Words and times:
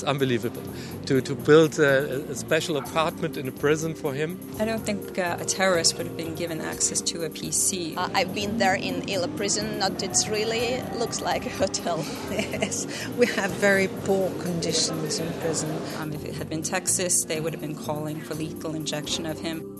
it's 0.00 0.08
unbelievable. 0.08 0.62
To, 1.06 1.20
to 1.20 1.34
build 1.34 1.78
a, 1.78 2.30
a 2.30 2.34
special 2.34 2.76
apartment 2.76 3.36
in 3.36 3.48
a 3.48 3.52
prison 3.52 3.94
for 3.94 4.14
him. 4.14 4.38
I 4.58 4.64
don't 4.64 4.84
think 4.84 5.18
uh, 5.18 5.36
a 5.40 5.44
terrorist 5.44 5.98
would 5.98 6.06
have 6.06 6.16
been 6.16 6.34
given 6.34 6.60
access 6.60 7.00
to 7.02 7.24
a 7.24 7.30
PC. 7.30 7.96
Uh, 7.96 8.08
I've 8.14 8.34
been 8.34 8.58
there 8.58 8.74
in 8.74 9.08
Ila 9.08 9.28
prison. 9.28 9.78
Not 9.78 10.02
it 10.02 10.16
really 10.30 10.82
looks 10.98 11.20
like 11.20 11.46
a 11.46 11.50
hotel. 11.50 12.04
yes, 12.30 12.86
we 13.18 13.26
have 13.26 13.50
very 13.50 13.88
poor 14.04 14.30
conditions 14.42 15.18
in 15.18 15.32
prison. 15.40 15.70
Um, 15.98 16.12
if 16.12 16.24
it 16.24 16.34
had 16.34 16.48
been 16.48 16.62
Texas, 16.62 17.24
they 17.24 17.40
would 17.40 17.52
have 17.52 17.60
been 17.60 17.76
calling 17.76 18.20
for 18.20 18.34
lethal 18.34 18.74
injection 18.74 19.26
of 19.26 19.40
him. 19.40 19.76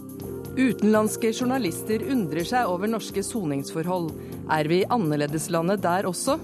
Utenlandske 0.56 1.30
journalister 1.33 2.02
undrer 2.11 2.45
seg 2.45 2.66
over 2.66 2.91
norske 2.91 3.23
soningsforhold. 3.23 4.11
Er 4.50 4.66
vi 4.69 4.83
annerledeslandet 4.91 5.83
der 5.83 6.09
også? 6.11 6.41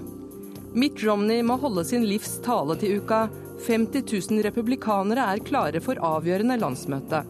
Mitt 0.77 1.03
Romney 1.03 1.41
må 1.41 1.57
holde 1.57 1.83
sin 1.85 2.05
livs 2.05 2.37
tale 2.45 2.75
til 2.79 3.01
uka. 3.01 3.27
50 3.65 4.03
000 4.29 4.43
republikanere 4.45 5.23
er 5.33 5.41
klare 5.45 5.81
for 5.81 5.99
avgjørende 6.03 6.59
landsmøte. 6.61 7.23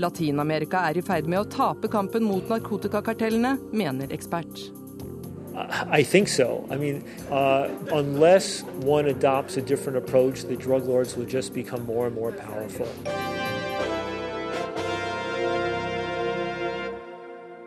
Latin-Amerika 0.00 0.80
er 0.88 0.98
i 0.98 1.04
ferd 1.04 1.28
med 1.30 1.42
å 1.42 1.50
tape 1.50 1.90
kampen 1.92 2.24
mot 2.26 2.48
narkotikakartellene, 2.50 3.58
mener 3.72 4.14
ekspert. 4.14 4.64
I 5.92 6.02
think 6.02 6.28
so. 6.28 6.66
I 6.70 6.76
mean, 6.76 7.04
uh, 7.30 7.68
unless 7.92 8.64
one 8.82 9.06
adopts 9.06 9.56
a 9.56 9.62
different 9.62 9.98
approach, 9.98 10.42
the 10.42 10.56
drug 10.56 10.88
lords 10.88 11.16
will 11.16 11.26
just 11.26 11.54
become 11.54 11.86
more 11.86 12.06
and 12.06 12.16
more 12.16 12.32
powerful. 12.32 12.88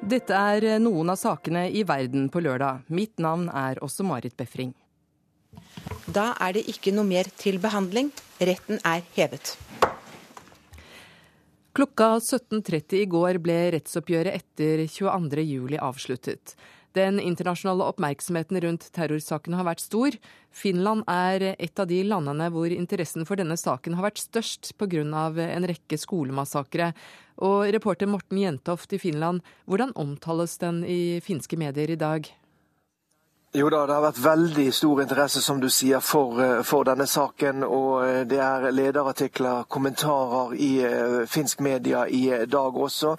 Dette 0.08 0.32
er 0.32 0.80
noen 0.80 1.10
av 1.12 1.18
sakene 1.20 1.66
i 1.72 1.82
verden 1.84 2.30
på 2.32 2.40
lørdag. 2.40 2.86
Mitt 2.88 3.20
navn 3.20 3.50
er 3.52 3.80
også 3.84 4.06
Marit 4.08 4.38
Befring. 4.40 4.74
Da 6.08 6.32
er 6.42 6.58
det 6.58 6.68
ikke 6.72 6.94
noe 6.96 7.08
mer 7.08 7.30
til 7.38 7.60
behandling. 7.62 8.14
Retten 8.40 8.80
er 8.88 9.04
hevet. 9.18 9.56
Klokka 11.78 12.16
17.30 12.18 13.04
i 13.04 13.06
går 13.06 13.38
ble 13.44 13.58
rettsoppgjøret 13.76 14.40
etter 14.40 14.82
22.07 14.90 15.78
avsluttet. 15.78 16.56
Den 16.98 17.20
internasjonale 17.22 17.86
oppmerksomheten 17.92 18.58
rundt 18.64 18.88
terrorsaken 18.96 19.54
har 19.54 19.68
vært 19.68 19.84
stor. 19.84 20.16
Finland 20.50 21.04
er 21.12 21.52
et 21.54 21.78
av 21.78 21.86
de 21.92 22.00
landene 22.08 22.48
hvor 22.56 22.74
interessen 22.74 23.28
for 23.30 23.38
denne 23.38 23.60
saken 23.60 24.00
har 24.00 24.08
vært 24.08 24.24
størst 24.24 24.72
pga. 24.80 25.04
en 25.04 25.68
rekke 25.70 25.98
skolemassakre. 26.02 26.94
Og 27.38 27.70
reporter 27.70 28.08
Morten 28.10 28.42
Jentoft 28.42 28.94
i 28.94 28.98
Finland, 28.98 29.42
hvordan 29.68 29.94
omtales 29.94 30.58
den 30.58 30.84
i 30.84 31.22
finske 31.22 31.58
medier 31.58 31.92
i 31.92 31.96
dag? 31.96 32.26
Jo 33.56 33.70
da, 33.72 33.86
det 33.88 33.96
har 33.96 34.04
vært 34.04 34.18
veldig 34.20 34.64
stor 34.76 35.00
interesse 35.00 35.40
som 35.40 35.62
du 35.64 35.70
sier, 35.72 36.02
for, 36.04 36.36
eh, 36.44 36.64
for, 36.68 36.84
denne 36.84 37.06
saken. 37.08 37.64
Og 37.64 38.04
eh, 38.04 38.20
det 38.28 38.42
er 38.44 38.68
lederartikler, 38.76 39.64
kommentarer 39.72 40.52
i 40.60 40.72
uh, 40.84 41.24
finsk 41.32 41.64
media 41.64 42.04
i 42.12 42.44
dag 42.44 42.76
også. 42.76 43.16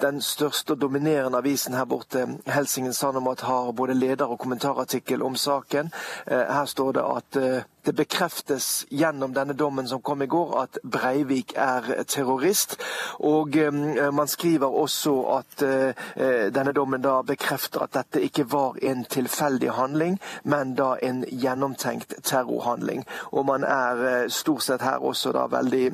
Den 0.00 0.22
største 0.24 0.72
og 0.72 0.80
dominerende 0.80 1.38
avisen 1.44 1.76
her 1.76 1.84
borte, 1.84 2.24
Helsingin 2.48 2.96
Sanomat, 2.96 3.44
har 3.44 3.72
både 3.76 3.94
leder- 3.94 4.32
og 4.32 4.40
kommentarartikkel 4.40 5.22
om 5.22 5.36
saken. 5.36 5.92
Her 6.26 6.64
står 6.64 6.92
det 6.96 7.04
at 7.04 7.38
det 7.86 7.94
bekreftes 7.96 8.86
gjennom 8.90 9.34
denne 9.34 9.54
dommen 9.54 9.88
som 9.88 10.02
kom 10.02 10.22
i 10.22 10.26
går, 10.26 10.54
at 10.62 10.78
Breivik 10.82 11.54
er 11.56 12.02
terrorist. 12.08 12.76
Og 13.18 13.56
eh, 13.56 13.72
man 14.12 14.28
skriver 14.28 14.66
også 14.66 15.14
at 15.36 15.62
eh, 15.62 16.50
denne 16.54 16.74
dommen 16.74 17.02
da 17.02 17.20
bekrefter 17.22 17.86
at 17.86 17.94
dette 17.94 18.24
ikke 18.26 18.48
var 18.52 18.80
en 18.82 19.04
tilfeldig 19.04 19.70
handling, 19.78 20.18
men 20.44 20.74
da 20.74 20.96
en 21.02 21.24
gjennomtenkt 21.30 22.18
terrorhandling. 22.22 23.06
Og 23.30 23.46
man 23.46 23.64
er 23.64 24.04
eh, 24.10 24.28
stort 24.28 24.66
sett 24.66 24.82
her 24.82 24.98
også 24.98 25.32
da 25.36 25.46
veldig 25.50 25.86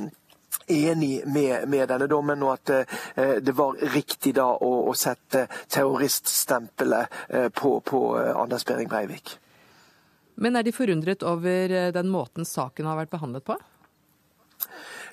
enig 0.66 1.22
med, 1.26 1.68
med, 1.68 1.88
denne 1.88 2.06
dommen, 2.06 2.42
og 2.42 2.52
at 2.52 2.74
eh, 3.16 3.36
det 3.44 3.56
var 3.58 3.76
riktig 3.94 4.34
da 4.36 4.48
å, 4.54 4.72
å 4.88 4.96
sette 4.96 5.46
terroriststempelet 5.68 7.22
eh, 7.28 7.48
på, 7.48 7.78
på 7.84 8.04
Anders 8.16 8.64
Behring 8.64 8.88
Breivik. 8.88 9.36
Men 10.34 10.56
er 10.56 10.64
de 10.66 10.72
forundret 10.74 11.24
over 11.26 11.74
eh, 11.76 11.92
den 11.94 12.10
måten 12.12 12.48
saken 12.48 12.88
har 12.88 12.98
vært 13.00 13.12
behandlet 13.12 13.46
på? 13.46 13.58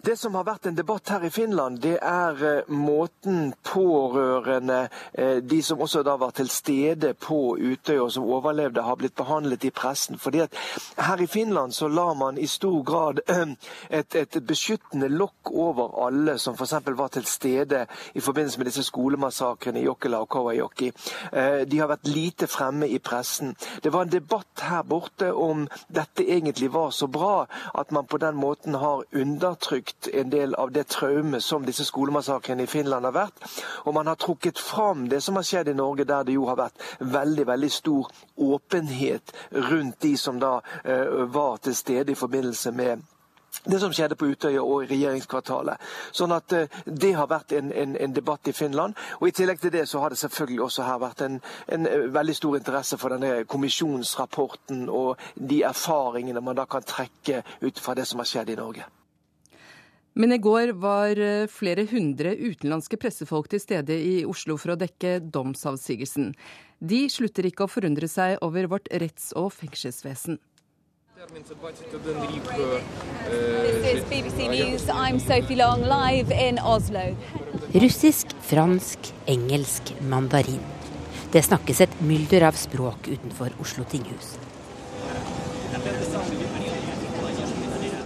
Det 0.01 0.15
som 0.17 0.35
har 0.35 0.45
vært 0.47 0.69
en 0.69 0.77
debatt 0.77 1.09
her 1.11 1.25
i 1.27 1.29
Finland, 1.29 1.81
det 1.83 1.97
er 1.99 2.43
eh, 2.47 2.69
måten 2.71 3.53
pårørende, 3.67 4.87
eh, 5.13 5.41
de 5.43 5.59
som 5.63 5.81
også 5.83 6.03
da 6.07 6.15
var 6.15 6.31
til 6.37 6.47
stede 6.49 7.11
på 7.19 7.57
Utøya 7.59 8.05
og 8.05 8.13
som 8.15 8.23
overlevde, 8.23 8.85
har 8.85 8.95
blitt 8.95 9.17
behandlet 9.19 9.65
i 9.67 9.73
pressen. 9.75 10.19
Fordi 10.19 10.45
at 10.45 10.55
Her 10.97 11.21
i 11.21 11.27
Finland 11.27 11.73
så 11.75 11.87
lar 11.87 12.13
man 12.13 12.37
i 12.37 12.47
stor 12.47 12.83
grad 12.83 13.19
et, 13.27 14.15
et 14.15 14.37
beskyttende 14.47 15.09
lokk 15.09 15.51
over 15.51 16.05
alle 16.05 16.37
som 16.39 16.55
f.eks. 16.55 16.73
var 16.85 17.07
til 17.07 17.25
stede 17.25 17.85
i 18.13 18.23
forbindelse 18.23 18.59
med 18.59 18.69
disse 18.71 18.83
skolemassakrene 18.83 19.81
i 19.81 19.85
Jokkela 19.85 20.23
og 20.23 20.29
Kauajoki. 20.29 20.91
Eh, 21.33 21.67
de 21.67 21.79
har 21.79 21.91
vært 21.91 22.07
lite 22.07 22.47
fremme 22.47 22.87
i 22.87 22.99
pressen. 22.99 23.55
Det 23.83 23.93
var 23.93 24.07
en 24.07 24.16
debatt 24.16 24.63
her 24.63 24.83
borte 24.83 25.33
om 25.33 25.67
dette 25.87 26.23
egentlig 26.23 26.71
var 26.73 26.91
så 26.95 27.07
bra 27.07 27.47
at 27.75 27.91
man 27.91 28.07
på 28.07 28.17
den 28.17 28.39
måten 28.39 28.79
har 28.79 29.03
undertrykt 29.11 29.88
brukt 29.89 30.07
en 30.16 30.29
del 30.29 30.55
av 30.55 30.72
det 30.72 30.83
traumet 30.88 31.44
som 31.44 31.66
disse 31.66 31.85
skolemassakrene 31.85 32.63
i 32.63 32.67
Finland 32.67 33.05
har 33.05 33.13
vært. 33.13 33.39
Og 33.85 33.94
man 33.94 34.07
har 34.07 34.16
trukket 34.16 34.59
fram 34.59 35.09
det 35.09 35.22
som 35.22 35.35
har 35.35 35.44
skjedd 35.44 35.69
i 35.69 35.73
Norge, 35.73 36.05
der 36.05 36.23
det 36.23 36.33
jo 36.33 36.47
har 36.47 36.57
vært 36.57 36.81
veldig 37.00 37.47
veldig 37.47 37.72
stor 37.72 38.09
åpenhet 38.38 39.33
rundt 39.51 40.01
de 40.01 40.17
som 40.17 40.39
da 40.39 40.59
uh, 40.61 41.25
var 41.33 41.57
til 41.57 41.75
stede 41.75 42.11
i 42.11 42.16
forbindelse 42.16 42.72
med 42.72 43.01
det 43.66 43.79
som 43.81 43.91
skjedde 43.91 44.16
på 44.16 44.29
Utøya 44.29 44.61
og 44.61 44.83
i 44.83 44.88
regjeringskvartalet. 44.91 45.81
Sånn 46.11 46.31
at 46.31 46.53
uh, 46.53 46.67
Det 46.85 47.13
har 47.16 47.28
vært 47.28 47.51
en, 47.51 47.72
en, 47.72 47.95
en, 47.97 48.13
debatt 48.13 48.47
i 48.47 48.53
Finland. 48.53 48.94
og 49.19 49.28
I 49.28 49.31
tillegg 49.31 49.59
til 49.59 49.72
det 49.72 49.88
så 49.89 49.99
har 49.99 50.09
det 50.09 50.19
selvfølgelig 50.19 50.61
også 50.63 50.83
her 50.83 50.99
vært 51.01 51.22
en, 51.22 51.41
en 51.67 51.88
uh, 51.88 52.13
veldig 52.13 52.35
stor 52.35 52.57
interesse 52.57 52.97
for 52.97 53.09
denne 53.09 53.44
kommisjonsrapporten 53.45 54.88
og 54.89 55.17
de 55.35 55.63
erfaringene 55.63 56.41
man 56.41 56.55
da 56.55 56.66
kan 56.66 56.83
trekke 56.83 57.44
ut 57.61 57.79
fra 57.79 57.97
det 57.97 58.07
som 58.07 58.19
har 58.19 58.29
skjedd 58.29 58.53
i 58.53 58.61
Norge. 58.61 58.85
Men 60.19 60.31
i 60.35 60.38
går 60.38 60.74
var 60.75 61.16
eh, 61.24 61.47
flere 61.47 61.85
hundre 61.88 62.34
utenlandske 62.35 62.97
pressefolk 63.00 63.47
til 63.53 63.62
stede 63.63 63.96
i 63.96 64.25
Oslo 64.28 64.57
for 64.59 64.74
å 64.74 64.80
dekke 64.80 65.22
domsavsigelsen. 65.24 66.34
De 66.84 67.06
slutter 67.12 67.47
ikke 67.47 67.63
å 67.63 67.72
forundre 67.72 68.09
seg 68.12 68.35
over 68.44 68.68
vårt 68.68 68.90
retts- 69.00 69.31
og 69.40 69.53
fengselsvesen. 69.56 70.35
Russisk, 77.85 78.35
fransk, 78.52 79.12
engelsk, 79.38 79.96
mandarin. 80.12 80.63
Det 81.31 81.47
snakkes 81.47 81.84
et 81.88 82.00
mylder 82.03 82.50
av 82.52 82.59
språk 82.59 83.08
utenfor 83.08 83.56
Oslo 83.63 83.88
tinghus. 83.88 84.35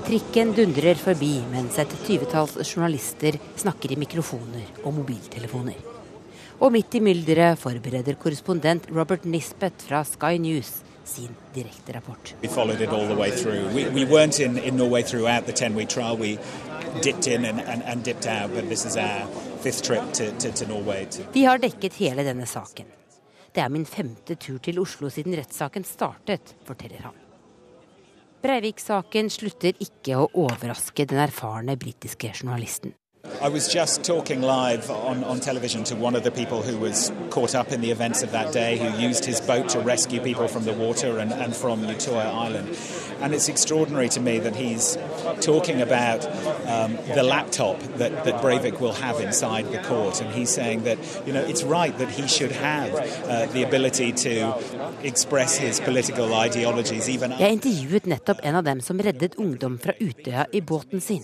Trikken 0.03 0.49
dundrer 0.51 0.99
forbi 0.99 1.37
mens 1.47 1.77
et 1.79 1.91
tyvetalls 2.03 2.57
journalister 2.67 3.37
snakker 3.55 3.93
i 3.93 3.97
mikrofoner 4.01 4.81
og 4.83 4.97
mobiltelefoner. 4.97 5.77
Og 6.59 6.73
midt 6.75 6.97
i 6.99 7.01
mylderet 7.03 7.61
forbereder 7.61 8.17
korrespondent 8.19 8.89
Robert 8.91 9.23
Nisbet 9.23 9.85
fra 9.87 10.03
Sky 10.03 10.35
News 10.43 10.73
sin 11.07 11.31
direkte 11.55 11.95
rapport. 11.95 12.33
Vi 12.41 12.51
Vi 21.33 21.47
har 21.47 21.63
dekket 21.63 21.99
hele 22.03 22.27
denne 22.27 22.45
saken. 22.45 22.93
Det 23.53 23.61
er 23.61 23.69
min 23.69 23.85
femte 23.85 24.35
tur 24.35 24.59
til 24.59 24.79
Oslo 24.83 25.09
siden 25.13 25.39
rettssaken 25.39 25.83
startet, 25.87 26.57
forteller 26.67 27.07
han. 27.07 27.22
Breivik-saken 28.43 29.29
slutter 29.31 29.77
ikke 29.79 30.17
å 30.19 30.25
overraske 30.43 31.05
den 31.07 31.21
erfarne 31.23 31.77
britiske 31.79 32.33
journalisten. 32.33 32.91
I 33.41 33.49
was 33.49 33.67
just 33.67 34.03
talking 34.03 34.41
live 34.41 34.89
on, 34.89 35.23
on 35.23 35.39
television 35.39 35.83
to 35.85 35.95
one 35.95 36.15
of 36.15 36.23
the 36.23 36.31
people 36.31 36.61
who 36.61 36.77
was 36.77 37.11
caught 37.29 37.55
up 37.55 37.71
in 37.71 37.81
the 37.81 37.91
events 37.91 38.23
of 38.23 38.31
that 38.31 38.53
day, 38.53 38.77
who 38.77 39.01
used 39.01 39.25
his 39.25 39.41
boat 39.41 39.69
to 39.69 39.79
rescue 39.79 40.21
people 40.21 40.47
from 40.47 40.63
the 40.65 40.73
water 40.73 41.17
and, 41.19 41.31
and 41.31 41.55
from 41.55 41.81
Utoya 41.81 42.25
Island. 42.25 42.77
And 43.21 43.33
it's 43.33 43.49
extraordinary 43.49 44.09
to 44.09 44.19
me 44.19 44.39
that 44.39 44.55
he's 44.55 44.97
talking 45.41 45.81
about 45.81 46.25
um, 46.67 46.97
the 47.15 47.23
laptop 47.23 47.79
that, 47.97 48.23
that 48.25 48.41
Breivik 48.41 48.79
will 48.79 48.93
have 48.93 49.19
inside 49.19 49.71
the 49.71 49.79
court. 49.79 50.21
And 50.21 50.33
he's 50.33 50.49
saying 50.49 50.83
that, 50.83 50.97
you 51.25 51.33
know, 51.33 51.41
it's 51.41 51.63
right 51.63 51.97
that 51.97 52.09
he 52.09 52.27
should 52.27 52.51
have 52.51 52.93
uh, 52.93 53.45
the 53.47 53.63
ability 53.63 54.11
to 54.11 54.55
express 55.03 55.57
his 55.57 55.79
political 55.79 56.33
ideologies 56.33 57.09
even 57.09 57.31
Jeg 57.39 57.51
intervjuet 57.51 58.05
nettopp 58.05 58.39
en 58.43 58.55
av 58.55 58.63
dem 58.63 58.81
som 58.81 58.99
reddet 58.99 59.35
ungdom 59.35 59.79
fra 59.79 59.93
Utøya 59.99 60.45
i 60.51 60.61
båten 60.61 61.01
sin. 61.01 61.23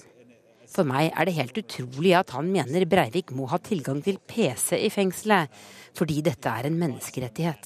For 0.69 0.85
meg 0.85 1.09
er 1.17 1.25
det 1.25 1.33
helt 1.39 1.57
utrolig 1.57 2.13
at 2.19 2.33
han 2.35 2.51
mener 2.53 2.85
Breivik 2.89 3.33
må 3.33 3.47
ha 3.49 3.57
tilgang 3.57 4.03
til 4.05 4.19
PC 4.29 4.77
i 4.77 4.91
fengselet, 4.93 5.49
fordi 5.97 6.21
dette 6.21 6.49
er 6.49 6.69
en 6.69 6.77
menneskerettighet. 6.77 7.65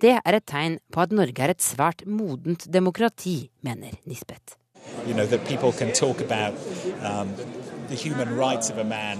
Det 0.00 0.12
er 0.16 0.36
et 0.36 0.46
tegn 0.46 0.78
på 0.92 1.00
at 1.00 1.12
Norge 1.16 1.44
er 1.44 1.54
et 1.54 1.64
svært 1.64 2.04
modent 2.06 2.66
demokrati, 2.72 3.50
mener 3.64 3.96
Nisbet. 4.04 4.56
You 5.06 5.14
know, 5.14 5.26
that 5.26 5.44
people 5.46 5.72
can 5.72 5.92
talk 5.92 6.20
about 6.20 6.54
um, 7.02 7.34
the 7.88 7.94
human 7.94 8.36
rights 8.36 8.70
of 8.70 8.78
a 8.78 8.84
man 8.84 9.18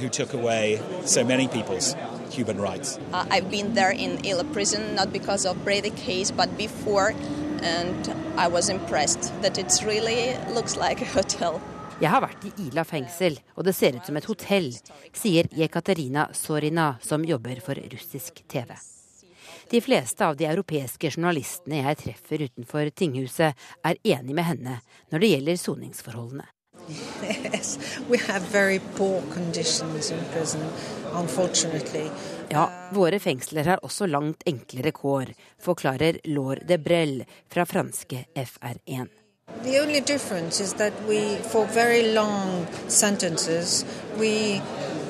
who 0.00 0.08
took 0.08 0.34
away 0.34 0.80
so 1.04 1.24
many 1.24 1.48
people's 1.48 1.96
human 2.30 2.60
rights. 2.60 2.98
Uh, 3.12 3.24
I've 3.30 3.50
been 3.50 3.74
there 3.74 3.90
in 3.90 4.24
Ila 4.24 4.44
prison, 4.52 4.94
not 4.94 5.12
because 5.12 5.46
of 5.46 5.64
Brady 5.64 5.90
case, 5.90 6.30
but 6.30 6.56
before, 6.56 7.14
and 7.62 8.10
I 8.36 8.48
was 8.48 8.68
impressed 8.68 9.32
that 9.42 9.58
it 9.58 9.72
really 9.86 10.36
looks 10.54 10.76
like 10.76 11.02
a 11.02 11.08
hotel. 11.14 11.60
Jeg 12.00 12.10
har 12.12 12.22
vært 12.22 12.44
i 12.46 12.52
Ila 12.68 12.84
fengsel, 12.86 13.40
og 13.58 13.64
det 13.66 13.74
ser 13.74 13.96
ut 13.96 14.06
som 14.06 14.16
et 14.16 14.28
hotell, 14.30 14.68
sier 15.16 15.48
Jekaterina 15.50 16.28
Sorina, 16.32 16.92
som 17.02 17.24
jobber 17.26 17.58
for 17.64 17.74
russisk 17.90 18.44
TV. 18.46 18.76
De 19.70 19.80
fleste 19.82 20.24
av 20.24 20.36
de 20.38 20.46
europeiske 20.46 21.10
journalistene 21.10 21.82
jeg 21.82 21.98
treffer 22.04 22.46
utenfor 22.46 22.92
tinghuset, 22.94 23.66
er 23.84 23.98
enig 24.14 24.36
med 24.38 24.46
henne 24.46 24.78
når 25.10 25.24
det 25.24 25.32
gjelder 25.34 25.60
soningsforholdene. 25.60 26.46
Yes, 26.88 27.76
ja, 32.50 32.70
våre 32.92 33.18
fengsler 33.20 33.64
har 33.64 33.84
også 33.84 34.06
langt 34.06 34.42
enklere 34.46 34.92
kår, 34.92 35.32
forklarer 35.62 36.20
Laure 36.24 36.64
de 36.68 36.78
Brel 36.78 37.24
fra 37.52 37.66
franske 37.66 38.24
FR1. 38.34 39.08
The 39.62 39.80
only 39.80 40.00
difference 40.00 40.60
is 40.60 40.74
that 40.74 40.92
we, 41.08 41.38
for 41.50 41.66
very 41.66 42.12
long 42.14 42.66
sentences, 42.88 43.84
we 44.18 44.60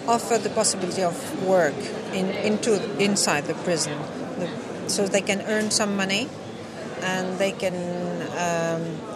offer 0.06 0.38
the 0.38 0.50
possibility 0.50 1.02
of 1.02 1.14
work 1.46 1.74
in, 2.14 2.30
into, 2.30 2.78
inside 2.98 3.44
the 3.44 3.54
prison 3.54 3.98
so 4.86 5.06
they 5.06 5.20
can 5.20 5.40
earn 5.42 5.70
some 5.70 5.96
money 5.96 6.28
and 7.02 7.38
they 7.38 7.52
can 7.52 7.74
um, 8.38 9.07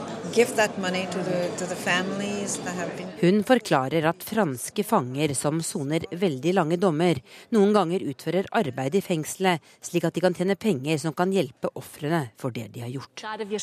Hun 3.23 3.43
forklarer 3.44 4.06
at 4.08 4.25
franske 4.25 4.84
fanger 4.88 5.34
som 5.37 5.58
soner 5.61 6.06
veldig 6.08 6.55
lange 6.56 6.79
dommer, 6.81 7.20
noen 7.52 7.75
ganger 7.76 8.06
utfører 8.08 8.49
arbeid 8.56 8.96
i 8.96 9.02
fengselet, 9.05 9.61
slik 9.84 10.06
at 10.08 10.17
de 10.17 10.25
kan 10.25 10.32
tjene 10.32 10.56
penger 10.56 11.02
som 11.05 11.12
kan 11.12 11.34
hjelpe 11.37 11.69
ofrene 11.76 12.23
for 12.40 12.55
det 12.56 12.70
de 12.73 12.81
har 12.81 12.88
gjort. 12.94 13.26
Vi 13.44 13.61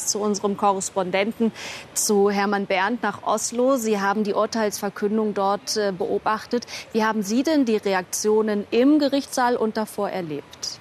zu 0.00 0.18
unserem 0.24 0.56
Korrespondenten, 0.56 1.52
zu 1.92 2.30
Hermann 2.30 2.66
Berndt 2.66 3.02
nach 3.02 3.22
Oslo. 3.26 3.76
Sie 3.76 4.00
haben 4.00 4.24
die 4.24 4.32
Urteilsverkündung 4.32 5.34
dort 5.34 5.76
äh, 5.76 5.92
beobachtet. 5.92 6.66
Wie 6.92 7.04
haben 7.04 7.22
Sie 7.22 7.42
denn 7.42 7.66
die 7.66 7.76
Reaktionen 7.76 8.66
im 8.70 8.98
Gerichtssaal 8.98 9.56
und 9.56 9.76
davor 9.76 10.08
erlebt? 10.08 10.80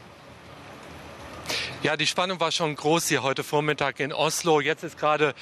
Ja, 1.82 1.96
die 1.96 2.08
Spannung 2.08 2.42
war 2.42 2.52
schon 2.52 2.76
groß 2.76 3.08
hier 3.08 3.24
heute 3.24 3.42
Vormittag 3.42 4.02
in 4.02 4.12
Oslo. 4.12 4.60
Jetzt 4.60 4.84
ist 4.84 4.98
gerade 4.98 5.34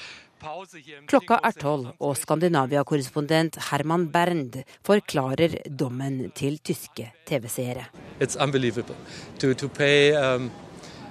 Klokka 1.08 1.40
er 1.42 1.52
tolv, 1.52 1.88
og 1.98 2.16
Skandinavia-korrespondent 2.16 3.58
Herman 3.72 4.12
Bernd 4.12 4.62
forklarer 4.84 5.56
dommen 5.66 6.30
til 6.34 6.60
tyske 6.60 7.10
TV-seere. 7.26 7.88
It's 8.20 8.36
unbelievable 8.36 8.94
to, 9.40 9.52
to 9.54 9.68
pay 9.68 10.14
um, 10.14 10.52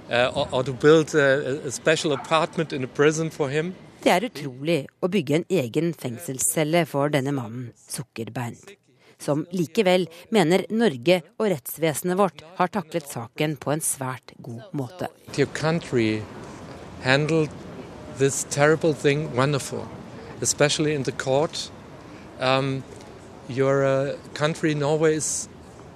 uh, 0.09 0.53
or 0.53 0.63
to 0.63 0.71
build 0.71 1.13
a, 1.13 1.67
a 1.67 1.71
special 1.71 2.13
apartment 2.13 2.71
in 2.71 2.85
a 2.85 2.87
prison 2.87 3.29
for 3.29 3.49
him. 3.49 3.75
Det 4.03 4.13
er 4.13 4.31
utrolig 4.31 4.85
å 5.03 5.11
bygge 5.11 5.41
en 5.41 5.47
egen 5.49 5.91
fengselscelle 5.93 6.85
for 6.87 7.11
denne 7.11 7.35
mannen, 7.35 7.73
sukker 7.75 8.31
Bernd 8.31 8.77
som 9.19 9.45
likevel 9.51 10.07
mener 10.31 10.65
Norge 10.69 11.21
og 11.37 11.51
rettsvesenet 11.53 12.17
vårt 12.19 12.43
har 12.57 12.73
taklet 12.73 13.07
saken 13.09 13.55
på 13.61 13.73
en 13.73 13.83
svært 13.83 14.33
god 14.41 14.61
måte. 14.73 15.09
This 18.17 18.45
terrible 18.45 18.93
thing 18.93 19.35
wonderful, 19.35 19.87
especially 20.41 20.95
in 20.95 21.03
the 21.03 21.11
court. 21.11 21.69
Um, 22.39 22.83
your 23.47 23.85
uh, 23.85 24.17
country, 24.33 24.73
Norway, 24.73 25.17
is 25.17 25.47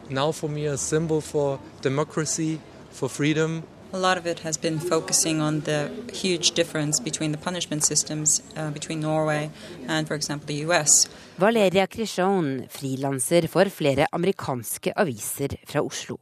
now 0.07 0.31
for 0.31 0.47
me 0.47 0.67
a 0.67 0.77
symbol 0.77 1.19
for 1.21 1.59
democracy, 1.81 2.59
for 2.91 3.09
freedom, 3.09 3.63
a 3.93 3.97
lot 3.97 4.17
of 4.17 4.25
it 4.25 4.39
has 4.39 4.57
been 4.57 4.79
focusing 4.79 5.41
on 5.41 5.61
the 5.61 5.89
huge 6.13 6.51
difference 6.51 6.99
between 6.99 7.31
the 7.31 7.37
punishment 7.37 7.83
systems 7.83 8.41
uh, 8.55 8.71
between 8.71 8.99
Norway 9.01 9.49
and, 9.87 10.07
for 10.07 10.15
example, 10.15 10.47
the 10.47 10.65
US. 10.65 11.09
Valeria 11.37 11.87
Krishon, 11.87 12.67
frilanser 12.69 13.47
for 13.47 13.65
flere 13.69 14.07
amerikanske 14.11 14.93
aviser 14.95 15.57
fra 15.65 15.81
Oslo. 15.81 16.17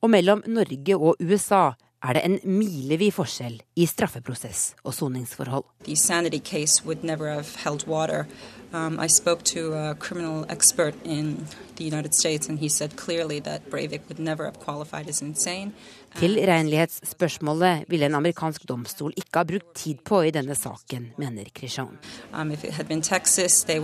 Og 0.00 0.10
mellom 0.10 0.42
Norge 0.46 0.96
og 0.96 1.16
USA 1.20 1.72
er 2.02 2.14
det 2.14 2.22
en 2.24 2.38
milevid 2.44 3.10
forskjell 3.12 3.62
i 3.76 3.86
straffeprosess 3.86 4.74
og 4.84 4.94
soningsforhold. 4.94 5.64
The 5.84 5.96
sanity 5.96 6.38
case 6.38 6.84
would 6.84 7.02
never 7.02 7.28
have 7.28 7.56
held 7.64 7.86
water. 7.88 8.26
Um, 8.72 9.00
I 9.00 9.08
spoke 9.08 9.42
to 9.44 9.72
a 9.72 9.94
criminal 9.94 10.44
expert 10.48 10.94
in 11.04 11.46
the 11.76 11.84
United 11.84 12.14
States, 12.14 12.48
and 12.48 12.58
he 12.58 12.68
said 12.68 12.96
clearly 12.96 13.40
that 13.40 13.70
Breivik 13.70 14.02
would 14.08 14.18
never 14.18 14.44
have 14.44 14.60
qualified 14.60 15.08
as 15.08 15.22
insane. 15.22 15.72
Til 16.18 16.32
renlighetsspørsmålet 16.34 17.84
ville 17.86 18.08
en 18.08 18.16
amerikansk 18.18 18.64
domstol 18.66 19.12
ikke 19.14 19.38
ha 19.38 19.46
brukt 19.46 19.68
tid 19.78 20.00
på 20.02 20.18
i 20.26 20.32
denne 20.34 20.56
saken, 20.58 21.12
mener 21.14 21.46
Krishan. 21.54 21.92
Um, 22.34 22.50
Texas, 23.06 23.60
I 23.70 23.78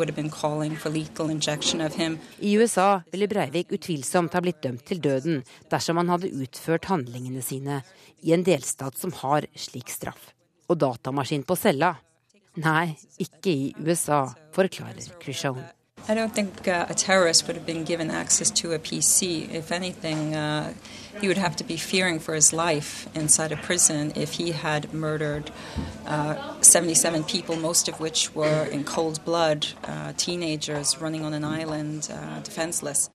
USA 2.58 2.88
ville 3.12 3.28
Breivik 3.30 3.70
utvilsomt 3.78 4.34
ha 4.34 4.42
blitt 4.42 4.58
dømt 4.66 4.82
til 4.82 4.98
døden 4.98 5.44
dersom 5.70 6.02
han 6.02 6.10
hadde 6.10 6.32
utført 6.34 6.90
handlingene 6.90 7.42
sine 7.42 7.78
i 8.26 8.34
en 8.34 8.42
delstat 8.42 8.98
som 8.98 9.14
har 9.22 9.46
slik 9.54 9.94
straff. 9.94 10.32
Og 10.66 10.82
datamaskin 10.82 11.46
på 11.46 11.54
cella? 11.54 11.94
Nei, 12.58 12.98
ikke 13.22 13.54
i 13.54 13.72
USA, 13.78 14.24
forklarer 14.58 15.06
Krishon. 15.22 15.62
I 16.06 16.12
don't 16.12 16.34
think 16.34 16.68
uh, 16.68 16.84
a 16.90 16.94
terrorist 16.94 17.46
would 17.46 17.56
have 17.56 17.64
been 17.64 17.82
given 17.82 18.10
access 18.10 18.50
to 18.60 18.72
a 18.72 18.78
PC. 18.78 19.50
If 19.50 19.72
anything, 19.72 20.34
uh, 20.34 20.74
he 21.18 21.28
would 21.28 21.38
have 21.38 21.56
to 21.56 21.64
be 21.64 21.78
fearing 21.78 22.18
for 22.20 22.34
his 22.34 22.52
life 22.52 23.08
inside 23.14 23.52
a 23.52 23.56
prison 23.56 24.12
if 24.14 24.34
he 24.34 24.52
had 24.52 24.92
murdered 24.92 25.50
uh, 26.06 26.60
77 26.60 27.24
people, 27.24 27.56
most 27.56 27.88
of 27.88 28.00
which 28.00 28.34
were 28.34 28.64
in 28.66 28.84
cold 28.84 29.24
blood, 29.24 29.68
uh, 29.84 30.12
teenagers 30.18 31.00
running 31.00 31.24
on 31.24 31.32
an 31.32 31.42
island, 31.44 32.10
uh, 32.12 32.40
defenseless. 32.40 33.08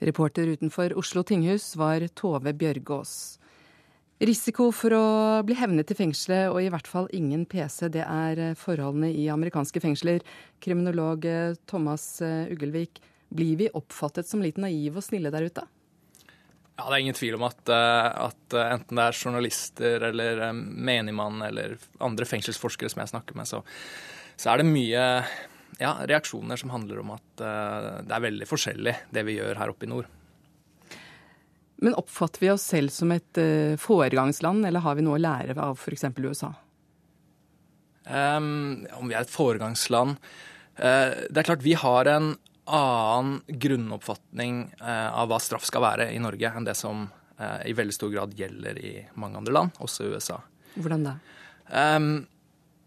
Reporter 0.00 0.46
utenfor 0.46 0.96
Oslo 0.96 1.22
tinghus 1.22 1.76
var 1.76 2.00
Tove 2.14 2.52
Bjørgaas. 2.52 3.38
Risiko 4.22 4.68
for 4.70 4.94
å 4.94 5.06
bli 5.42 5.56
hevnet 5.58 5.90
i 5.90 5.96
fengselet 5.98 6.52
og 6.52 6.60
i 6.62 6.68
hvert 6.70 6.86
fall 6.86 7.08
ingen 7.16 7.42
PC, 7.50 7.88
det 7.96 8.04
er 8.06 8.38
eh, 8.38 8.58
forholdene 8.58 9.10
i 9.10 9.26
amerikanske 9.32 9.82
fengsler. 9.82 10.22
Kriminolog 10.62 11.26
eh, 11.26 11.56
Thomas 11.66 12.06
Ugelvik, 12.22 13.02
blir 13.34 13.58
vi 13.58 13.70
oppfattet 13.74 14.28
som 14.30 14.44
litt 14.44 14.60
naive 14.62 15.00
og 15.00 15.06
snille 15.08 15.32
der 15.34 15.48
ute? 15.48 15.66
Ja, 16.76 16.86
Det 16.86 16.92
er 16.92 17.00
ingen 17.02 17.18
tvil 17.18 17.34
om 17.34 17.46
at, 17.48 17.66
at 17.70 18.54
enten 18.60 18.98
det 18.98 19.08
er 19.08 19.18
journalister 19.18 20.06
eller 20.10 20.44
menigmann 20.54 21.42
eller 21.46 21.76
andre 22.02 22.26
fengselsforskere 22.26 22.90
som 22.92 23.02
jeg 23.02 23.10
snakker 23.10 23.38
med, 23.38 23.50
så, 23.50 23.62
så 24.38 24.52
er 24.52 24.62
det 24.62 24.70
mye 24.70 25.04
ja, 25.80 25.92
reaksjoner 26.06 26.58
som 26.58 26.70
handler 26.74 27.02
om 27.02 27.14
at 27.14 27.30
det 27.38 28.14
er 28.14 28.26
veldig 28.26 28.50
forskjellig 28.50 28.94
det 29.14 29.26
vi 29.26 29.38
gjør 29.40 29.62
her 29.62 29.74
oppe 29.74 29.86
i 29.86 29.90
nord. 29.90 30.10
Men 31.82 31.96
oppfatter 31.98 32.40
vi 32.40 32.50
oss 32.52 32.66
selv 32.70 32.92
som 32.94 33.12
et 33.14 33.40
uh, 33.40 33.74
foregangsland, 33.80 34.66
eller 34.66 34.84
har 34.84 34.98
vi 34.98 35.04
noe 35.06 35.18
å 35.18 35.22
lære 35.22 35.56
av 35.60 35.78
f.eks. 35.78 36.06
USA? 36.18 36.52
Um, 38.04 38.84
om 38.98 39.08
vi 39.08 39.16
er 39.16 39.24
et 39.24 39.32
foregangsland 39.32 40.18
uh, 40.20 41.12
Det 41.24 41.38
er 41.40 41.46
klart 41.46 41.62
vi 41.64 41.72
har 41.80 42.10
en 42.12 42.34
annen 42.68 43.38
grunnoppfatning 43.48 44.58
uh, 44.82 45.08
av 45.16 45.30
hva 45.30 45.38
straff 45.40 45.64
skal 45.64 45.84
være 45.84 46.10
i 46.12 46.20
Norge, 46.22 46.52
enn 46.52 46.68
det 46.68 46.76
som 46.78 47.06
i 47.66 47.72
veldig 47.74 47.92
stor 47.96 48.12
grad 48.12 48.36
gjelder 48.38 48.76
i 48.78 48.90
mange 49.18 49.40
andre 49.40 49.52
land, 49.56 49.78
også 49.82 50.04
i 50.04 50.12
USA. 50.14 50.36
Hvordan 50.76 51.02
da? 51.02 51.14
Um, 51.66 52.12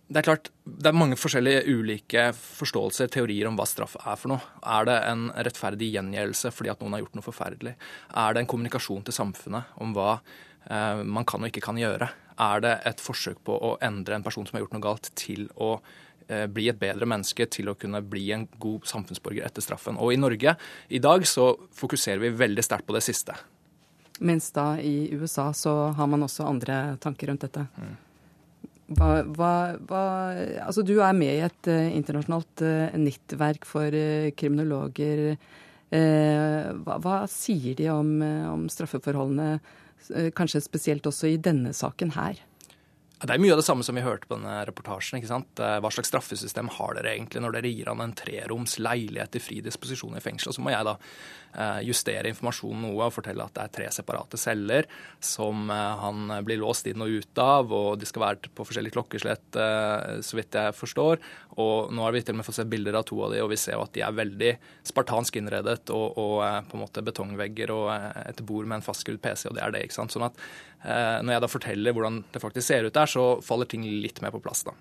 det 0.07 0.21
er 0.21 0.23
klart, 0.23 0.49
det 0.63 0.87
er 0.87 0.95
mange 0.95 1.17
forskjellige 1.19 1.65
ulike 1.67 2.29
forståelser, 2.37 3.09
teorier 3.11 3.49
om 3.49 3.57
hva 3.59 3.65
straff 3.67 3.97
er 3.99 4.15
for 4.15 4.31
noe. 4.31 4.53
Er 4.63 4.87
det 4.87 4.95
en 5.09 5.25
rettferdig 5.35 5.89
gjengjeldelse 5.91 6.51
fordi 6.55 6.71
at 6.71 6.83
noen 6.83 6.95
har 6.95 7.03
gjort 7.03 7.17
noe 7.19 7.25
forferdelig? 7.25 7.73
Er 8.15 8.35
det 8.35 8.43
en 8.43 8.49
kommunikasjon 8.53 9.03
til 9.07 9.17
samfunnet 9.17 9.75
om 9.83 9.91
hva 9.97 10.13
eh, 10.15 11.03
man 11.03 11.27
kan 11.27 11.43
og 11.43 11.51
ikke 11.51 11.65
kan 11.67 11.81
gjøre? 11.81 12.07
Er 12.39 12.63
det 12.63 12.73
et 12.87 13.03
forsøk 13.03 13.43
på 13.49 13.59
å 13.59 13.73
endre 13.83 14.15
en 14.15 14.23
person 14.23 14.47
som 14.47 14.55
har 14.55 14.63
gjort 14.63 14.77
noe 14.77 14.85
galt, 14.87 15.11
til 15.19 15.49
å 15.59 15.73
eh, 16.29 16.47
bli 16.47 16.69
et 16.71 16.79
bedre 16.79 17.09
menneske, 17.09 17.49
til 17.51 17.67
å 17.67 17.75
kunne 17.75 17.99
bli 17.99 18.29
en 18.31 18.47
god 18.63 18.87
samfunnsborger 18.87 19.43
etter 19.43 19.65
straffen? 19.65 19.99
Og 19.99 20.15
i 20.15 20.23
Norge 20.23 20.55
i 20.87 21.03
dag 21.03 21.27
så 21.27 21.51
fokuserer 21.75 22.23
vi 22.23 22.35
veldig 22.45 22.63
sterkt 22.63 22.87
på 22.87 22.95
det 22.95 23.03
siste. 23.03 23.35
Mens 24.23 24.53
da 24.55 24.77
i 24.79 25.11
USA 25.11 25.51
så 25.53 25.91
har 25.99 26.07
man 26.07 26.23
også 26.23 26.47
andre 26.47 26.95
tanker 27.03 27.27
rundt 27.27 27.43
dette. 27.43 27.67
Mm. 27.75 27.95
Hva, 28.87 29.19
hva, 29.35 29.53
hva, 29.83 30.01
altså 30.63 30.83
du 30.87 30.93
er 31.03 31.15
med 31.15 31.33
i 31.33 31.43
et 31.43 31.67
uh, 31.67 31.87
internasjonalt 31.91 32.63
uh, 32.63 32.95
nettverk 32.95 33.67
for 33.67 33.91
uh, 33.91 34.29
kriminologer. 34.37 35.35
Hva, 35.87 37.17
sier 37.31 37.77
de 37.79 37.85
om, 37.93 38.09
om 38.51 38.65
straffeforholdene, 38.67 39.61
kanskje 40.35 40.59
spesielt 40.65 41.07
også 41.07 41.29
i 41.31 41.37
denne 41.39 41.71
saken 41.71 42.11
her? 42.11 42.41
Det 43.21 43.31
er 43.31 43.39
mye 43.39 43.53
av 43.55 43.61
det 43.61 43.65
samme 43.69 43.85
som 43.87 43.95
vi 43.95 44.03
hørte 44.03 44.27
på 44.27 44.35
denne 44.35 44.57
reportasjen. 44.67 45.21
ikke 45.21 45.29
sant? 45.31 45.61
Hva 45.63 45.91
slags 45.95 46.11
straffesystem 46.11 46.67
har 46.75 46.99
dere 46.99 47.13
egentlig 47.15 47.39
når 47.39 47.55
dere 47.55 47.71
gir 47.71 47.87
han 47.87 48.03
en 48.03 48.17
treroms 48.19 48.75
leilighet 48.83 49.39
i 49.39 49.43
fri 49.45 49.61
disposisjon 49.63 50.19
i 50.19 50.25
fengsel? 50.27 50.51
Og 50.51 50.59
Så 50.59 50.65
må 50.67 50.75
jeg 50.75 50.89
da 50.89 50.97
justere 51.85 52.31
informasjonen 52.31 52.83
noe 52.85 53.07
og 53.07 53.15
fortelle 53.15 53.45
at 53.45 53.55
det 53.55 53.63
er 53.63 53.73
tre 53.77 53.89
separate 53.93 54.39
celler 54.39 54.87
som 55.23 55.69
eh, 55.73 55.93
han 56.03 56.31
blir 56.45 56.59
låst 56.61 56.87
inn 56.89 57.03
og 57.03 57.13
ut 57.19 57.41
av, 57.41 57.73
og 57.73 57.99
de 58.01 58.09
skal 58.09 58.23
være 58.23 58.51
på 58.53 58.65
forskjellige 58.67 58.95
klokkeslett, 58.95 59.57
så 60.23 60.37
vidt 60.37 60.55
jeg 60.57 60.75
forstår. 60.77 61.21
Og 61.61 61.93
nå 61.93 62.03
har 62.05 62.13
vi 62.13 62.21
til 62.25 62.35
og 62.35 62.39
med 62.39 62.47
fått 62.47 62.59
se 62.59 62.67
bilder 62.69 62.99
av 62.99 63.05
to 63.09 63.19
av 63.25 63.33
de, 63.33 63.41
og 63.43 63.51
vi 63.51 63.59
ser 63.59 63.77
jo 63.77 63.85
at 63.85 63.93
de 63.95 64.03
er 64.05 64.17
veldig 64.17 64.51
spartansk 64.87 65.39
innredet 65.39 65.93
og, 65.93 66.17
og 66.17 66.41
på 66.69 66.77
en 66.77 66.83
måte 66.83 67.03
betongvegger 67.05 67.73
og 67.73 67.87
et 68.23 68.43
bord 68.45 68.67
med 68.67 68.79
en 68.79 68.85
fastskrudd 68.85 69.21
PC, 69.23 69.47
og 69.49 69.57
det 69.57 69.63
er 69.65 69.73
det. 69.73 69.85
ikke 69.87 69.99
sant? 69.99 70.13
Sånn 70.13 70.27
at 70.29 70.37
når 71.25 71.33
jeg 71.37 71.43
da 71.43 71.51
forteller 71.51 71.97
hvordan 71.97 72.21
det 72.33 72.43
faktisk 72.43 72.69
ser 72.69 72.87
ut 72.87 72.97
der, 72.97 73.09
så 73.09 73.27
faller 73.45 73.69
ting 73.69 73.87
litt 73.87 74.21
mer 74.23 74.35
på 74.35 74.43
plass, 74.43 74.65
da. 74.67 74.75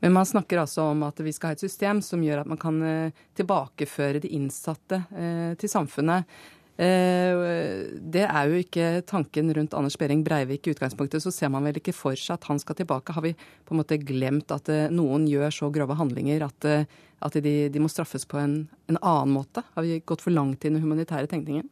Men 0.00 0.14
man 0.16 0.26
snakker 0.26 0.62
altså 0.62 0.90
om 0.94 1.04
at 1.06 1.20
vi 1.20 1.32
skal 1.32 1.52
ha 1.52 1.58
et 1.58 1.64
system 1.64 2.00
som 2.04 2.22
gjør 2.24 2.42
at 2.42 2.48
man 2.48 2.60
kan 2.60 2.80
eh, 2.86 3.18
tilbakeføre 3.36 4.22
de 4.24 4.32
innsatte 4.36 5.02
eh, 5.12 5.52
til 5.60 5.72
samfunnet. 5.72 6.28
Eh, 6.80 7.42
det 8.00 8.24
er 8.24 8.48
jo 8.48 8.62
ikke 8.62 8.86
tanken 9.08 9.52
rundt 9.56 9.76
Anders 9.76 9.98
Behring 10.00 10.24
Breivik 10.24 10.66
i 10.66 10.72
utgangspunktet. 10.72 11.20
Så 11.20 11.32
ser 11.36 11.52
man 11.52 11.68
vel 11.68 11.82
ikke 11.82 11.96
for 11.96 12.16
seg 12.16 12.38
at 12.38 12.48
han 12.48 12.62
skal 12.62 12.78
tilbake. 12.80 13.12
Har 13.12 13.26
vi 13.26 13.34
på 13.36 13.76
en 13.76 13.82
måte 13.82 14.00
glemt 14.00 14.52
at 14.56 14.72
noen 14.94 15.28
gjør 15.28 15.52
så 15.52 15.68
grove 15.74 15.98
handlinger 16.00 16.46
at, 16.48 16.70
at 17.20 17.42
de, 17.44 17.56
de, 17.68 17.84
må 17.84 17.92
straffes 17.92 18.24
på 18.24 18.40
en, 18.40 18.62
en 18.88 19.02
annen 19.02 19.36
måte? 19.36 19.66
Har 19.76 19.84
vi 19.84 20.00
gått 20.00 20.24
for 20.24 20.32
langt 20.32 20.64
i 20.64 20.72
den 20.72 20.80
humanitære 20.80 21.28
tenkningen? 21.28 21.68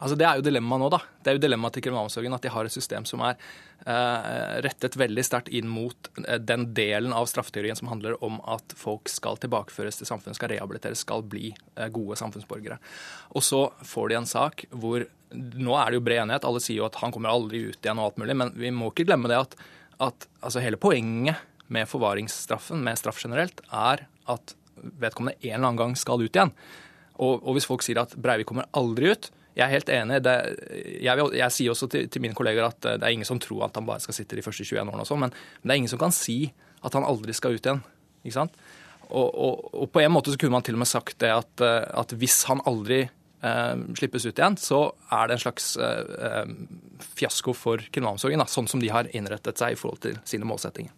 Altså 0.00 0.16
Det 0.16 0.24
er 0.24 0.38
jo 0.38 0.44
dilemmaet 0.46 0.80
nå. 0.80 0.88
da. 0.92 1.00
Det 1.20 1.30
er 1.30 1.36
jo 1.36 1.42
dilemmaet 1.44 1.76
til 1.76 1.84
kriminalomsorgen 1.84 2.36
at 2.36 2.44
de 2.44 2.52
har 2.54 2.66
et 2.66 2.74
system 2.74 3.04
som 3.08 3.20
er 3.26 3.36
eh, 3.84 4.54
rettet 4.64 4.96
veldig 4.96 5.24
sterkt 5.26 5.50
inn 5.52 5.68
mot 5.68 6.10
eh, 6.24 6.38
den 6.40 6.70
delen 6.76 7.12
av 7.16 7.28
straffeteorien 7.28 7.76
som 7.76 7.90
handler 7.92 8.16
om 8.24 8.38
at 8.48 8.72
folk 8.80 9.10
skal 9.12 9.36
tilbakeføres 9.42 10.00
til 10.00 10.08
samfunnet, 10.08 10.38
skal 10.40 10.54
rehabiliteres, 10.54 11.04
skal 11.04 11.24
bli 11.26 11.50
eh, 11.52 11.90
gode 11.92 12.16
samfunnsborgere. 12.20 12.80
Og 13.36 13.44
så 13.44 13.66
får 13.84 14.08
de 14.10 14.20
en 14.22 14.30
sak 14.30 14.66
hvor 14.72 15.06
Nå 15.30 15.76
er 15.78 15.92
det 15.92 16.00
jo 16.00 16.02
bred 16.02 16.18
enighet, 16.24 16.42
alle 16.42 16.58
sier 16.58 16.80
jo 16.80 16.88
at 16.88 16.96
han 16.98 17.12
kommer 17.14 17.30
aldri 17.30 17.60
ut 17.68 17.76
igjen 17.78 18.00
og 18.02 18.08
alt 18.08 18.16
mulig, 18.18 18.34
men 18.34 18.48
vi 18.58 18.72
må 18.74 18.88
ikke 18.90 19.04
glemme 19.06 19.28
det 19.30 19.36
at, 19.38 19.52
at 20.02 20.24
altså 20.40 20.58
hele 20.58 20.80
poenget 20.82 21.38
med 21.70 21.86
forvaringsstraffen, 21.86 22.82
med 22.82 22.98
straff 22.98 23.20
generelt, 23.22 23.62
er 23.70 24.08
at 24.26 24.56
vedkommende 24.98 25.38
en 25.38 25.52
eller 25.52 25.68
annen 25.68 25.78
gang 25.78 25.94
skal 25.94 26.24
ut 26.24 26.34
igjen. 26.34 26.50
Og, 27.20 27.44
og 27.44 27.54
hvis 27.54 27.68
folk 27.70 27.86
sier 27.86 28.02
at 28.02 28.16
Breivik 28.18 28.50
kommer 28.50 28.66
aldri 28.74 29.12
ut, 29.14 29.30
jeg 29.60 29.66
er 29.68 29.74
helt 29.76 29.92
enig. 29.92 30.18
Det, 30.24 30.34
jeg, 31.04 31.14
vil, 31.18 31.36
jeg, 31.36 31.54
sier 31.54 31.74
også 31.74 31.88
til, 31.92 32.08
til, 32.12 32.24
mine 32.24 32.36
kolleger 32.36 32.66
at 32.70 32.86
eh, 32.88 32.98
det 33.00 33.06
er 33.06 33.16
ingen 33.16 33.28
som 33.28 33.40
tror 33.42 33.66
at 33.68 33.76
han 33.76 33.88
bare 33.88 34.02
skal 34.02 34.16
sitte 34.16 34.38
de 34.38 34.44
første 34.44 34.64
21 34.64 34.82
årene, 34.86 35.04
og 35.04 35.08
sånn, 35.08 35.22
men, 35.26 35.34
men, 35.60 35.68
det 35.68 35.74
er 35.74 35.82
ingen 35.82 35.92
som 35.92 36.00
kan 36.00 36.14
si 36.14 36.40
at 36.80 36.96
han 36.96 37.06
aldri 37.06 37.36
skal 37.36 37.56
ut 37.56 37.66
igjen. 37.66 37.82
ikke 38.24 38.38
sant? 38.38 38.60
Og, 39.10 39.26
og, 39.26 39.64
og, 39.74 39.86
på 39.90 40.02
en 40.04 40.12
måte 40.14 40.32
så 40.32 40.38
kunne 40.38 40.54
man 40.54 40.64
til 40.66 40.78
og 40.78 40.84
med 40.84 40.88
sagt 40.88 41.18
det 41.22 41.32
at, 41.34 41.64
eh, 41.66 41.82
at 42.02 42.14
hvis 42.16 42.44
han 42.48 42.62
aldri 42.70 43.02
eh, 43.04 43.74
slippes 43.98 44.26
ut 44.28 44.38
igjen, 44.38 44.56
så 44.60 44.84
er 45.12 45.28
det 45.28 45.36
en 45.36 45.44
slags 45.44 45.74
eh, 45.76 46.16
eh 46.30 46.54
fiasko 47.00 47.54
for 47.56 47.80
kriminalomsorgen, 47.92 48.42
sånn 48.48 48.68
som 48.68 48.80
de 48.80 48.90
har 48.92 49.08
innrettet 49.16 49.60
seg 49.60 49.72
i 49.74 49.78
forhold 49.80 50.02
til 50.04 50.18
sine 50.28 50.46
målsettinger. 50.48 50.92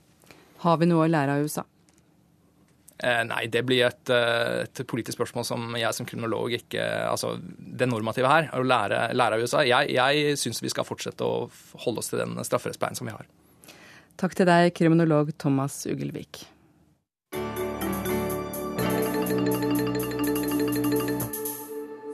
Har 0.63 0.79
vi 0.79 0.89
noe 0.91 1.07
å 1.07 1.11
lære 1.11 1.39
av 1.39 1.47
USA? 1.47 1.63
Eh, 2.99 3.23
nei, 3.27 3.47
det 3.51 3.65
blir 3.67 3.87
et, 3.87 4.11
eh, 4.13 4.63
et, 4.63 4.83
politisk 4.87 5.19
spørsmål 5.19 5.47
som 5.47 5.77
jeg 5.79 5.97
som 5.97 6.07
kriminolog 6.07 6.55
ikke 6.61 6.85
Altså 7.09 7.35
det 7.41 7.89
normative 7.89 8.31
her 8.31 8.51
er 8.53 8.61
å 8.61 8.67
lære, 8.67 9.01
lære 9.17 9.39
av 9.39 9.43
USA. 9.43 9.65
Jeg, 9.67 9.91
jeg 9.97 10.39
syns 10.39 10.63
vi 10.63 10.71
skal 10.71 10.87
fortsette 10.87 11.27
å 11.27 11.49
holde 11.87 12.03
oss 12.03 12.13
til 12.13 12.23
den 12.23 12.39
strafferettspleien 12.47 12.99
som 12.99 13.09
vi 13.09 13.17
har. 13.17 13.27
Takk 14.21 14.37
til 14.39 14.47
deg, 14.47 14.71
kriminolog 14.77 15.33
Thomas 15.41 15.83
Ugelvik. 15.89 16.45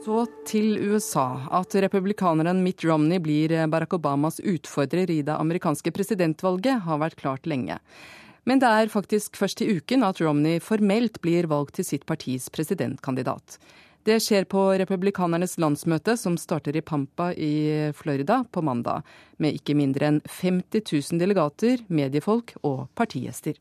Så 0.09 0.23
til 0.47 0.79
USA. 0.89 1.27
At 1.53 1.75
republikaneren 1.75 2.63
Mitt 2.65 2.81
Romney 2.87 3.21
blir 3.21 3.53
Barack 3.69 3.93
Obamas 3.99 4.39
utfordrer 4.39 5.11
i 5.11 5.19
det 5.21 5.35
amerikanske 5.35 5.91
presidentvalget, 5.93 6.81
har 6.87 7.03
vært 7.03 7.19
klart 7.19 7.45
lenge. 7.45 7.77
Men 8.49 8.57
det 8.57 8.69
er 8.73 8.89
faktisk 8.89 9.37
først 9.37 9.61
i 9.61 9.67
uken 9.77 10.01
at 10.07 10.17
Romney 10.23 10.57
formelt 10.63 11.19
blir 11.21 11.45
valgt 11.51 11.75
til 11.77 11.85
sitt 11.85 12.07
partis 12.09 12.47
presidentkandidat. 12.49 13.59
Det 14.07 14.15
skjer 14.25 14.47
på 14.49 14.63
republikanernes 14.79 15.57
landsmøte, 15.61 16.15
som 16.17 16.37
starter 16.39 16.73
i 16.73 16.81
Pampa 16.81 17.27
i 17.35 17.91
Florida 17.93 18.39
på 18.49 18.63
mandag, 18.65 19.03
med 19.37 19.59
ikke 19.59 19.75
mindre 19.77 20.07
enn 20.09 20.21
50 20.25 20.81
000 20.81 21.21
delegater, 21.21 21.83
mediefolk 21.93 22.55
og 22.63 22.87
partigjester. 22.97 23.59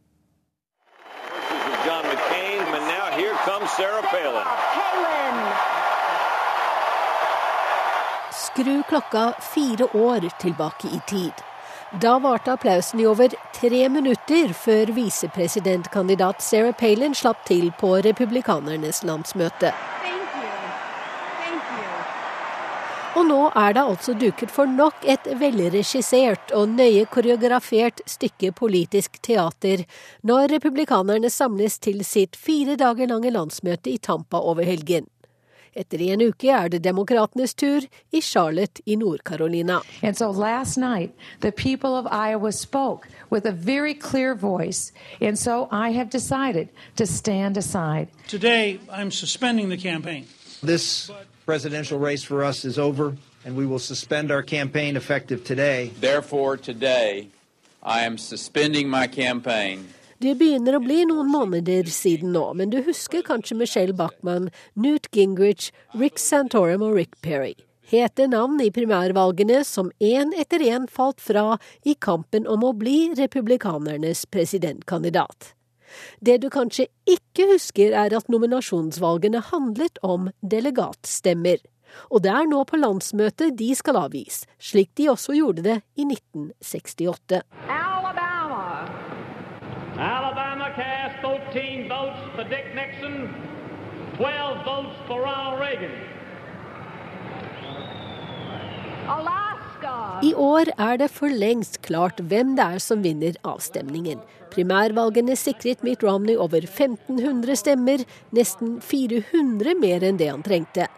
Skru 8.39 8.73
klokka 8.89 9.27
fire 9.53 9.91
år 10.01 10.31
tilbake 10.41 10.95
i 10.97 11.03
tid. 11.13 11.48
Da 11.93 12.19
varte 12.19 12.53
applausen 12.53 13.01
i 13.01 13.07
over 13.09 13.33
tre 13.57 13.87
minutter 13.89 14.51
før 14.53 14.91
visepresidentkandidat 14.93 16.45
Sarah 16.45 16.77
Palin 16.77 17.15
slapp 17.17 17.47
til 17.49 17.71
på 17.81 17.95
republikanernes 18.05 19.01
landsmøte. 19.09 19.73
Og 23.17 23.25
nå 23.25 23.41
er 23.57 23.73
det 23.73 23.87
altså 23.89 24.13
duket 24.21 24.53
for 24.53 24.69
nok 24.69 25.01
et 25.09 25.25
velregissert 25.41 26.53
og 26.55 26.77
nøye 26.77 27.09
koreografert 27.09 28.05
stykke 28.07 28.53
politisk 28.53 29.17
teater 29.25 29.87
når 30.29 30.53
republikanerne 30.59 31.33
samles 31.33 31.81
til 31.81 32.05
sitt 32.05 32.37
fire 32.37 32.77
dager 32.77 33.09
lange 33.09 33.33
landsmøte 33.33 33.97
i 33.97 33.97
Tampa 33.97 34.45
over 34.45 34.69
helgen. 34.69 35.09
Etter 35.77 36.01
en 36.13 36.21
uke 36.21 36.51
er 36.51 36.69
det 36.69 36.83
demokratenes 36.85 37.55
tur 37.55 37.83
i 38.13 38.21
Charlotte 38.21 38.83
i 38.87 38.97
Nord-Carolina. 38.97 39.81
And 40.03 40.17
so 40.17 40.31
last 40.31 40.77
night, 40.77 41.15
the 41.41 41.53
people 41.53 41.97
of 41.97 42.07
Iowa 42.07 42.53
spoke 42.53 43.09
with 43.31 43.47
a 43.47 43.53
very 43.53 43.95
clear 43.95 44.35
voice, 44.35 44.93
and 45.21 45.39
so 45.39 45.69
I 45.71 45.91
have 45.91 46.11
decided 46.11 46.69
to 46.97 47.07
stand 47.07 47.57
aside. 47.57 48.09
Today, 48.29 48.81
I'm 48.91 49.11
suspending 49.11 49.69
the 49.69 49.77
campaign. 49.77 50.27
This 50.63 51.11
presidential 51.47 51.99
race 51.99 52.23
for 52.23 52.45
us 52.45 52.65
is 52.65 52.79
over, 52.79 53.17
and 53.45 53.57
we 53.57 53.67
will 53.67 53.79
suspend 53.79 54.31
our 54.31 54.43
campaign 54.43 54.97
effective 54.97 55.45
today. 55.45 55.93
Therefore, 56.01 56.57
today, 56.57 57.29
I 57.83 58.01
am 58.01 58.19
suspending 58.19 58.89
my 58.89 59.07
campaign. 59.07 59.89
Det 60.19 60.33
begynner 60.35 60.75
å 60.75 60.83
bli 60.83 61.05
noen 61.07 61.29
måneder 61.31 61.87
siden 61.95 62.33
nå, 62.35 62.43
men 62.59 62.73
du 62.73 62.81
husker 62.83 63.23
kanskje 63.23 63.55
Michelle 63.61 63.95
Bachmann, 63.95 64.49
Newt 64.75 65.07
Gingrich, 65.15 65.69
Rick 65.95 66.19
Santorum 66.19 66.83
og 66.83 66.97
Rick 66.97 67.15
Perry. 67.23 67.55
Hete 67.87 68.27
navn 68.27 68.59
i 68.59 68.73
primærvalgene 68.75 69.61
som 69.65 69.93
én 70.03 70.35
etter 70.35 70.65
én 70.67 70.91
falt 70.91 71.23
fra 71.23 71.55
i 71.87 71.95
kampen 71.95 72.51
om 72.51 72.67
å 72.67 72.75
bli 72.75 73.15
republikanernes 73.15 74.25
presidentkandidat. 74.27 75.53
Det 76.19 76.41
du 76.43 76.51
kanskje 76.51 76.89
ikke 77.07 77.47
husker, 77.55 77.95
er 77.95 78.19
at 78.19 78.27
nominasjonsvalgene 78.27 79.47
handlet 79.53 80.03
om 80.03 80.33
delegatstemmer. 80.43 81.63
Og 82.11 82.27
det 82.27 82.35
er 82.35 82.51
nå 82.51 82.67
på 82.67 82.83
landsmøtet 82.83 83.55
de 83.57 83.71
skal 83.79 84.03
avgis, 84.03 84.43
slik 84.59 84.91
de 84.99 85.13
også 85.15 85.39
gjorde 85.39 85.65
det 85.71 85.79
i 85.95 86.11
1968. 86.11 87.78
Nixon, 92.99 93.29
12 94.19 94.65
votes 94.65 94.97
for 95.07 95.21
Ronald 95.23 95.61
Reagan. 95.61 95.91
I 100.23 100.35
år 100.35 100.73
er 100.79 100.99
det 100.99 101.09
for 101.15 101.31
lengst 101.31 101.79
klart 101.87 102.19
hvem 102.19 102.57
det 102.59 102.65
er 102.65 102.83
som 102.83 103.05
vinner 103.05 103.39
avstemningen. 103.47 104.19
Primærvalgene 104.51 105.37
sikret 105.39 105.85
Mitt 105.87 106.03
Romney 106.03 106.35
over 106.37 106.67
1500 106.67 107.57
stemmer, 107.57 108.03
nesten 108.35 108.81
400 108.83 109.79
mer 109.79 110.05
enn 110.05 110.19
det 110.19 110.33
han 110.33 110.43
trengte. 110.43 110.89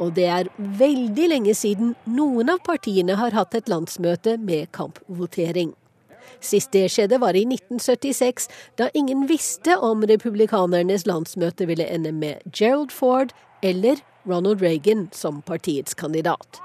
Og 0.00 0.16
det 0.16 0.26
er 0.26 0.50
veldig 0.56 1.28
lenge 1.36 1.54
siden 1.54 1.94
noen 2.08 2.50
av 2.56 2.64
partiene 2.64 3.20
har 3.20 3.36
hatt 3.36 3.54
et 3.54 3.68
landsmøte 3.70 4.38
med 4.40 4.72
kampvotering. 4.72 5.74
Sist 6.44 6.72
det 6.76 6.90
skjedde, 6.92 7.20
var 7.22 7.36
i 7.36 7.46
1976, 7.48 8.48
da 8.78 8.90
ingen 8.94 9.24
visste 9.30 9.78
om 9.80 10.04
republikanernes 10.04 11.06
landsmøte 11.08 11.66
ville 11.70 11.86
ende 11.88 12.12
med 12.12 12.44
Gerald 12.52 12.92
Ford 12.92 13.32
eller 13.64 14.02
Ronald 14.28 14.60
Reagan 14.60 15.08
som 15.12 15.40
partiets 15.42 15.94
kandidat. 15.94 16.60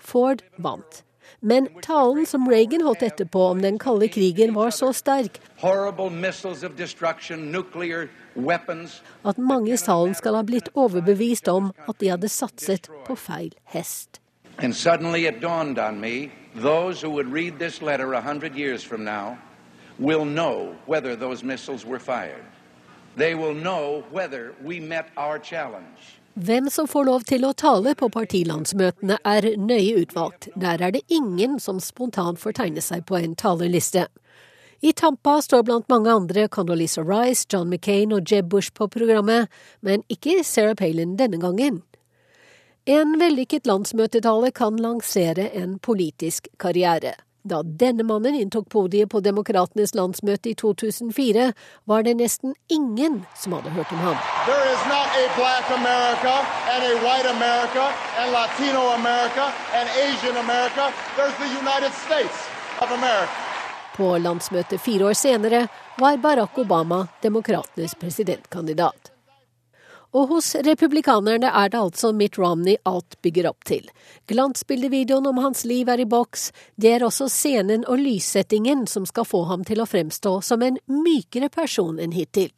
Ford 0.00 0.42
vant. 0.58 1.04
Men 1.40 1.68
talen 1.82 2.26
som 2.26 2.50
Reagan 2.50 2.82
holdt 2.82 3.02
etterpå 3.02 3.46
om 3.54 3.62
den 3.62 3.78
kalde 3.78 4.08
krigen 4.08 4.54
var 4.54 4.70
så 4.70 4.92
sterk 4.92 5.40
at 9.24 9.38
mange 9.38 9.72
i 9.72 9.76
salen 9.76 10.14
skal 10.14 10.34
ha 10.38 10.42
blitt 10.46 10.68
overbevist 10.74 11.48
om 11.48 11.72
at 11.88 11.98
de 11.98 12.10
hadde 12.12 12.28
satset 12.28 12.90
på 13.06 13.16
feil 13.16 13.54
hest. 13.64 14.20
And 14.58 14.76
suddenly 14.76 15.26
it 15.26 15.40
dawned 15.40 15.78
on 15.78 16.00
me, 16.00 16.30
those 16.54 17.00
who 17.00 17.10
would 17.10 17.32
read 17.32 17.58
this 17.58 17.82
letter 17.82 18.12
a 18.14 18.20
hundred 18.20 18.54
years 18.54 18.82
from 18.82 19.04
now 19.04 19.38
will 19.98 20.24
know 20.24 20.74
whether 20.86 21.16
those 21.16 21.42
missiles 21.44 21.84
were 21.84 21.98
fired. 21.98 22.44
They 23.16 23.34
will 23.34 23.54
know 23.54 24.04
whether 24.10 24.54
we 24.62 24.80
met 24.80 25.08
our 25.16 25.38
challenge. 25.38 26.18
Hvem 26.34 26.70
som 26.70 26.86
får 26.88 27.04
lov 27.04 27.24
til 27.28 27.44
å 27.44 27.52
tale 27.52 27.92
på 27.92 28.08
partilandsmøtene 28.08 29.18
er 29.20 29.50
nøye 29.60 30.00
utvalgt. 30.00 30.48
Der 30.56 30.80
er 30.80 30.94
det 30.94 31.02
ingen 31.12 31.58
som 31.60 31.80
spontant 31.80 32.40
får 32.40 32.56
tegne 32.56 32.80
seg 32.80 33.04
på 33.04 33.18
en 33.20 33.34
talerliste. 33.36 34.06
I 34.82 34.94
Tampa 34.96 35.36
står 35.44 35.62
blant 35.68 35.90
mange 35.92 36.10
andre 36.10 36.48
Condoleezza 36.48 37.04
Rice, 37.04 37.44
John 37.52 37.68
McCain 37.68 38.16
og 38.16 38.24
Jeb 38.32 38.48
Bush 38.48 38.72
på 38.72 38.88
programmet, 38.88 39.52
men 39.80 40.02
ikke 40.08 40.40
Sarah 40.42 40.74
Palin 40.74 41.18
denne 41.20 41.38
gangen. 41.38 41.82
En 42.84 43.18
vellykket 43.18 43.66
landsmøtetale 43.66 44.48
kan 44.50 44.74
lansere 44.82 45.44
en 45.54 45.76
politisk 45.78 46.48
karriere. 46.58 47.12
Da 47.46 47.60
denne 47.62 48.02
mannen 48.02 48.34
inntok 48.34 48.66
podiet 48.74 49.10
på 49.10 49.20
Demokratenes 49.22 49.94
landsmøte 49.94 50.50
i 50.50 50.54
2004, 50.58 51.52
var 51.86 52.02
det 52.02 52.16
nesten 52.18 52.56
ingen 52.66 53.20
som 53.38 53.54
hadde 53.54 53.70
hørt 53.70 53.92
om 53.94 54.02
ham. 54.02 54.16
America, 55.70 56.34
America, 57.30 57.86
America. 62.90 63.30
På 63.96 64.18
landsmøtet 64.18 64.80
fire 64.80 65.06
år 65.06 65.14
senere 65.14 65.68
var 65.98 66.16
Barack 66.16 66.58
Obama 66.58 67.06
demokratenes 67.22 67.94
presidentkandidat. 67.94 69.11
Og 70.12 70.28
hos 70.28 70.50
republikanerne 70.66 71.48
er 71.48 71.70
det 71.72 71.78
altså 71.80 72.10
Mitt 72.12 72.36
Romney 72.38 72.76
alt 72.84 73.16
bygger 73.24 73.48
opp 73.48 73.64
til. 73.64 73.86
Glansbildevideoen 74.28 75.30
om 75.30 75.40
hans 75.40 75.64
liv 75.64 75.88
er 75.88 76.02
i 76.04 76.08
boks, 76.08 76.50
det 76.76 76.92
er 76.98 77.06
også 77.06 77.30
scenen 77.32 77.86
og 77.88 78.02
lyssettingen 78.02 78.84
som 78.86 79.08
skal 79.08 79.24
få 79.24 79.46
ham 79.48 79.64
til 79.64 79.80
å 79.80 79.88
fremstå 79.88 80.34
som 80.44 80.64
en 80.66 80.76
mykere 80.84 81.48
person 81.48 81.96
enn 81.96 82.12
hittil. 82.12 82.52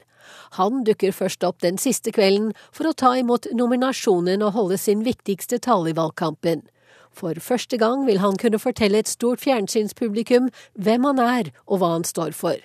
Han 0.59 0.83
dukker 0.83 1.15
først 1.15 1.45
opp 1.47 1.63
den 1.63 1.79
siste 1.79 2.11
kvelden 2.17 2.53
for 2.75 2.91
å 2.91 2.97
ta 2.97 3.15
imot 3.21 3.47
nominasjonen 3.55 4.43
og 4.43 4.57
holde 4.59 4.79
sin 4.81 5.05
viktigste 5.07 5.61
tale 5.63 5.93
i 5.93 5.97
valgkampen. 5.97 6.67
For 7.15 7.39
første 7.39 7.79
gang 7.79 8.03
vil 8.09 8.19
han 8.19 8.39
kunne 8.41 8.59
fortelle 8.59 8.99
et 8.99 9.11
stort 9.11 9.45
fjernsynspublikum 9.45 10.51
hvem 10.75 11.07
han 11.07 11.23
er 11.23 11.53
og 11.69 11.79
hva 11.79 11.95
han 11.95 12.09
står 12.09 12.35
for. 12.35 12.59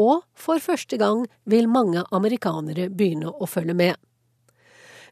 Og 0.00 0.22
for 0.32 0.62
første 0.64 0.96
gang 0.96 1.26
vil 1.44 1.68
mange 1.68 2.06
amerikanere 2.08 2.88
begynne 2.88 3.34
å 3.36 3.50
følge 3.50 3.76
med. 3.76 3.98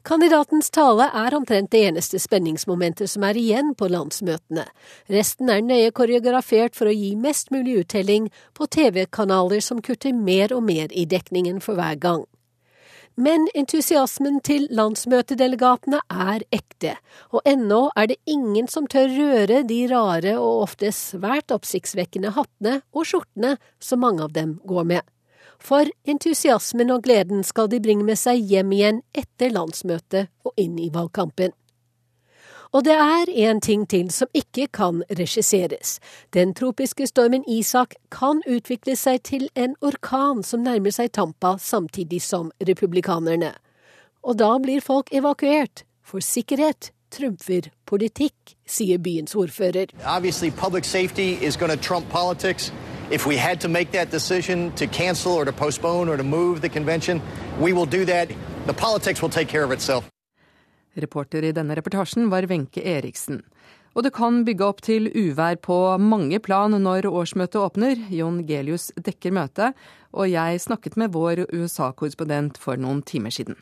Kandidatens 0.06 0.70
tale 0.70 1.08
er 1.14 1.34
omtrent 1.34 1.72
det 1.72 1.82
eneste 1.88 2.20
spenningsmomentet 2.22 3.10
som 3.10 3.24
er 3.26 3.38
igjen 3.38 3.74
på 3.78 3.90
landsmøtene. 3.90 4.64
Resten 5.10 5.50
er 5.50 5.64
nøye 5.64 5.90
koreografert 5.96 6.78
for 6.78 6.88
å 6.88 6.94
gi 6.94 7.14
mest 7.18 7.50
mulig 7.54 7.80
uttelling 7.82 8.30
på 8.54 8.68
TV-kanaler 8.70 9.62
som 9.64 9.82
kutter 9.82 10.14
mer 10.14 10.54
og 10.54 10.62
mer 10.68 10.94
i 10.94 11.04
dekningen 11.08 11.60
for 11.64 11.78
hver 11.78 11.98
gang. 12.00 12.24
Men 13.18 13.48
entusiasmen 13.58 14.38
til 14.46 14.68
landsmøtedelegatene 14.78 15.98
er 16.06 16.44
ekte, 16.54 16.94
og 17.34 17.42
ennå 17.50 17.88
er 17.98 18.12
det 18.12 18.20
ingen 18.30 18.70
som 18.70 18.86
tør 18.86 19.10
røre 19.10 19.64
de 19.66 19.80
rare 19.90 20.36
og 20.38 20.68
ofte 20.68 20.92
svært 20.94 21.50
oppsiktsvekkende 21.50 22.36
hattene 22.38 22.78
og 22.94 23.08
skjortene 23.10 23.56
som 23.82 24.06
mange 24.06 24.22
av 24.22 24.36
dem 24.38 24.60
går 24.62 24.86
med 24.94 25.14
for 25.58 25.90
entusiasmen 26.08 26.90
og 26.94 27.04
gleden 27.04 27.44
skal 27.44 27.68
de 27.70 27.80
bringe 27.82 28.06
med 28.06 28.18
seg 28.18 28.40
hjem 28.50 28.72
igjen 28.72 29.00
etter 29.14 29.50
landsmøtet 29.54 30.30
og 30.46 30.54
inn 30.56 30.78
i 30.78 30.90
valgkampen. 30.94 31.54
Og 32.72 32.84
det 32.84 32.94
er 33.00 33.30
en 33.48 33.60
ting 33.64 33.86
til 33.88 34.10
som 34.12 34.28
ikke 34.36 34.66
kan 34.76 35.00
regisseres. 35.08 35.96
Den 36.36 36.52
tropiske 36.54 37.06
stormen 37.08 37.44
Isak 37.48 37.94
kan 38.12 38.42
utvikle 38.44 38.96
seg 38.96 39.22
til 39.24 39.48
en 39.56 39.76
orkan 39.80 40.44
som 40.44 40.66
nærmer 40.66 40.92
seg 40.92 41.14
Tampa 41.16 41.56
samtidig 41.58 42.20
som 42.22 42.52
republikanerne. 42.60 43.54
Og 44.22 44.36
da 44.36 44.50
blir 44.60 44.84
folk 44.84 45.08
evakuert, 45.12 45.86
for 46.04 46.20
sikkerhet 46.20 46.92
trumfer 47.10 47.70
politikk, 47.88 48.56
sier 48.68 48.98
byens 49.00 49.34
ordfører. 49.34 49.88
Obviously, 50.04 50.50
public 50.50 50.84
safety 50.84 51.38
is 51.40 51.56
going 51.56 51.72
to. 51.72 52.97
If 53.10 53.26
we 53.26 53.36
had 53.36 53.60
to 53.60 53.68
make 53.68 53.92
that 53.92 54.10
decision 54.10 54.70
to 54.72 54.86
cancel 54.86 55.32
or 55.32 55.44
to 55.44 55.52
postpone 55.52 56.10
or 56.10 56.16
to 56.16 56.22
move 56.22 56.60
the 56.60 56.68
convention, 56.68 57.22
we 57.58 57.72
will 57.72 57.86
do 57.86 58.04
that. 58.04 58.28
The 58.66 58.74
politics 58.74 59.22
will 59.22 59.30
take 59.30 59.48
care 59.48 59.64
of 59.64 59.72
itself. 59.72 60.04
Reporter 60.94 61.44
i 61.44 61.52
denne 61.52 61.76
reportasjen 61.78 62.28
var 62.28 62.42
Wenche 62.50 62.82
Eriksen. 62.84 63.42
Og 63.96 64.04
det 64.04 64.12
kan 64.12 64.42
bygge 64.44 64.66
opp 64.66 64.82
til 64.84 65.08
uvær 65.08 65.56
på 65.64 65.78
mange 65.98 66.38
plan 66.38 66.76
når 66.76 67.08
årsmøtet 67.08 67.56
åpner. 67.56 67.96
Jon 68.12 68.42
Gelius 68.46 68.90
dekker 68.94 69.32
møtet, 69.32 69.72
og 70.12 70.28
jeg 70.28 70.60
snakket 70.60 71.00
med 71.00 71.14
vår 71.16 71.46
USA-korrespondent 71.48 72.60
for 72.60 72.76
noen 72.76 73.00
timer 73.02 73.32
siden. 73.32 73.56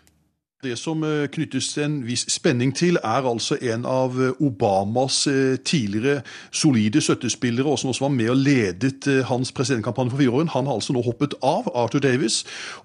Det 0.64 0.73
som 0.81 1.03
eh, 1.05 1.27
knyttes 1.29 1.66
en 1.85 1.99
viss 2.07 2.23
spenning 2.33 2.71
til, 2.73 2.97
er 3.05 3.27
altså 3.29 3.59
en 3.61 3.83
av 3.85 4.14
eh, 4.16 4.38
Obamas 4.40 5.19
eh, 5.29 5.59
tidligere 5.61 6.23
solide 6.49 7.03
støttespillere, 7.05 7.69
og 7.69 7.77
som 7.77 7.92
også 7.92 8.07
var 8.07 8.14
med 8.14 8.31
og 8.33 8.40
ledet 8.40 9.05
hans 9.29 9.53
presidentkampanje 9.53 10.14
for 10.14 10.23
fire 10.23 10.33
år. 10.33 10.49
Han 10.55 10.64
har 10.64 10.79
altså 10.79 10.97
nå 10.97 11.05
hoppet 11.05 11.37
av, 11.45 11.69
Arthur 11.77 12.01
Davis, 12.01 12.38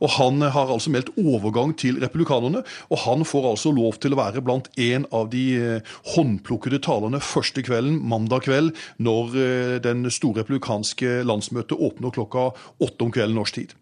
og 0.03 0.11
han 0.17 0.43
har 0.43 0.67
altså 0.67 0.91
meldt 0.91 1.13
overgang 1.15 1.71
til 1.79 2.03
republikanerne. 2.03 2.65
Og 2.91 3.03
han 3.05 3.23
får 3.23 3.51
altså 3.53 3.71
lov 3.71 4.01
til 4.03 4.17
å 4.17 4.19
være 4.19 4.43
blant 4.43 4.67
en 4.75 5.07
av 5.15 5.31
de 5.31 5.79
håndplukkede 6.11 6.83
talerne 6.83 7.23
første 7.23 7.63
kvelden, 7.63 8.01
mandag 8.03 8.49
kveld, 8.49 8.75
når 8.99 9.79
den 9.87 10.09
store 10.11 10.43
republikanske 10.43 11.21
landsmøtet 11.23 11.79
åpner 11.79 12.11
klokka 12.19 12.49
åtte 12.83 13.07
om 13.07 13.15
kvelden 13.15 13.39
norsk 13.39 13.61
tid. 13.61 13.77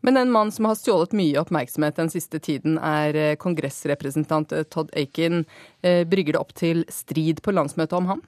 Men 0.00 0.16
en 0.16 0.30
mann 0.30 0.52
som 0.52 0.68
har 0.68 0.78
stjålet 0.78 1.12
mye 1.18 1.40
oppmerksomhet 1.40 1.98
den 1.98 2.10
siste 2.12 2.38
tiden, 2.38 2.78
er 2.78 3.16
eh, 3.18 3.36
kongressrepresentant 3.40 4.54
eh, 4.54 4.66
Todd 4.70 4.92
Aiken. 4.96 5.44
Eh, 5.82 6.04
brygger 6.06 6.36
det 6.36 6.42
opp 6.42 6.54
til 6.54 6.84
strid 6.92 7.42
på 7.42 7.54
landsmøtet 7.54 7.98
om 7.98 8.12
ham? 8.12 8.22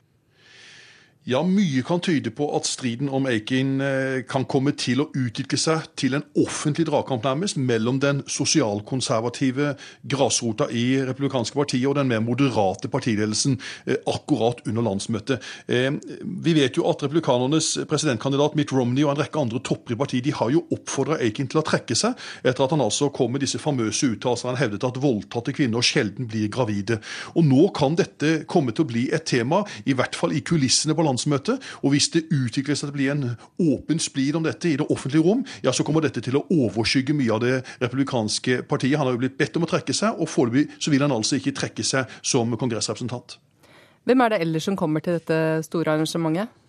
Ja, 1.28 1.42
mye 1.44 1.83
kan 1.85 2.00
tyde 2.00 2.30
på 2.33 2.46
at 2.56 2.64
striden 2.64 3.11
om 3.12 3.26
Aiken 3.28 3.74
eh, 3.85 4.22
kan 4.24 4.46
komme 4.48 4.72
til 4.72 5.02
å 5.02 5.11
utvikle 5.12 5.59
seg 5.61 5.90
til 6.00 6.14
en 6.16 6.22
offentlig 6.40 6.87
dragkamp, 6.88 7.26
nærmest, 7.28 7.59
mellom 7.61 7.98
den 8.00 8.22
sosialkonservative 8.24 9.74
grasrota 10.09 10.70
i 10.72 11.02
republikanske 11.04 11.59
partiet 11.61 11.85
og 11.90 11.98
den 11.98 12.09
mer 12.09 12.22
moderate 12.24 12.88
partiledelsen 12.88 13.59
eh, 13.85 13.98
akkurat 14.09 14.62
under 14.64 14.87
landsmøtet. 14.87 15.44
Eh, 15.68 15.90
vi 16.24 16.54
vet 16.56 16.80
jo 16.80 16.87
at 16.88 17.04
republikanernes 17.04 17.68
presidentkandidat 17.90 18.56
Mitt 18.56 18.72
Romney 18.72 19.04
og 19.04 19.12
en 19.12 19.20
rekke 19.20 19.44
andre 19.44 19.61
topper 19.61 19.98
i 19.98 20.00
partiet 20.00 20.24
de 20.24 20.33
har 20.40 20.54
jo 20.56 20.64
oppfordra 20.72 21.20
Akin 21.20 21.52
til 21.52 21.61
å 21.61 21.66
trekke 21.68 22.00
seg, 22.00 22.16
etter 22.40 22.64
at 22.64 22.72
han 22.72 22.87
altså 22.87 23.11
kom 23.12 23.37
med 23.37 23.44
disse 23.44 23.61
famøse 23.61 24.09
uttalelsene. 24.14 24.54
Han 24.54 24.62
hevdet 24.62 24.88
at 24.88 25.02
voldtatte 25.04 25.52
kvinner 25.61 25.85
sjelden 25.85 26.33
blir 26.33 26.48
gravide. 26.48 27.02
Og 27.37 27.44
nå 27.44 27.68
kan 27.76 28.00
dette 28.00 28.38
komme 28.48 28.72
til 28.72 28.88
å 28.88 28.92
bli 28.96 29.06
et 29.12 29.28
tema, 29.28 29.66
i 29.85 29.92
hvert 29.92 30.16
fall 30.16 30.33
i 30.33 30.40
kulissene 30.40 30.96
på 30.96 31.09
landsmøte. 31.10 31.58
Og 31.82 31.94
hvis 31.94 32.10
det 32.14 32.26
utvikler 32.30 32.78
seg 32.78 32.88
til 32.88 32.94
å 32.94 32.98
bli 32.98 33.10
en 33.12 33.26
åpen 33.66 34.02
splid 34.02 34.38
om 34.38 34.46
dette 34.46 34.70
i 34.70 34.78
det 34.80 34.88
offentlige 34.88 35.26
rom, 35.26 35.44
ja, 35.64 35.74
så 35.74 35.86
kommer 35.86 36.06
dette 36.06 36.22
til 36.24 36.38
å 36.38 36.46
overskygge 36.48 37.16
mye 37.16 37.36
av 37.36 37.44
det 37.44 37.54
republikanske 37.82 38.62
partiet. 38.70 38.98
Han 39.00 39.10
har 39.10 39.18
jo 39.18 39.24
blitt 39.24 39.38
bedt 39.40 39.58
om 39.58 39.66
å 39.66 39.70
trekke 39.70 39.96
seg, 39.96 40.16
og 40.16 40.30
foreløpig 40.30 40.80
så 40.80 40.94
vil 40.94 41.04
han 41.04 41.14
altså 41.14 41.40
ikke 41.40 41.56
trekke 41.56 41.86
seg 41.86 42.20
som 42.22 42.56
kongressrepresentant. 42.60 43.38
Hvem 44.08 44.24
er 44.24 44.32
det 44.32 44.40
ellers 44.46 44.64
som 44.64 44.78
kommer 44.80 45.04
til 45.04 45.18
dette 45.18 45.60
store 45.66 45.92
arrangementet? 45.92 46.59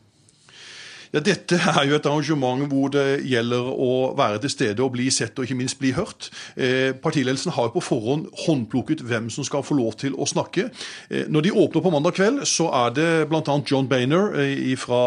Ja, 1.11 1.19
Dette 1.19 1.57
er 1.59 1.89
jo 1.89 1.97
et 1.97 2.05
arrangement 2.07 2.69
hvor 2.71 2.91
det 2.93 3.19
gjelder 3.27 3.65
å 3.67 3.91
være 4.15 4.39
til 4.45 4.51
stede 4.53 4.83
og 4.83 4.93
bli 4.93 5.09
sett 5.11 5.35
og 5.35 5.43
ikke 5.43 5.57
minst 5.59 5.75
bli 5.81 5.91
hørt. 5.91 6.29
Eh, 6.55 6.93
partiledelsen 6.95 7.51
har 7.51 7.67
jo 7.67 7.73
på 7.75 7.83
forhånd 7.83 8.29
håndplukket 8.45 9.03
hvem 9.03 9.27
som 9.33 9.43
skal 9.43 9.65
få 9.67 9.75
lov 9.75 9.97
til 9.99 10.15
å 10.15 10.27
snakke. 10.29 10.69
Eh, 11.11 11.25
når 11.27 11.43
de 11.43 11.51
åpner 11.51 11.83
på 11.83 11.91
mandag 11.91 12.15
kveld, 12.15 12.45
så 12.47 12.69
er 12.85 12.95
det 12.95 13.07
bl.a. 13.27 13.57
John 13.67 13.89
Bainer 13.91 14.37
eh, 14.39 14.71
fra 14.79 15.01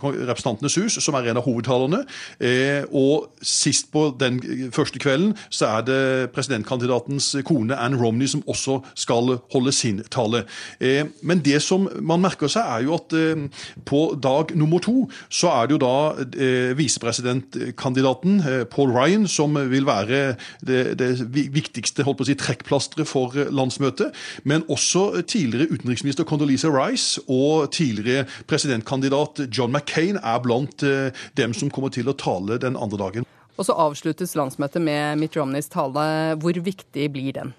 Representantenes 0.00 0.78
hus 0.80 0.96
som 1.04 1.18
er 1.18 1.28
en 1.28 1.42
av 1.42 1.44
hovedtalerne. 1.44 2.02
Og 2.96 3.28
sist 3.44 3.90
på 3.92 4.06
den 4.16 4.40
første 4.72 5.00
kvelden 5.02 5.34
så 5.52 5.74
er 5.76 5.86
det 5.86 6.00
presidentkandidatens 6.32 7.34
kone 7.44 7.76
Ann 7.76 7.98
Romney 8.00 8.30
som 8.30 8.44
også 8.48 8.78
skal 8.98 9.36
holde 9.52 9.74
sin 9.76 10.00
tale. 10.12 10.44
Men 11.22 11.44
det 11.44 11.60
som 11.64 11.88
man 12.00 12.22
merker 12.24 12.50
seg, 12.52 12.64
er 12.64 12.86
jo 12.86 12.96
at 12.96 13.16
på 13.88 14.02
dag 14.22 14.54
nummer 14.56 14.82
to 14.82 15.01
så 15.32 15.50
er 15.52 15.68
det 15.68 15.76
jo 15.76 15.80
da 15.82 15.94
eh, 16.32 16.72
visepresidentkandidaten 16.78 18.40
eh, 18.40 18.64
Paul 18.70 18.92
Ryan 18.94 19.26
som 19.30 19.56
vil 19.70 19.86
være 19.88 20.22
det, 20.66 20.98
det 21.00 21.10
viktigste 21.32 22.06
holdt 22.06 22.20
på 22.20 22.26
å 22.26 22.30
si, 22.30 22.38
trekkplasteret 22.38 23.08
for 23.08 23.36
eh, 23.38 23.50
landsmøtet. 23.52 24.14
Men 24.48 24.66
også 24.72 25.22
tidligere 25.22 25.70
utenriksminister 25.72 26.28
Condoleezza 26.28 26.72
Rice 26.72 27.22
og 27.28 27.72
tidligere 27.74 28.26
presidentkandidat 28.50 29.46
John 29.52 29.72
McCain 29.72 30.20
er 30.22 30.42
blant 30.44 30.84
eh, 30.86 31.10
dem 31.38 31.56
som 31.56 31.72
kommer 31.72 31.92
til 31.94 32.10
å 32.10 32.16
tale 32.18 32.60
den 32.62 32.76
andre 32.76 33.00
dagen. 33.00 33.28
Og 33.60 33.68
så 33.68 33.76
avsluttes 33.76 34.32
landsmøtet 34.38 34.82
med 34.82 35.20
Mitt 35.20 35.36
Romneys 35.36 35.68
tale. 35.72 36.36
Hvor 36.40 36.56
viktig 36.64 37.10
blir 37.12 37.36
den? 37.36 37.52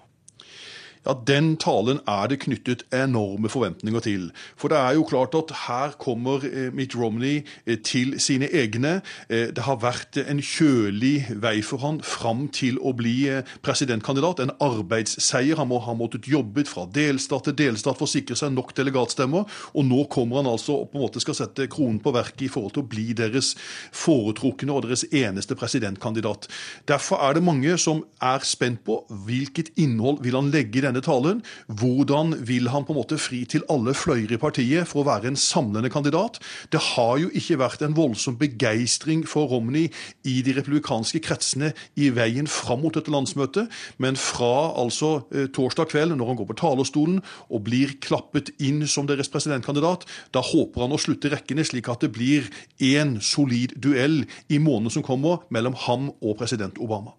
Ja, 1.04 1.14
den 1.26 1.56
talen 1.60 2.00
er 2.08 2.28
det 2.32 2.40
knyttet 2.44 2.84
enorme 2.94 3.50
forventninger 3.52 4.04
til. 4.04 4.30
For 4.56 4.72
det 4.72 4.78
er 4.78 4.96
jo 4.96 5.04
klart 5.04 5.34
at 5.36 5.52
her 5.66 5.96
kommer 6.00 6.44
eh, 6.48 6.70
Mitt 6.72 6.96
Romney 6.96 7.42
eh, 7.66 7.78
til 7.78 8.16
sine 8.20 8.48
egne. 8.48 9.00
Eh, 9.28 9.50
det 9.54 9.66
har 9.66 9.82
vært 9.82 10.16
en 10.22 10.40
kjølig 10.40 11.26
vei 11.42 11.58
for 11.66 11.84
han 11.84 12.00
fram 12.04 12.46
til 12.48 12.78
å 12.80 12.94
bli 12.96 13.28
presidentkandidat. 13.64 14.40
En 14.40 14.54
arbeidsseier. 14.64 15.58
Han 15.60 15.70
må 15.70 15.80
ha 15.84 15.94
måttet 15.96 16.28
jobbet 16.30 16.70
fra 16.70 16.86
delstat 16.88 17.50
til 17.50 17.58
delstat 17.58 18.00
for 18.00 18.08
å 18.08 18.14
sikre 18.14 18.38
seg 18.38 18.54
nok 18.54 18.72
delegatstemmer. 18.76 19.44
Og 19.74 19.88
nå 19.88 20.04
kommer 20.12 20.40
han 20.40 20.50
altså 20.50 20.80
og 20.80 20.90
på 20.90 20.98
en 20.98 21.04
måte 21.04 21.20
skal 21.22 21.36
sette 21.38 21.68
kronen 21.70 22.00
på 22.02 22.12
verket 22.14 22.46
i 22.46 22.50
forhold 22.50 22.74
til 22.74 22.84
å 22.84 22.88
bli 22.90 23.12
deres 23.16 23.52
foretrukne 23.94 24.72
og 24.74 24.86
deres 24.86 25.04
eneste 25.12 25.56
presidentkandidat. 25.58 26.48
Derfor 26.88 27.22
er 27.28 27.36
det 27.36 27.44
mange 27.46 27.76
som 27.80 28.02
er 28.24 28.42
spent 28.46 28.82
på 28.86 29.02
hvilket 29.26 29.74
innhold 29.80 30.22
vil 30.24 30.38
han 30.38 30.50
legge 30.54 30.80
i 30.80 30.84
denne 30.84 30.93
denne 30.94 31.04
talen. 31.04 31.42
Hvordan 31.66 32.34
vil 32.46 32.70
han 32.70 32.86
på 32.86 32.94
en 32.94 33.00
måte 33.00 33.18
fri 33.18 33.42
til 33.50 33.64
alle 33.72 33.94
fløyer 33.96 34.34
i 34.34 34.40
partiet 34.40 34.88
for 34.88 35.02
å 35.02 35.08
være 35.08 35.32
en 35.32 35.38
samlende 35.38 35.90
kandidat? 35.90 36.38
Det 36.70 36.80
har 36.94 37.18
jo 37.20 37.30
ikke 37.34 37.58
vært 37.60 37.82
en 37.84 37.96
voldsom 37.96 38.38
begeistring 38.38 39.24
for 39.28 39.50
Romney 39.50 39.90
i 40.24 40.40
de 40.46 40.54
republikanske 40.56 41.20
kretsene 41.24 41.72
i 41.98 42.10
veien 42.14 42.48
fram 42.50 42.84
mot 42.84 42.94
dette 42.94 43.12
landsmøtet, 43.12 43.70
men 44.02 44.18
fra 44.20 44.74
altså 44.80 45.24
eh, 45.34 45.48
torsdag 45.54 45.90
kveld, 45.90 46.14
når 46.14 46.30
han 46.32 46.40
går 46.40 46.50
på 46.52 46.58
talerstolen 46.60 47.20
og 47.48 47.64
blir 47.66 47.96
klappet 48.04 48.52
inn 48.62 48.84
som 48.90 49.08
deres 49.08 49.30
presidentkandidat, 49.32 50.06
da 50.34 50.44
håper 50.44 50.84
han 50.84 50.94
å 50.94 51.00
slutte 51.00 51.32
rekkene, 51.32 51.66
slik 51.66 51.90
at 51.92 52.04
det 52.04 52.12
blir 52.14 52.48
én 52.82 53.18
solid 53.24 53.76
duell 53.80 54.22
i 54.48 54.60
måneden 54.60 54.98
som 54.98 55.06
kommer 55.06 55.44
mellom 55.54 55.76
ham 55.86 56.10
og 56.20 56.38
president 56.40 56.78
Obama. 56.82 57.16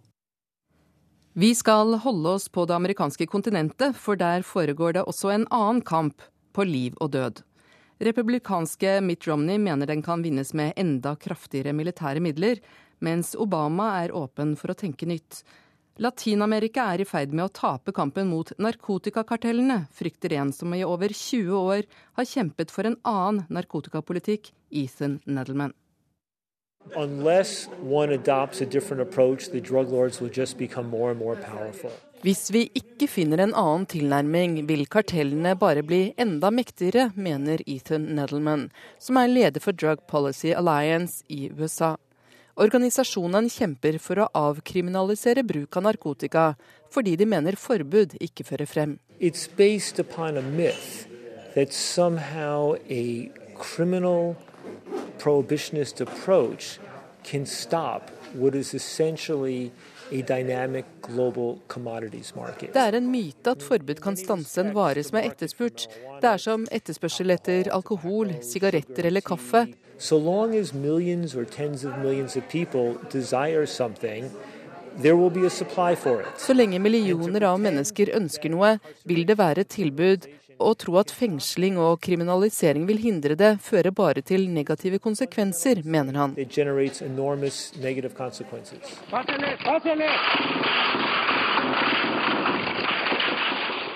Vi 1.38 1.50
skal 1.56 1.98
holde 2.00 2.30
oss 2.30 2.46
på 2.50 2.64
det 2.64 2.78
amerikanske 2.78 3.26
kontinentet, 3.28 3.98
for 4.00 4.16
der 4.16 4.40
foregår 4.48 4.94
det 4.96 5.02
også 5.04 5.34
en 5.34 5.44
annen 5.52 5.82
kamp 5.84 6.24
på 6.56 6.64
liv 6.64 6.96
og 7.04 7.12
død. 7.12 7.42
Republikanske 8.08 9.02
Mitt 9.04 9.28
Romney 9.28 9.60
mener 9.60 9.92
den 9.92 10.00
kan 10.06 10.24
vinnes 10.24 10.54
med 10.56 10.72
enda 10.80 11.12
kraftigere 11.20 11.76
militære 11.76 12.24
midler, 12.24 12.64
mens 13.04 13.36
Obama 13.36 13.90
er 14.06 14.16
åpen 14.16 14.56
for 14.56 14.72
å 14.72 14.80
tenke 14.80 15.12
nytt. 15.12 15.44
Latin-Amerika 16.00 16.88
er 16.94 17.04
i 17.04 17.12
ferd 17.12 17.36
med 17.36 17.50
å 17.50 17.52
tape 17.52 17.92
kampen 17.92 18.32
mot 18.32 18.56
narkotikakartellene, 18.56 19.90
frykter 19.92 20.40
en 20.40 20.56
som 20.56 20.72
i 20.72 20.86
over 20.88 21.12
20 21.12 21.52
år 21.52 21.84
har 22.16 22.32
kjempet 22.32 22.72
for 22.72 22.88
en 22.88 23.02
annen 23.04 23.44
narkotikapolitikk, 23.52 24.54
Ethan 24.72 25.20
Nedelman. 25.28 25.76
Unless 26.96 27.68
one 27.82 28.14
adopts 28.14 28.62
a 28.62 28.66
different 28.66 29.02
approach, 29.02 29.50
the 29.50 29.62
drug 29.62 29.90
lords 29.90 30.22
will 30.22 30.30
just 30.30 30.58
become 30.58 30.90
more 30.90 31.12
and 31.12 31.20
more 31.20 31.36
powerful. 31.36 31.92
Hvis 32.26 32.50
vi 32.50 32.64
ikke 32.74 33.08
finner 33.12 33.44
en 33.44 33.54
annen 33.54 33.84
tilnærming, 33.86 34.56
vil 34.66 34.88
kartellene 34.90 35.52
bare 35.60 35.84
bli 35.86 36.14
enda 36.18 36.50
mektigere, 36.50 37.12
mener 37.16 37.62
Ethan 37.68 38.08
Nedelman, 38.18 38.70
som 38.98 39.20
er 39.22 39.30
leder 39.30 39.62
for 39.62 39.78
Drug 39.78 40.02
Policy 40.08 40.54
Alliance 40.56 41.22
i 41.30 41.52
USA. 41.54 41.96
Organisasjonen 42.56 43.50
kjemper 43.52 44.00
for 44.00 44.24
å 44.24 44.30
avkriminalisere 44.40 45.44
bruk 45.44 45.76
av 45.76 45.86
narkotika, 45.90 46.46
fordi 46.90 47.18
de 47.20 47.28
mener 47.28 47.60
forbud 47.60 48.16
ikke 48.24 48.48
fører 48.48 48.70
frem. 48.72 48.98
It's 49.20 49.46
based 49.46 50.00
upon 50.00 50.38
a 50.38 50.42
myth 50.42 51.06
that 51.54 51.74
somehow 51.74 52.76
a 52.90 53.30
criminal 53.60 54.36
prohibitionist 55.20 56.02
approach 56.02 56.80
can 57.24 57.46
stop 57.46 58.12
what 58.34 58.56
is 58.56 58.74
essentially 58.74 59.72
a 60.12 60.22
dynamic 60.22 60.86
global 61.02 61.60
commodities 61.68 62.36
market. 62.36 62.74
Det 62.74 62.82
er 62.82 62.98
en 63.00 63.08
myte 63.12 63.56
at 63.56 63.64
forbud 63.64 64.02
kan 64.02 64.18
stanse 64.18 64.62
en 64.62 64.74
vare 64.76 65.04
som 65.04 65.18
er 65.18 65.32
etterspurt. 65.32 65.88
Det 66.22 66.30
er 66.30 66.42
som 66.42 66.68
etterspørsel 66.72 67.34
etter 67.34 67.72
alkohol, 67.74 68.36
sigaretter 68.46 69.10
eller 69.10 69.26
kaffe. 69.26 69.66
So 69.98 70.18
long 70.18 70.56
as 70.56 70.74
millions 70.74 71.36
or 71.36 71.46
tens 71.46 71.86
of 71.86 71.98
millions 72.04 72.36
of 72.36 72.44
people 72.52 72.98
desire 73.12 73.66
something, 73.66 74.30
så 76.38 76.54
lenge 76.54 76.80
millioner 76.80 77.44
av 77.44 77.58
mennesker 77.60 78.14
ønsker 78.16 78.50
noe, 78.54 78.78
vil 79.04 79.26
det 79.28 79.36
være 79.36 79.66
et 79.66 79.72
tilbud, 79.74 80.28
å 80.60 80.74
tro 80.80 80.98
at 81.02 81.12
fengsling 81.12 81.78
og 81.82 82.00
kriminalisering 82.06 82.86
vil 82.88 83.00
hindre 83.02 83.36
det, 83.40 83.56
fører 83.62 83.92
bare 83.92 84.22
til 84.22 84.48
negative 84.50 85.00
konsekvenser, 85.04 85.82
mener 85.84 86.20
han. 86.20 86.36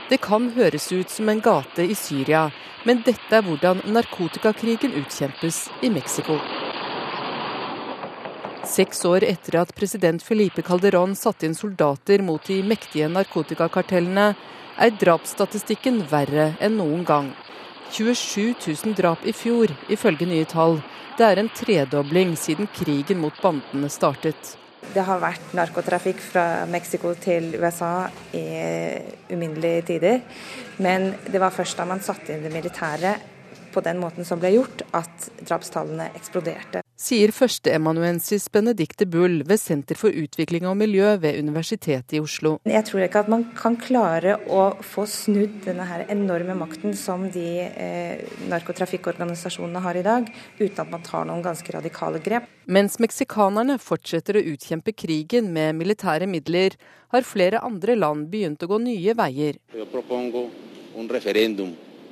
Det 0.10 0.18
kan 0.26 0.50
høres 0.56 0.92
ut 0.92 1.10
som 1.10 1.30
en 1.30 1.42
gate 1.42 1.86
i 1.86 1.96
Syria, 1.96 2.50
men 2.86 3.04
dette 3.06 3.36
er 3.36 3.46
hvordan 3.46 3.84
narkotikakrigen 3.94 4.96
utkjempes 5.04 5.68
i 5.84 5.92
Mexico. 5.94 6.40
Seks 8.70 9.02
år 9.08 9.24
etter 9.26 9.56
at 9.62 9.72
president 9.76 10.22
Felipe 10.22 10.62
Calderón 10.62 11.16
satte 11.18 11.48
inn 11.48 11.56
soldater 11.58 12.22
mot 12.22 12.44
de 12.46 12.60
mektige 12.62 13.08
narkotikakartellene, 13.10 14.34
er 14.80 14.96
drapsstatistikken 14.96 16.04
verre 16.10 16.54
enn 16.64 16.78
noen 16.80 17.04
gang. 17.08 17.30
27 17.92 18.54
000 18.86 18.96
drap 18.98 19.26
i 19.28 19.34
fjor, 19.34 19.72
ifølge 19.92 20.28
nye 20.30 20.48
tall. 20.50 20.80
Det 21.18 21.26
er 21.28 21.42
en 21.42 21.52
tredobling 21.52 22.36
siden 22.40 22.70
krigen 22.72 23.20
mot 23.20 23.36
bandene 23.44 23.90
startet. 23.92 24.56
Det 24.94 25.04
har 25.06 25.20
vært 25.22 25.52
narkotrafikk 25.58 26.22
fra 26.24 26.46
Mexico 26.70 27.12
til 27.20 27.52
USA 27.60 28.08
i 28.34 28.46
uminnelige 29.34 29.86
tider. 29.92 30.22
Men 30.80 31.12
det 31.28 31.42
var 31.42 31.54
først 31.54 31.78
da 31.78 31.86
man 31.90 32.02
satte 32.06 32.34
inn 32.34 32.46
det 32.46 32.54
militære 32.54 33.18
på 33.74 33.84
den 33.86 34.00
måten 34.02 34.26
som 34.26 34.42
ble 34.42 34.56
gjort, 34.56 34.86
at 34.98 35.30
drapstallene 35.44 36.10
eksploderte 36.18 36.86
sier 37.00 37.32
førsteemanuensis 37.32 38.50
Benedicte 38.52 39.06
Bull 39.08 39.40
ved 39.48 39.62
Senter 39.62 39.96
for 40.00 40.12
utvikling 40.12 40.68
og 40.68 40.76
miljø 40.82 41.14
ved 41.24 41.40
Universitetet 41.40 42.18
i 42.18 42.20
Oslo. 42.20 42.58
Jeg 42.68 42.84
tror 42.90 43.06
ikke 43.06 43.24
at 43.24 43.32
man 43.32 43.46
kan 43.56 43.78
klare 43.80 44.36
å 44.52 44.66
få 44.84 45.06
snudd 45.10 45.62
denne 45.66 45.88
her 45.88 46.06
enorme 46.12 46.58
makten 46.60 46.96
som 47.00 47.30
de 47.32 47.48
eh, 47.70 48.26
narkotrafikkorganisasjonene 48.52 49.84
har 49.86 50.00
i 50.00 50.06
dag, 50.06 50.28
uten 50.60 50.84
at 50.84 50.92
man 50.92 51.06
tar 51.08 51.28
noen 51.30 51.44
ganske 51.46 51.76
radikale 51.76 52.20
grep. 52.24 52.50
Mens 52.70 53.00
meksikanerne 53.02 53.80
fortsetter 53.82 54.38
å 54.38 54.46
utkjempe 54.54 54.94
krigen 54.94 55.54
med 55.56 55.80
militære 55.80 56.28
midler, 56.30 56.76
har 57.10 57.26
flere 57.26 57.64
andre 57.66 57.96
land 57.98 58.28
begynt 58.30 58.62
å 58.62 58.70
gå 58.70 58.78
nye 58.84 59.16
veier. 59.18 59.56
Jeg 59.74 59.88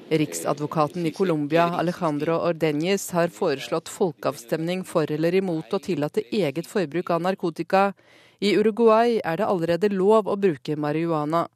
Riksadvokaten 0.10 1.06
i 1.06 1.12
Colombia, 1.12 1.64
Alejandro 1.64 2.38
Ordeñez, 2.38 3.12
har 3.12 3.28
foreslått 3.28 3.90
folkeavstemning 3.90 4.84
for 4.88 5.12
eller 5.12 5.36
imot 5.36 5.74
å 5.74 5.80
tillate 5.84 6.24
eget 6.32 6.68
forbruk 6.68 7.12
av 7.12 7.22
narkotika. 7.26 7.92
I 8.40 8.54
Uruguay 8.56 9.20
er 9.20 9.38
det 9.38 9.48
allerede 9.48 9.90
lov 9.92 10.30
å 10.32 10.38
bruke 10.40 10.78
marihuana. 10.80 11.48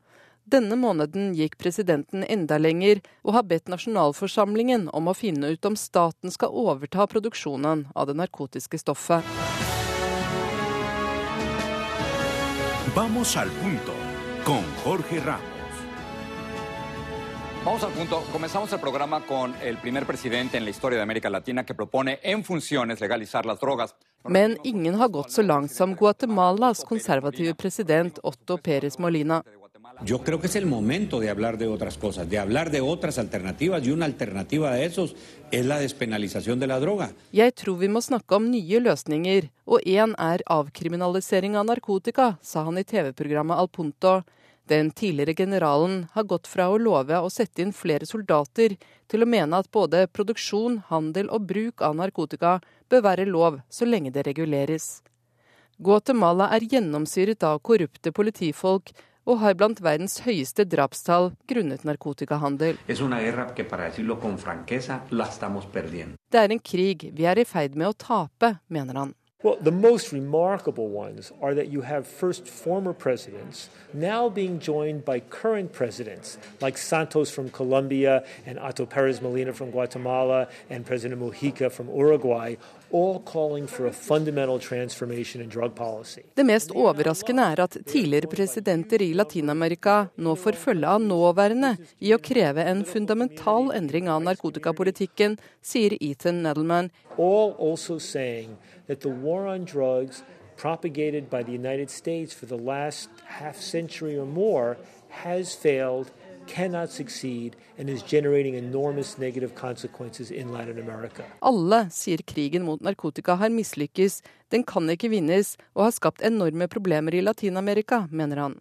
Denne 0.43 0.75
måneden 0.75 1.31
gikk 1.37 1.55
presidenten 1.61 2.25
enda 2.27 2.57
lenger 2.57 2.99
og 3.23 3.37
har 3.37 3.47
bedt 3.47 3.71
nasjonalforsamlingen 3.71 4.89
om 4.91 5.07
å 5.07 5.15
finne 5.15 5.53
ut 5.53 5.69
om 5.69 5.77
staten 5.79 6.33
skal 6.33 6.51
overta 6.51 7.07
produksjonen 7.07 7.85
av 7.95 8.11
det 8.11 8.17
narkotiske 8.19 8.81
stoffet. 8.81 9.23
Vamos 12.91 13.37
al 13.37 13.47
punto, 13.61 13.95
con 14.43 14.67
Jorge 14.83 15.23
Ramos. 15.23 15.60
Vamos 17.63 17.83
al 17.83 17.91
punto. 17.91 18.23
Comenzamos 18.31 18.73
el 18.73 18.79
programa 18.79 19.23
con 19.23 19.53
el 19.61 19.77
primer 19.77 20.07
presidente 20.07 20.57
en 20.57 20.63
la 20.63 20.71
historia 20.71 20.97
de 20.97 21.03
América 21.03 21.29
Latina 21.29 21.63
que 21.63 21.75
propone 21.75 22.19
en 22.23 22.43
funciones 22.43 22.99
legalizar 22.99 23.45
las 23.45 23.59
drogas. 23.59 23.95
Men 24.25 24.57
ingen 24.63 24.95
har 24.95 25.09
gått 25.09 25.31
så 25.31 25.41
langt 25.41 25.71
som 25.71 25.95
Guatemalas 25.95 26.83
konservative 26.83 27.53
president 27.53 28.19
Otto 28.23 28.57
Pérez 28.57 28.97
Molina. 28.97 29.43
Yo 30.03 30.23
creo 30.23 30.39
que 30.39 30.47
es 30.47 30.55
el 30.55 30.65
momento 30.65 31.19
de 31.19 31.29
hablar 31.29 31.59
de 31.59 31.67
otras 31.67 31.97
cosas, 31.99 32.27
de 32.27 32.39
hablar 32.39 32.71
de 32.71 32.81
otras 32.81 33.19
alternativas, 33.19 33.85
y 33.85 33.91
una 33.91 34.05
alternativa 34.05 34.71
de 34.71 34.85
esos 34.85 35.15
es 35.51 35.65
la 35.65 35.77
despenalización 35.77 36.59
de 36.59 36.67
la 36.67 36.79
droga. 36.79 37.11
Jeg 37.31 37.53
tror 37.53 37.77
vi 37.77 37.87
må 37.87 38.01
snakke 38.01 38.35
om 38.35 38.49
nye 38.49 38.79
løsninger, 38.79 39.49
og 39.65 39.81
én 39.85 40.15
er 40.17 40.41
avkriminalisering 40.47 41.55
av 41.55 41.65
narkotika, 41.65 42.37
sa 42.41 42.65
han 42.65 42.77
i 42.77 42.83
TV-programmet 42.83 43.57
Al 43.57 43.69
Punto. 43.69 44.23
Den 44.69 44.91
tidligere 44.91 45.33
generalen 45.33 46.07
har 46.13 46.23
gått 46.23 46.47
fra 46.47 46.69
å 46.69 46.77
love 46.77 47.17
å 47.19 47.29
sette 47.29 47.63
inn 47.63 47.73
flere 47.73 48.05
soldater, 48.05 48.77
til 49.07 49.23
å 49.23 49.27
mene 49.27 49.57
at 49.57 49.71
både 49.71 50.05
produksjon, 50.07 50.81
handel 50.87 51.29
og 51.29 51.47
bruk 51.49 51.81
av 51.81 51.95
narkotika 51.99 52.59
bør 52.89 53.05
være 53.09 53.25
lov 53.27 53.61
så 53.69 53.85
lenge 53.85 54.13
det 54.15 54.25
reguleres. 54.27 55.01
Guatemala 55.81 56.51
er 56.55 56.67
gjennomsyret 56.69 57.43
av 57.43 57.59
korrupte 57.65 58.13
politifolk 58.13 58.93
og 59.25 59.39
har 59.41 59.55
blant 59.57 59.81
verdens 59.81 60.19
høyeste 60.25 60.65
drapstall 60.69 61.31
grunnet 61.49 61.83
narkotikahandel. 61.85 62.77
Det 66.31 66.43
er 66.43 66.53
en 66.55 66.63
krig 66.71 67.09
vi 67.17 67.25
er 67.29 67.41
i 67.41 67.45
ferd 67.45 67.75
med 67.77 67.87
å 67.89 67.97
tape, 67.97 68.55
mener 68.67 69.01
han. 69.01 69.15
Well, 69.43 69.57
the 69.59 69.71
most 69.71 70.11
remarkable 70.11 70.89
ones 70.89 71.31
are 71.41 71.55
that 71.55 71.69
you 71.73 71.81
have 71.81 72.05
first 72.05 72.47
former 72.47 72.93
presidents 72.93 73.69
now 73.91 74.29
being 74.29 74.59
joined 74.59 75.03
by 75.03 75.19
current 75.19 75.73
presidents 75.73 76.37
like 76.61 76.77
Santos 76.77 77.31
from 77.31 77.49
Colombia 77.49 78.23
and 78.45 78.59
Otto 78.59 78.85
Perez 78.85 79.19
Molina 79.19 79.51
from 79.51 79.71
Guatemala 79.71 80.47
and 80.69 80.85
President 80.85 81.19
Mujica 81.19 81.71
from 81.71 81.89
Uruguay, 81.89 82.55
all 82.91 83.19
calling 83.19 83.65
for 83.65 83.87
a 83.87 83.91
fundamental 83.91 84.59
transformation 84.59 85.41
in 85.41 85.49
drug 85.49 85.73
policy. 85.75 86.21
Det 86.35 86.45
mest 86.45 86.71
overraskende 86.71 87.41
er 87.41 87.63
at 87.63 87.77
tidligere 87.85 88.27
presidenter 88.27 89.01
i 89.01 89.13
Latin-Amerika 89.13 90.07
nå 90.15 90.35
får 90.35 90.53
følge 90.53 90.87
av 90.87 91.01
nåværende 91.01 91.77
i 91.99 92.13
å 92.13 92.21
kreve 92.21 92.61
en 92.61 92.85
fundamental 92.85 93.71
endring 93.73 94.09
av 94.09 94.21
narkotikapolitikken, 94.21 95.39
sier 95.61 95.97
Ethan 95.97 96.43
Nedelman. 96.43 96.91
All 97.17 97.55
also 97.57 97.97
saying 97.97 98.57
that 98.91 98.99
the 98.99 99.15
war 99.27 99.47
on 99.47 99.63
drugs 99.63 100.21
propagated 100.57 101.29
by 101.29 101.41
the 101.41 101.51
United 101.63 101.89
States 101.89 102.33
for 102.33 102.45
the 102.45 102.57
last 102.57 103.09
half 103.39 103.55
century 103.55 104.17
or 104.19 104.25
more 104.25 104.77
has 105.09 105.55
failed 105.55 106.11
cannot 106.47 106.91
succeed 106.91 107.55
and 107.77 107.89
is 107.89 108.03
generating 108.03 108.55
enormous 108.55 109.17
negative 109.17 109.55
consequences 109.55 110.29
in 110.31 110.51
Latin 110.51 110.79
America. 110.79 111.23
Alle 111.41 111.87
sier 111.89 112.17
krigen 112.17 112.65
mot 112.67 112.81
narkotika 112.81 113.37
har 113.39 113.49
mislykkes, 113.49 114.21
den 114.51 114.67
kan 114.67 114.89
ikke 114.91 115.13
vinnes 115.15 115.55
og 115.73 115.85
har 115.87 115.95
skapt 115.95 116.21
enorme 116.21 116.67
problemer 116.67 117.15
i 117.15 117.23
Latin-Amerika, 117.23 118.07
mener 118.11 118.43
han. 118.43 118.59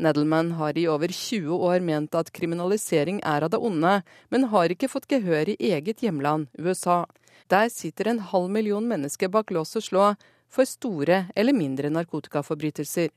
Nedelman 0.00 0.50
har 0.58 0.78
i 0.78 0.88
over 0.88 1.12
20 1.12 1.54
år 1.54 1.80
ment 1.84 2.14
at 2.16 2.32
kriminalisering 2.32 3.20
er 3.22 3.46
av 3.46 3.54
det 3.54 3.60
onde, 3.60 4.00
men 4.32 4.50
har 4.50 4.72
ikke 4.72 4.90
fått 4.90 5.06
gehør 5.12 5.52
i 5.52 5.58
eget 5.70 6.02
hjemland, 6.02 6.48
USA. 6.58 7.04
Der 7.50 7.68
sitter 7.68 8.08
en 8.08 8.20
halv 8.22 8.50
million 8.50 8.84
mennesker 8.86 9.28
bak 9.28 9.50
lås 9.50 9.74
og 9.76 9.82
slå 9.82 10.14
for 10.50 10.66
store 10.66 11.24
eller 11.34 11.54
mindre 11.54 11.90
narkotikaforbrytelser. 11.90 13.10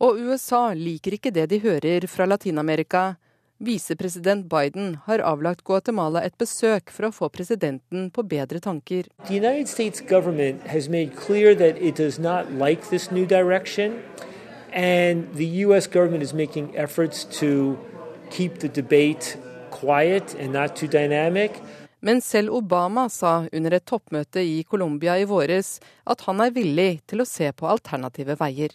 Og 0.00 0.18
USA 0.18 0.72
liker 0.74 1.14
ikke 1.14 1.30
det 1.30 1.50
de 1.50 1.60
hører 1.62 2.06
fra 2.08 2.26
Latin-Amerika. 2.26 3.14
Visepresident 3.60 4.48
Biden 4.48 4.94
har 5.04 5.20
avlagt 5.20 5.62
Guatemala 5.64 6.22
et 6.24 6.34
besøk 6.40 6.90
for 6.90 7.06
å 7.06 7.12
få 7.12 7.28
presidenten 7.28 8.08
på 8.10 8.24
bedre 8.24 8.58
tanker. 8.58 9.04
And 14.72 15.26
the 15.34 15.64
U.S. 15.66 15.86
government 15.88 16.22
is 16.22 16.32
making 16.32 16.74
efforts 16.76 17.24
to 17.40 17.76
keep 18.30 18.60
the 18.60 18.68
debate 18.68 19.36
quiet 19.70 20.34
and 20.34 20.52
not 20.52 20.76
too 20.76 20.86
dynamic. 20.86 21.52
Men 22.00 22.20
selv 22.20 22.50
Obama 22.56 23.08
sa 23.12 23.44
under 23.52 23.74
et 23.76 23.84
toppmøte 23.84 24.40
i 24.40 24.62
Colombia 24.64 25.18
i 25.20 25.26
våres 25.28 25.78
at 26.08 26.22
han 26.24 26.40
er 26.40 26.54
villig 26.56 27.02
til 27.06 27.20
å 27.20 27.28
se 27.28 27.52
på 27.52 27.68
alternative 27.68 28.36
veier. 28.40 28.72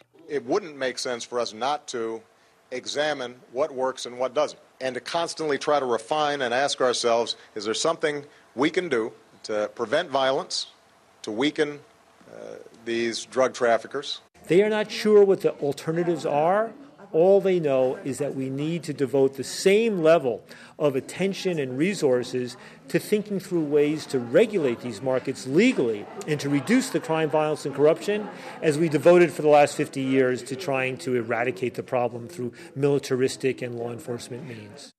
examine 2.71 3.35
what 3.53 3.71
works 3.71 4.05
and 4.05 4.17
what 4.17 4.33
doesn't, 4.33 4.59
and 4.81 4.95
to 4.95 4.99
constantly 4.99 5.57
try 5.57 5.79
to 5.79 5.85
refine 5.85 6.41
and 6.41 6.53
ask 6.53 6.81
ourselves 6.81 7.37
is 7.55 7.63
there 7.63 7.75
something 7.75 8.25
we 8.55 8.69
can 8.69 8.89
do 8.89 9.11
to 9.43 9.69
prevent 9.75 10.09
violence, 10.09 10.67
to 11.21 11.31
weaken 11.31 11.79
uh, 12.27 12.55
these 12.85 13.25
drug 13.25 13.53
traffickers? 13.53 14.19
They 14.47 14.63
are 14.63 14.69
not 14.69 14.91
sure 14.91 15.23
what 15.23 15.41
the 15.41 15.53
alternatives 15.61 16.25
are. 16.25 16.71
All 17.15 17.39
they 17.39 17.61
know 17.61 17.97
is 18.03 18.17
that 18.17 18.35
we 18.35 18.49
need 18.49 18.83
to 18.83 18.93
devote 18.93 19.35
the 19.35 19.43
same 19.45 20.03
level 20.03 20.43
of 20.77 20.97
attention 20.97 21.59
and 21.59 21.77
resources 21.77 22.57
to 22.89 22.99
thinking 22.99 23.39
through 23.39 23.63
ways 23.63 24.05
to 24.07 24.19
regulate 24.19 24.81
these 24.81 25.01
markets 25.01 25.47
legally 25.47 26.05
and 26.27 26.41
to 26.41 26.49
reduce 26.49 26.89
the 26.89 26.99
crime, 26.99 27.29
violence, 27.29 27.65
and 27.65 27.73
corruption 27.73 28.27
as 28.61 28.77
we 28.77 28.89
devoted 28.89 29.31
for 29.31 29.43
the 29.43 29.47
last 29.47 29.77
50 29.77 30.01
years 30.01 30.43
to 30.43 30.57
trying 30.57 30.97
to 30.97 31.15
eradicate 31.15 31.75
the 31.75 31.83
problem 31.83 32.27
through 32.27 32.51
militaristic 32.75 33.61
and 33.61 33.75
law 33.75 33.93
enforcement 33.93 34.45
means. 34.45 34.91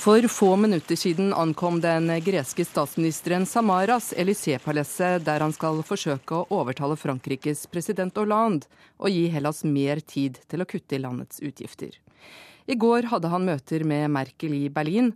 For 0.00 0.28
få 0.28 0.56
minutter 0.56 0.96
siden 0.96 1.34
ankom 1.36 1.80
den 1.80 2.06
greske 2.24 2.64
statsministeren 2.64 3.44
Samaras 3.46 4.14
Élysée-palasset, 4.16 5.26
der 5.26 5.42
han 5.44 5.52
skal 5.52 5.82
forsøke 5.84 6.38
å 6.38 6.46
overtale 6.56 6.96
Frankrikes 6.96 7.66
president 7.68 8.16
Hollande 8.16 8.64
og 8.96 9.12
gi 9.12 9.26
Hellas 9.28 9.60
mer 9.68 10.00
tid 10.00 10.38
til 10.48 10.64
å 10.64 10.66
kutte 10.70 10.96
i 10.96 11.02
landets 11.02 11.42
utgifter. 11.44 11.98
I 12.64 12.78
går 12.80 13.10
hadde 13.10 13.28
han 13.28 13.44
møter 13.44 13.84
med 13.84 14.08
Merkel 14.14 14.54
i 14.56 14.70
Berlin. 14.72 15.10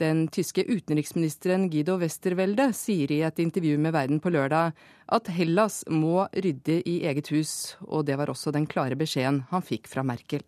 Den 0.00 0.24
tyske 0.32 0.64
utenriksministeren 0.64 1.68
Guido 1.68 1.98
Westerwelde 2.00 2.70
sier 2.72 3.12
i 3.12 3.20
et 3.28 3.44
intervju 3.44 3.76
med 3.76 3.92
Verden 3.92 4.22
på 4.24 4.32
lørdag 4.32 4.72
at 5.12 5.28
Hellas 5.28 5.82
må 5.92 6.24
rydde 6.32 6.80
i 6.88 7.02
eget 7.04 7.28
hus, 7.36 7.76
og 7.84 8.08
det 8.08 8.16
var 8.16 8.32
også 8.32 8.56
den 8.56 8.64
klare 8.64 8.96
beskjeden 8.96 9.44
han 9.52 9.68
fikk 9.68 9.92
fra 9.92 10.00
Merkel. 10.08 10.40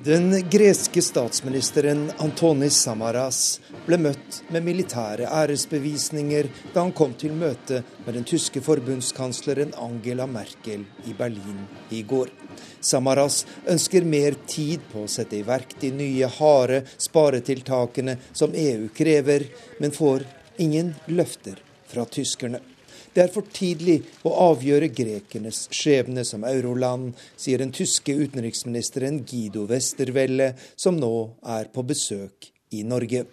Den 0.00 0.48
greske 0.50 1.02
statsministeren 1.02 2.06
Antonis 2.18 2.78
Samaras 2.80 3.60
ble 3.84 3.98
møtt 4.00 4.38
med 4.48 4.64
militære 4.64 5.28
æresbevisninger 5.28 6.48
da 6.72 6.80
han 6.80 6.94
kom 6.96 7.12
til 7.20 7.36
møte 7.36 7.82
med 8.06 8.16
den 8.16 8.24
tyske 8.24 8.62
forbundskansleren 8.64 9.74
Angela 9.76 10.24
Merkel 10.26 10.86
i 11.04 11.12
Berlin 11.18 11.60
i 11.92 12.00
går. 12.08 12.32
Samaras 12.80 13.42
ønsker 13.68 14.08
mer 14.08 14.40
tid 14.48 14.80
på 14.94 15.04
å 15.04 15.12
sette 15.12 15.36
i 15.36 15.44
verk 15.46 15.76
de 15.84 15.92
nye, 15.92 16.32
harde 16.40 16.82
sparetiltakene 16.96 18.16
som 18.32 18.56
EU 18.56 18.88
krever, 18.96 19.44
men 19.78 19.92
får 19.92 20.24
ingen 20.56 20.94
løfter 21.12 21.60
fra 21.92 22.08
tyskerne. 22.08 22.64
Det 23.12 23.20
er 23.20 23.32
for 23.32 23.44
tidlig 23.52 23.98
å 24.24 24.32
avgjøre 24.48 24.88
grekernes 24.88 25.66
skjebne 25.74 26.24
som 26.24 26.46
euroland, 26.48 27.12
sier 27.36 27.60
den 27.60 27.74
tyske 27.76 28.14
utenriksministeren 28.16 29.20
Guido 29.28 29.66
Westerwelle, 29.68 30.54
som 30.76 30.96
nå 30.96 31.12
er 31.58 31.68
på 31.74 31.84
besøk 31.84 32.48
i 32.72 32.80
Norge. 32.88 33.26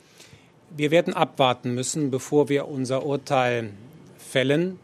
Vi 0.76 0.92
werden 0.92 1.16
abwarten 1.16 1.78
müssen, 1.78 2.10
bevor 2.12 2.50
wir 2.50 2.68
unser 2.68 3.08
Urteil 3.08 3.72
fällen. 4.18 4.78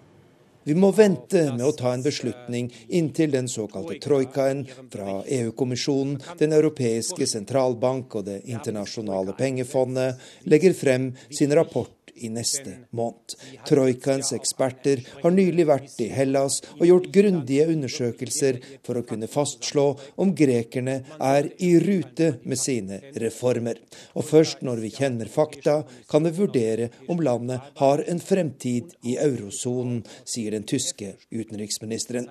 Vi 0.64 0.74
må 0.74 0.90
vente 0.98 1.44
med 1.54 1.62
å 1.62 1.76
ta 1.78 1.92
en 1.94 2.02
beslutning 2.02 2.72
inntil 2.98 3.36
den 3.36 3.46
såkalte 3.52 4.00
troikaen 4.02 4.64
fra 4.90 5.20
EU-kommisjonen, 5.22 6.16
Den 6.40 6.56
europeiske 6.58 7.28
sentralbank 7.30 8.16
og 8.16 8.26
Det 8.26 8.40
internasjonale 8.50 9.36
pengefondet 9.38 10.18
legger 10.50 10.74
frem 10.74 11.12
sin 11.30 11.54
rapport 11.54 11.95
i 12.16 12.30
neste 12.32 12.78
måned. 12.96 13.36
Troikaens 13.68 14.32
eksperter 14.36 15.02
har 15.22 15.34
nylig 15.34 15.66
vært 15.68 16.00
i 16.04 16.08
Hellas 16.14 16.62
og 16.78 16.86
gjort 16.88 17.10
grundige 17.16 17.68
undersøkelser 17.74 18.60
for 18.86 19.00
å 19.00 19.06
kunne 19.08 19.30
fastslå 19.32 19.86
om 20.22 20.34
grekerne 20.38 21.02
er 21.20 21.50
i 21.64 21.74
rute 21.84 22.36
med 22.44 22.60
sine 22.62 23.02
reformer. 23.22 23.82
Og 24.16 24.28
først 24.30 24.64
når 24.66 24.84
vi 24.86 24.94
kjenner 24.96 25.32
fakta, 25.32 25.82
kan 26.10 26.26
vi 26.26 26.34
vurdere 26.40 26.90
om 27.12 27.22
landet 27.24 27.76
har 27.82 28.04
en 28.08 28.22
fremtid 28.24 28.96
i 29.04 29.18
eurosonen, 29.22 30.04
sier 30.24 30.56
den 30.56 30.68
tyske 30.68 31.16
utenriksministeren. 31.32 32.30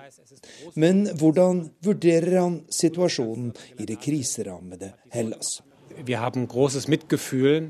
Men 0.75 1.05
hvordan 1.19 1.65
vurderer 1.85 2.39
han 2.41 2.59
situasjonen 2.73 3.53
i 3.79 3.87
det 3.87 3.99
kriserammede 4.03 4.93
Hellas? 5.13 5.59
Vi 5.95 6.13
har 6.17 6.35
großes 6.35 6.89
Mitgefühl 6.91 7.69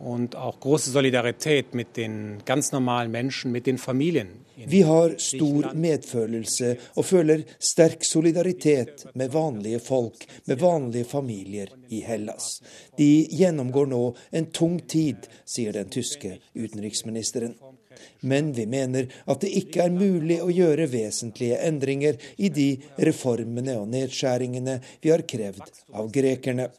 und 0.00 0.36
auch 0.36 0.60
große 0.60 0.90
Solidarität 0.90 1.74
mit 1.74 1.96
den 1.96 2.38
ganz 2.44 2.72
normalen 2.72 3.10
Menschen, 3.10 3.52
mit 3.52 3.66
den 3.66 3.78
Familien. 3.78 4.28
Vi 4.66 4.82
har 4.82 5.14
stor 5.18 5.72
medfølelse 5.74 6.72
og 6.98 7.06
føler 7.06 7.44
sterk 7.62 8.02
solidaritet 8.04 9.06
med 9.14 9.30
vanlige 9.30 9.78
folk, 9.78 10.26
med 10.44 10.58
vanlige 10.58 11.04
familier 11.04 11.70
i 11.88 12.00
Hellas. 12.02 12.60
De 12.98 13.26
gjennomgår 13.30 13.86
nå 13.86 14.02
en 14.30 14.50
tung 14.50 14.80
tid, 14.80 15.28
sier 15.46 15.72
den 15.72 15.90
tyske 15.94 16.38
utenriksministeren. 16.54 17.54
Men 18.20 18.52
vi 18.52 18.66
mener 18.66 19.06
at 19.26 19.42
det 19.42 19.52
ikke 19.62 19.86
er 19.86 19.94
mulig 19.94 20.40
å 20.42 20.50
gjøre 20.50 20.90
vesentlige 20.90 21.60
endringer 21.66 22.18
i 22.36 22.50
de 22.50 22.68
reformene 22.98 23.78
og 23.78 23.88
nedskjæringene 23.94 24.78
vi 25.02 25.14
har 25.14 25.26
krevd 25.26 25.82
av 25.94 26.10
grekerne. 26.14 26.70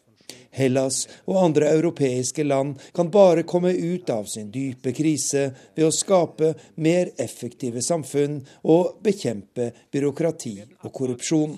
Hellas 0.56 1.04
og 1.28 1.40
andre 1.44 1.70
europeiske 1.76 2.44
land 2.44 2.80
kan 2.96 3.12
bare 3.14 3.46
komme 3.48 3.72
ut 3.74 4.10
av 4.10 4.26
sin 4.32 4.52
dype 4.52 4.94
krise 4.98 5.50
ved 5.76 5.88
å 5.88 5.94
skape 5.94 6.54
mer 6.82 7.14
effektive 7.22 7.84
samfunn 7.86 8.42
og 8.64 9.00
bekjempe 9.06 9.72
byråkrati 9.94 10.56
og 10.84 10.94
korrupsjon. 10.94 11.58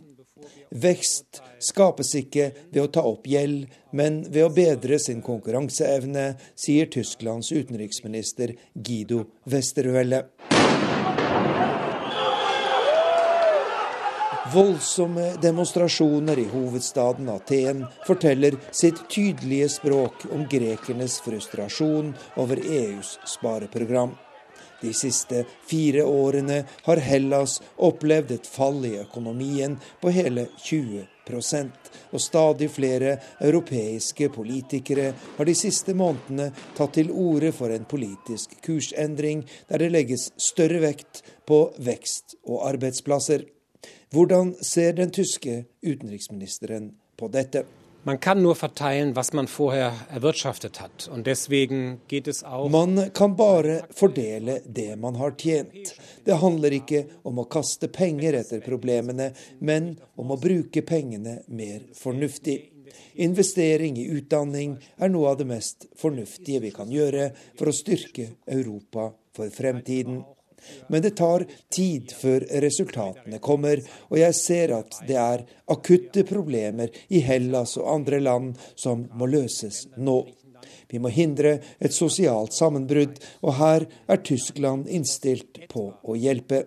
Vekst 0.72 1.42
skapes 1.60 2.14
ikke 2.16 2.52
ved 2.72 2.82
å 2.86 2.92
ta 2.96 3.04
opp 3.04 3.28
gjeld, 3.28 3.66
men 3.92 4.22
ved 4.32 4.46
å 4.46 4.54
bedre 4.56 5.00
sin 5.04 5.20
konkurranseevne, 5.26 6.32
sier 6.56 6.88
Tysklands 6.92 7.52
utenriksminister 7.52 8.56
Guido 8.74 9.26
Westerwelle. 9.52 10.24
Voldsomme 14.54 15.34
demonstrasjoner 15.42 16.40
i 16.40 16.46
hovedstaden 16.46 17.30
Aten 17.30 17.86
forteller 18.08 18.56
sitt 18.72 18.98
tydelige 19.10 19.70
språk 19.70 20.26
om 20.32 20.44
grekernes 20.50 21.22
frustrasjon 21.22 22.10
over 22.36 22.60
EUs 22.60 23.20
spareprogram. 23.26 24.12
De 24.82 24.92
siste 24.94 25.46
fire 25.70 26.04
årene 26.04 26.64
har 26.84 26.98
Hellas 27.06 27.62
opplevd 27.78 28.34
et 28.36 28.50
fall 28.50 28.82
i 28.90 28.96
økonomien 29.00 29.78
på 30.02 30.12
hele 30.12 30.48
20% 30.58 31.94
og 32.12 32.26
stadig 32.26 32.72
flere 32.74 33.16
europeiske 33.40 34.32
politikere 34.36 35.14
har 35.38 35.48
de 35.48 35.56
siste 35.56 35.96
månedene 35.96 36.50
tatt 36.76 36.98
til 36.98 37.14
orde 37.14 37.54
for 37.56 37.72
en 37.72 37.88
politisk 37.88 38.60
kursendring 38.66 39.46
der 39.70 39.86
det 39.86 39.94
legges 39.96 40.32
større 40.36 40.84
vekt 40.90 41.24
på 41.48 41.64
vekst 41.80 42.40
og 42.44 42.66
arbeidsplasser. 42.74 43.48
Hvordan 44.12 44.56
ser 44.60 44.94
den 44.94 45.12
tyske 45.12 45.64
utenriksministeren 45.82 46.90
på 47.16 47.30
dette? 47.32 47.64
Man 48.04 48.18
kan 48.18 48.42
nur 48.44 48.56
verteilen, 48.60 49.16
was 49.16 49.32
man 49.34 49.48
vorher 49.48 49.94
erwirtschaftet 50.10 50.82
hat. 50.82 51.08
Und 51.14 51.28
deswegen 51.28 52.02
geht 52.08 52.28
es 52.28 52.44
auch 52.44 52.70
Man 52.70 53.14
kan 53.14 53.38
bare 53.38 53.84
fordele 53.96 54.62
det 54.66 55.00
man 55.00 55.16
har 55.16 55.32
tjent. 55.38 55.96
Det 56.26 56.42
handler 56.42 56.76
ikke 56.76 57.06
om 57.24 57.40
å 57.40 57.48
kaste 57.48 57.88
penger 57.88 58.36
etter 58.42 58.60
problemene, 58.60 59.32
men 59.60 59.96
om 60.18 60.36
å 60.36 60.40
bruke 60.42 60.82
pengene 60.82 61.38
mer 61.48 61.88
fornuftig. 61.96 62.58
Investering 63.14 63.96
i 63.96 64.10
utdanning 64.12 64.76
er 64.98 65.10
noe 65.14 65.32
av 65.32 65.40
det 65.40 65.48
mest 65.48 65.88
fornuftige 65.96 66.66
vi 66.68 66.76
kan 66.76 66.92
gjøre 66.92 67.32
for 67.56 67.72
å 67.72 67.78
styrke 67.80 68.28
Europa 68.44 69.14
for 69.32 69.56
fremtiden. 69.56 70.26
Men 70.88 71.04
det 71.04 71.16
tar 71.20 71.46
tid 71.74 72.12
før 72.16 72.46
resultatene 72.64 73.40
kommer, 73.44 73.82
og 74.10 74.20
jeg 74.20 74.38
ser 74.38 74.76
at 74.78 75.00
det 75.08 75.18
er 75.20 75.46
akutte 75.72 76.26
problemer 76.28 76.92
i 77.10 77.24
Hellas 77.26 77.78
og 77.80 77.90
andre 77.96 78.22
land 78.22 78.54
som 78.76 79.08
må 79.18 79.30
løses 79.32 79.86
nå. 79.98 80.22
Vi 80.92 81.00
må 81.00 81.12
hindre 81.14 81.58
et 81.80 81.96
sosialt 81.96 82.54
sammenbrudd, 82.54 83.16
og 83.42 83.56
her 83.62 83.88
er 84.12 84.24
Tyskland 84.28 84.90
innstilt 84.92 85.64
på 85.72 85.88
å 86.04 86.18
hjelpe. 86.20 86.66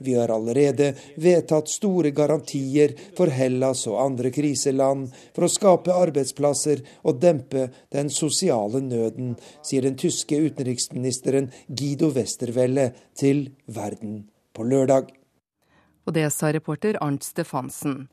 Vi 0.00 0.14
har 0.16 0.32
allerede 0.32 0.94
vedtatt 1.20 1.68
store 1.68 2.10
garantier 2.16 2.94
for 3.18 3.32
Hellas 3.32 3.84
og 3.90 3.98
andre 4.00 4.32
kriseland 4.32 5.10
for 5.36 5.44
å 5.44 5.52
skape 5.52 5.94
arbeidsplasser 5.94 6.80
og 7.04 7.20
dempe 7.20 7.68
den 7.92 8.08
sosiale 8.12 8.80
nøden, 8.84 9.34
sier 9.62 9.84
den 9.84 9.98
tyske 10.00 10.38
utenriksministeren 10.40 11.50
Guido 11.68 12.10
Westerwelle 12.16 12.90
til 13.18 13.50
Verden 13.68 14.22
på 14.56 14.64
lørdag. 14.64 15.12
Og 16.08 16.16
det 16.16 16.30
sa 16.32 16.48
reporter 16.52 16.96
Arnt 17.04 17.26
Stefansen. 17.26 18.06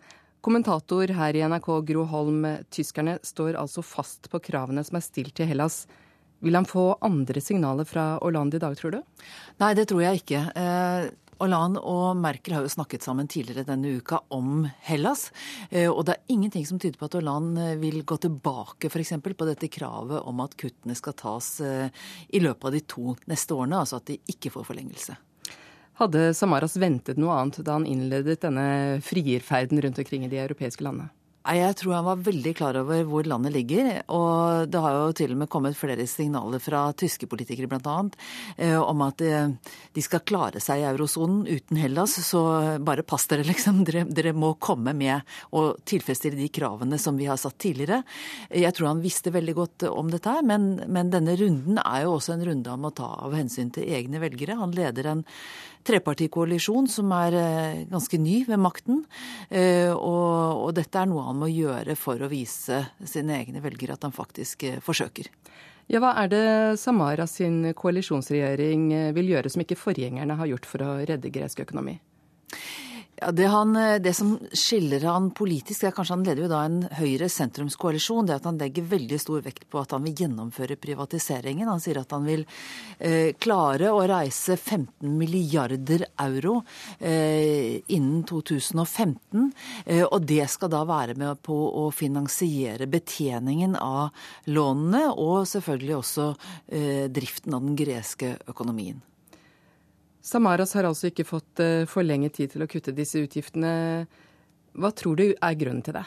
Kommentator 0.43 1.11
her 1.17 1.35
i 1.35 1.45
NRK 1.47 1.69
Gro 1.87 2.03
Holm, 2.11 2.43
tyskerne 2.71 3.17
står 3.25 3.57
altså 3.59 3.81
fast 3.83 4.29
på 4.31 4.41
kravene 4.43 4.83
som 4.85 4.99
er 4.99 5.05
stilt 5.05 5.33
til 5.39 5.49
Hellas. 5.49 5.85
Vil 6.45 6.55
han 6.55 6.67
få 6.69 6.91
andre 7.01 7.41
signaler 7.41 7.87
fra 7.89 8.17
Orlando 8.21 8.59
i 8.59 8.61
dag, 8.61 8.75
tror 8.77 8.93
du? 8.93 8.99
Nei, 9.63 9.73
det 9.73 9.87
tror 9.89 10.03
jeg 10.03 10.21
ikke. 10.21 10.43
Eh, 10.53 11.07
Hollande 11.37 11.81
og 11.85 12.17
Merkel 12.17 12.55
har 12.57 12.65
jo 12.65 12.71
snakket 12.71 13.05
sammen 13.05 13.29
tidligere 13.29 13.67
denne 13.67 13.97
uka 13.99 14.19
om 14.33 14.65
Hellas. 14.87 15.27
Eh, 15.69 15.89
og 15.89 16.05
det 16.07 16.15
er 16.15 16.33
ingenting 16.33 16.65
som 16.65 16.79
tyder 16.81 16.97
på 16.99 17.09
at 17.09 17.17
Hollande 17.19 17.73
eh, 17.73 17.79
vil 17.81 18.01
gå 18.07 18.17
tilbake 18.23 18.89
f.eks. 18.89 19.13
på 19.21 19.49
dette 19.49 19.69
kravet 19.71 20.25
om 20.25 20.41
at 20.43 20.57
kuttene 20.57 20.97
skal 20.97 21.17
tas 21.17 21.51
eh, 21.61 21.93
i 22.29 22.41
løpet 22.41 22.69
av 22.69 22.77
de 22.77 22.83
to 22.89 23.15
neste 23.29 23.57
årene, 23.57 23.83
altså 23.83 24.01
at 24.01 24.09
de 24.09 24.19
ikke 24.33 24.53
får 24.53 24.67
forlengelse. 24.71 25.17
Hadde 25.97 26.29
Samaras 26.37 26.77
ventet 26.77 27.17
noe 27.17 27.33
annet 27.33 27.63
da 27.65 27.77
han 27.79 27.87
innledet 27.89 28.43
denne 28.43 28.99
frierferden 29.05 29.81
rundt 29.81 30.01
omkring 30.01 30.27
i 30.27 30.31
de 30.33 30.41
europeiske 30.43 30.85
landene? 30.85 31.09
Jeg 31.47 31.75
tror 31.79 31.93
han 31.95 32.07
var 32.07 32.23
veldig 32.25 32.53
klar 32.57 32.77
over 32.81 33.05
hvor 33.07 33.27
landet 33.27 33.53
ligger. 33.55 33.89
Og 34.11 34.67
det 34.71 34.81
har 34.83 34.95
jo 34.97 35.13
til 35.15 35.33
og 35.33 35.41
med 35.41 35.49
kommet 35.51 35.77
flere 35.79 36.07
signaler 36.09 36.59
fra 36.63 36.87
tyske 36.97 37.29
politikere 37.29 37.69
bl.a. 37.71 37.97
Eh, 38.57 38.75
om 38.75 39.03
at 39.05 39.23
eh, 39.23 39.53
de 39.95 40.03
skal 40.03 40.25
klare 40.27 40.61
seg 40.63 40.81
i 40.81 40.87
eurosonen 40.89 41.45
uten 41.47 41.79
Hellas. 41.79 42.17
Så 42.27 42.41
bare 42.83 43.05
pass 43.07 43.29
dere, 43.31 43.47
liksom. 43.47 43.83
Dere, 43.87 44.03
dere, 44.11 44.35
må 44.37 44.53
komme 44.59 44.93
med 44.97 45.23
og 45.55 45.79
tilfredsstille 45.87 46.39
de 46.39 46.49
kravene 46.53 46.99
som 47.01 47.17
vi 47.17 47.29
har 47.29 47.39
satt 47.39 47.57
tidligere. 47.63 48.01
Jeg 48.51 48.75
tror 48.75 48.91
han 48.91 49.03
visste 49.05 49.33
veldig 49.33 49.55
godt 49.57 49.87
om 49.89 50.11
dette 50.11 50.33
her, 50.33 50.43
men, 50.45 50.75
men 50.91 51.13
denne 51.13 51.37
runden 51.39 51.79
er 51.83 52.03
jo 52.05 52.17
også 52.17 52.35
en 52.35 52.45
runde 52.49 52.73
han 52.73 52.83
må 52.83 52.91
ta 52.95 53.07
av 53.23 53.35
hensyn 53.37 53.71
til 53.73 53.87
egne 53.87 54.21
velgere. 54.21 54.59
Han 54.59 54.75
leder 54.75 55.13
en 55.13 55.23
trepartikoalisjon 55.87 56.89
som 56.91 57.11
er 57.15 57.37
eh, 57.37 57.79
ganske 57.91 58.19
ny 58.21 58.41
ved 58.47 58.61
makten. 58.61 59.03
Eh, 59.49 59.91
og, 59.93 60.65
og 60.67 60.75
dette 60.77 60.99
er 60.99 61.09
noe 61.09 61.25
han 61.29 61.39
må 61.39 61.49
gjøre 61.51 61.97
for 61.99 62.21
å 62.21 62.31
vise 62.31 62.83
sine 63.07 63.39
egne 63.41 63.63
velgere 63.63 63.97
at 63.97 64.07
han 64.07 64.15
faktisk 64.15 64.67
eh, 64.67 64.81
forsøker. 64.83 65.31
Ja, 65.87 66.01
Hva 66.03 66.11
er 66.19 66.31
det 66.33 66.45
Samara 66.81 67.23
sin 67.31 67.61
koalisjonsregjering 67.77 68.89
vil 69.15 69.29
gjøre 69.31 69.51
som 69.53 69.63
ikke 69.63 69.79
forgjengerne 69.79 70.35
har 70.35 70.49
gjort 70.51 70.67
for 70.67 70.83
å 70.83 70.97
redde 71.07 71.31
gresk 71.31 71.63
økonomi? 71.63 71.95
Ja, 73.19 73.31
det, 73.31 73.45
han, 73.49 73.73
det, 73.73 74.13
som 74.13 74.35
skiller 74.53 75.01
han 75.09 75.31
politisk, 75.33 75.87
er 75.87 75.93
kanskje 75.95 76.13
han 76.13 76.25
leder 76.25 76.43
jo 76.43 76.49
da 76.51 76.59
en 76.67 76.83
Høyre-sentrumskoalisjon. 76.99 78.27
Det 78.29 78.35
at 78.35 78.45
han 78.45 78.59
legger 78.61 78.85
veldig 78.91 79.17
stor 79.17 79.41
vekt 79.41 79.65
på 79.73 79.79
at 79.81 79.95
han 79.95 80.05
vil 80.05 80.21
gjennomføre 80.21 80.77
privatiseringen. 80.77 81.65
Han 81.65 81.81
sier 81.81 81.97
at 82.03 82.13
han 82.13 82.27
vil 82.29 82.45
eh, 82.99 83.31
klare 83.41 83.89
å 83.89 84.03
reise 84.05 84.53
15 84.53 85.17
milliarder 85.17 86.05
euro 86.27 86.59
eh, 86.99 87.81
innen 87.89 88.21
2015. 88.29 89.49
Eh, 89.87 90.05
og 90.05 90.21
det 90.29 90.45
skal 90.53 90.75
da 90.75 90.85
være 90.85 91.17
med 91.17 91.41
på 91.41 91.57
å 91.57 91.89
finansiere 91.89 92.85
betjeningen 92.85 93.79
av 93.81 94.13
lånene, 94.45 95.07
og 95.17 95.49
selvfølgelig 95.49 95.99
også 96.03 96.31
eh, 96.69 97.05
driften 97.09 97.57
av 97.57 97.65
den 97.65 97.81
greske 97.81 98.35
økonomien. 98.45 99.01
Samaras 100.27 100.75
har 100.75 100.87
altså 100.89 101.09
ikke 101.09 101.27
fått 101.27 101.61
eh, 101.63 101.87
for 101.87 102.03
lenge 102.03 102.29
tid 102.35 102.51
til 102.53 102.65
å 102.65 102.69
kutte 102.69 102.95
disse 102.95 103.21
utgiftene. 103.23 103.71
Hva 104.77 104.91
tror 104.95 105.19
du 105.19 105.27
er 105.31 105.59
grunnen 105.59 105.83
til 105.85 105.95
det? 105.95 106.05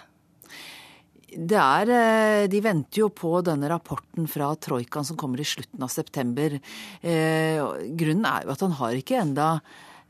Det 1.30 1.56
er, 1.56 1.90
eh, 1.94 2.46
De 2.50 2.60
venter 2.60 3.04
jo 3.04 3.08
på 3.14 3.38
denne 3.46 3.70
rapporten 3.70 4.28
fra 4.28 4.50
troikaen 4.56 5.06
som 5.06 5.16
kommer 5.16 5.40
i 5.40 5.48
slutten 5.48 5.82
av 5.82 5.88
september. 5.88 6.58
Eh, 7.00 7.60
grunnen 7.96 8.26
er 8.26 8.44
jo 8.44 8.52
at 8.52 8.66
han 8.66 8.76
har 8.82 8.98
ikke 8.98 9.22
enda 9.22 9.48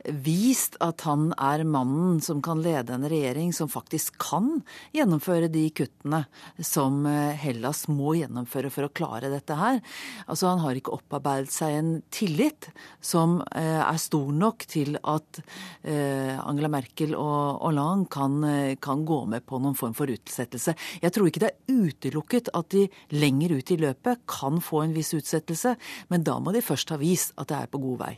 vist 0.04 0.76
at 0.80 1.04
han 1.06 1.30
er 1.36 1.64
mannen 1.68 2.20
som 2.24 2.40
kan 2.44 2.60
lede 2.62 2.94
en 2.94 3.06
regjering 3.08 3.52
som 3.56 3.68
faktisk 3.70 4.16
kan 4.22 4.62
gjennomføre 4.96 5.50
de 5.52 5.66
kuttene 5.76 6.22
som 6.56 7.04
eh, 7.08 7.36
Hellas 7.40 7.86
må 7.90 8.14
gjennomføre 8.18 8.70
for 8.72 8.86
å 8.86 8.92
klare 8.92 9.30
dette 9.32 9.56
her. 9.58 9.80
Altså 10.26 10.50
Han 10.50 10.62
har 10.64 10.78
ikke 10.78 10.94
opparbeidet 10.96 11.52
seg 11.54 11.76
en 11.78 11.92
tillit 12.12 12.70
som 13.04 13.40
eh, 13.56 13.82
er 13.82 14.00
stor 14.00 14.32
nok 14.32 14.66
til 14.70 14.96
at 15.02 15.42
eh, 15.82 16.36
Angela 16.40 16.72
Merkel 16.72 17.14
og 17.18 17.60
Hollande 17.60 18.08
kan, 18.10 18.40
kan 18.82 19.04
gå 19.06 19.20
med 19.30 19.44
på 19.46 19.60
noen 19.60 19.76
form 19.78 19.94
for 19.96 20.10
utsettelse. 20.10 20.74
Jeg 21.02 21.14
tror 21.14 21.28
ikke 21.28 21.44
det 21.44 21.52
er 21.52 21.84
utelukket 21.90 22.50
at 22.56 22.72
de 22.72 22.86
lenger 23.16 23.58
ut 23.58 23.74
i 23.74 23.80
løpet 23.80 24.24
kan 24.30 24.62
få 24.64 24.84
en 24.84 24.96
viss 24.96 25.12
utsettelse, 25.16 25.76
men 26.08 26.26
da 26.26 26.38
må 26.40 26.54
de 26.56 26.64
først 26.64 26.94
ha 26.94 27.00
vist 27.00 27.36
at 27.40 27.50
det 27.50 27.60
er 27.60 27.70
på 27.70 27.82
god 27.82 28.04
vei. 28.06 28.16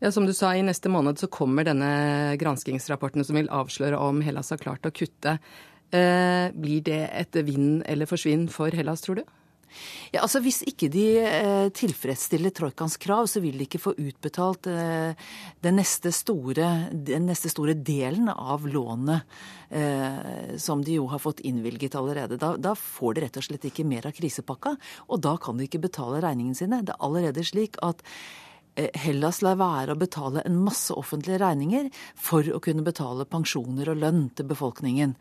Ja, 0.00 0.12
Som 0.12 0.26
du 0.26 0.32
sa, 0.32 0.54
i 0.56 0.62
neste 0.64 0.88
måned 0.88 1.20
så 1.20 1.28
kommer 1.28 1.66
denne 1.68 2.36
granskingsrapporten 2.40 3.24
som 3.26 3.36
vil 3.36 3.50
avsløre 3.52 3.98
om 4.00 4.22
Hellas 4.24 4.48
har 4.48 4.62
klart 4.62 4.88
å 4.88 4.94
kutte. 4.96 5.36
Eh, 5.92 6.46
blir 6.56 6.80
det 6.86 7.02
et 7.12 7.36
vinn 7.44 7.82
eller 7.84 8.08
forsvinn 8.08 8.46
for 8.48 8.72
Hellas, 8.72 9.04
tror 9.04 9.20
du? 9.20 9.28
Ja, 10.10 10.22
altså 10.24 10.40
Hvis 10.40 10.62
ikke 10.66 10.88
de 10.90 11.04
eh, 11.20 11.68
tilfredsstiller 11.76 12.56
troikans 12.56 12.96
krav, 12.96 13.28
så 13.28 13.44
vil 13.44 13.60
de 13.60 13.68
ikke 13.68 13.82
få 13.82 13.92
utbetalt 13.92 14.70
eh, 14.72 15.12
den, 15.60 15.76
neste 15.76 16.14
store, 16.16 16.72
den, 16.90 17.28
neste 17.28 17.52
store, 17.52 17.76
delen 17.76 18.32
av 18.32 18.64
lånet 18.66 19.38
som 20.58 20.80
de 20.82 20.96
jo 20.96 21.04
har 21.12 21.20
fått 21.22 21.44
innvilget 21.46 21.94
allerede. 21.94 22.40
Da, 22.40 22.56
da, 22.58 22.72
får 22.74 23.12
de 23.14 23.22
rett 23.22 23.36
og 23.38 23.44
slett 23.46 23.68
ikke 23.68 23.84
mer 23.86 24.08
av 24.08 24.16
krisepakka, 24.16 24.72
og 25.06 25.20
da 25.22 25.36
kan 25.38 25.60
de 25.60 25.68
ikke 25.68 25.84
betale 25.84 26.18
regningene 26.24 26.58
sine. 26.58 26.80
Det 26.82 26.96
er 26.96 27.04
allerede 27.06 27.44
slik 27.46 27.78
at 27.86 28.02
Hellas 29.02 29.40
lar 29.44 29.58
være 29.60 29.94
å 29.94 30.00
betale 30.00 30.44
en 30.46 30.58
masse 30.64 30.94
offentlige 30.96 31.40
regninger 31.42 31.90
for 32.18 32.46
å 32.46 32.60
kunne 32.64 32.84
betale 32.86 33.26
pensjoner 33.28 33.92
og 33.92 34.00
lønn 34.02 34.26
til 34.36 34.48
befolkningen. 34.50 35.14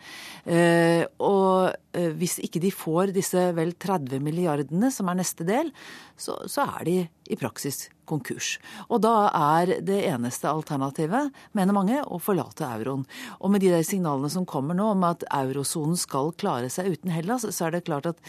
Og 1.26 2.10
hvis 2.20 2.38
ikke 2.46 2.62
de 2.64 2.72
får 2.74 3.14
disse 3.16 3.44
vel 3.58 3.74
30 3.76 4.24
milliardene, 4.24 4.92
som 4.94 5.10
er 5.12 5.20
neste 5.22 5.48
del, 5.48 5.72
så, 6.20 6.38
så 6.50 6.68
er 6.80 6.86
de 6.88 6.98
i 7.30 7.38
praksis 7.40 7.88
konkurs. 8.10 8.56
Og 8.90 9.02
da 9.06 9.30
er 9.30 9.76
det 9.86 10.00
eneste 10.10 10.50
alternativet, 10.50 11.30
mener 11.58 11.76
mange, 11.76 12.02
å 12.02 12.20
forlate 12.22 12.68
euroen. 12.68 13.06
Og 13.40 13.54
med 13.54 13.64
de 13.64 13.74
der 13.74 13.86
signalene 13.88 14.32
som 14.34 14.48
kommer 14.50 14.78
nå 14.78 14.92
om 14.96 15.06
at 15.08 15.26
eurosonen 15.30 16.00
skal 16.00 16.34
klare 16.40 16.72
seg 16.74 16.96
uten 16.96 17.14
Hellas, 17.14 17.48
så 17.50 17.68
er 17.68 17.78
det 17.78 17.86
klart 17.90 18.10
at 18.10 18.26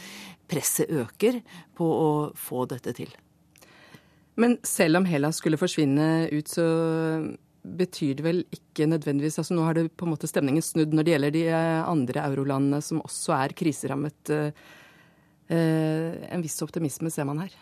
presset 0.51 0.91
øker 0.91 1.41
på 1.79 1.91
å 2.05 2.13
få 2.37 2.67
dette 2.71 2.95
til. 2.97 3.13
Men 4.41 4.57
selv 4.67 5.01
om 5.01 5.07
Hellas 5.09 5.41
skulle 5.41 5.61
forsvinne 5.61 6.29
ut, 6.33 6.49
så 6.49 6.65
betyr 7.61 8.17
det 8.17 8.25
vel 8.25 8.39
ikke 8.57 8.87
nødvendigvis 8.89 9.37
altså 9.43 9.53
Nå 9.53 9.67
har 9.67 9.77
det 9.77 9.91
på 9.93 10.07
en 10.07 10.15
måte 10.15 10.29
stemningen 10.31 10.65
snudd 10.65 10.95
når 10.97 11.05
det 11.05 11.13
gjelder 11.13 11.35
de 11.35 11.43
andre 11.85 12.23
eurolandene 12.25 12.81
som 12.85 13.03
også 13.05 13.35
er 13.37 13.57
kriserammet. 13.59 14.33
En 15.51 16.45
viss 16.45 16.57
optimisme 16.65 17.13
ser 17.13 17.29
man 17.29 17.43
her. 17.45 17.53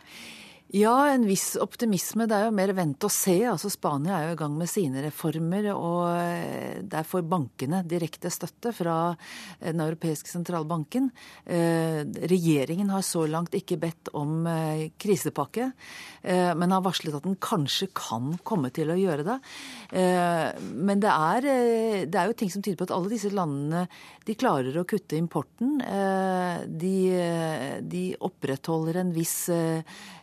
Ja, 0.68 1.08
en 1.08 1.22
viss 1.24 1.54
optimisme. 1.56 2.26
Det 2.28 2.36
er 2.36 2.42
jo 2.44 2.52
mer 2.52 2.74
vent 2.76 3.04
og 3.06 3.12
se. 3.12 3.38
Altså 3.48 3.70
Spania 3.72 4.18
er 4.18 4.26
jo 4.26 4.34
i 4.34 4.40
gang 4.42 4.56
med 4.58 4.68
sine 4.68 5.00
reformer, 5.00 5.70
og 5.72 6.10
eh, 6.12 6.82
der 6.84 7.06
får 7.08 7.24
bankene 7.24 7.80
direkte 7.88 8.28
støtte 8.28 8.74
fra 8.76 9.14
Den 9.62 9.80
europeiske 9.80 10.28
sentralbanken. 10.28 11.08
Eh, 11.48 12.02
regjeringen 12.04 12.92
har 12.92 13.06
så 13.06 13.24
langt 13.24 13.56
ikke 13.56 13.78
bedt 13.80 14.12
om 14.12 14.44
eh, 14.44 14.90
krisepakke, 15.00 15.70
men 16.28 16.72
har 16.74 16.82
varslet 16.84 17.14
at 17.16 17.24
den 17.24 17.38
kanskje 17.40 17.86
kan 17.96 18.34
komme 18.44 18.68
til 18.74 18.90
å 18.90 18.96
gjøre 18.98 19.24
det. 19.24 19.36
Men 20.74 21.00
det 21.00 21.12
er, 21.14 21.46
det 22.10 22.18
er 22.18 22.28
jo 22.28 22.36
ting 22.36 22.50
som 22.52 22.64
tyder 22.64 22.76
på 22.80 22.88
at 22.88 22.92
alle 22.96 23.12
disse 23.12 23.30
landene 23.32 23.84
de 24.26 24.36
klarer 24.36 24.76
å 24.76 24.84
kutte 24.88 25.16
importen. 25.16 25.78
De, 26.82 26.98
de 27.82 28.16
opprettholder 28.24 29.00
en 29.00 29.12
viss 29.14 29.48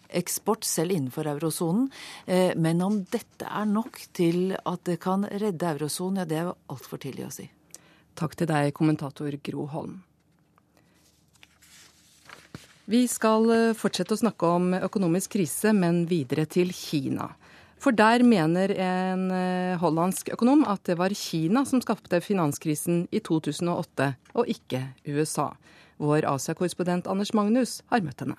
eksport 0.09 0.63
selv 0.63 0.91
innenfor 0.91 1.27
eurosonen. 1.27 1.89
Eh, 2.25 2.55
men 2.55 2.81
om 2.81 3.03
dette 3.03 3.45
er 3.45 3.65
nok 3.69 3.99
til 4.13 4.55
at 4.63 4.83
det 4.87 4.99
kan 5.03 5.25
redde 5.25 5.71
eurosonen, 5.75 6.23
ja 6.23 6.29
det 6.29 6.41
er 6.41 6.51
altfor 6.71 7.01
tidlig 7.01 7.27
å 7.27 7.33
si. 7.33 7.47
Takk 8.15 8.35
til 8.39 8.49
deg, 8.49 8.73
kommentator 8.75 9.35
Gro 9.43 9.67
Holm. 9.73 9.97
Vi 12.85 13.05
skal 13.09 13.49
eh, 13.51 13.73
fortsette 13.77 14.15
å 14.15 14.21
snakke 14.23 14.51
om 14.57 14.75
økonomisk 14.77 15.35
krise, 15.37 15.73
men 15.73 16.05
videre 16.09 16.45
til 16.45 16.73
Kina. 16.75 17.31
For 17.81 17.93
der 17.93 18.23
mener 18.25 18.71
en 18.81 19.27
eh, 19.35 19.75
hollandsk 19.81 20.31
økonom 20.33 20.63
at 20.69 20.85
det 20.87 20.95
var 20.97 21.13
Kina 21.17 21.65
som 21.67 21.81
skapte 21.83 22.21
finanskrisen 22.23 23.03
i 23.11 23.19
2008, 23.25 24.13
og 24.37 24.49
ikke 24.49 24.85
USA. 25.11 25.51
Vår 25.97 26.25
Asia-korrespondent 26.27 27.07
Anders 27.07 27.33
Magnus 27.33 27.79
har 27.91 28.03
møtt 28.03 28.23
henne. 28.23 28.37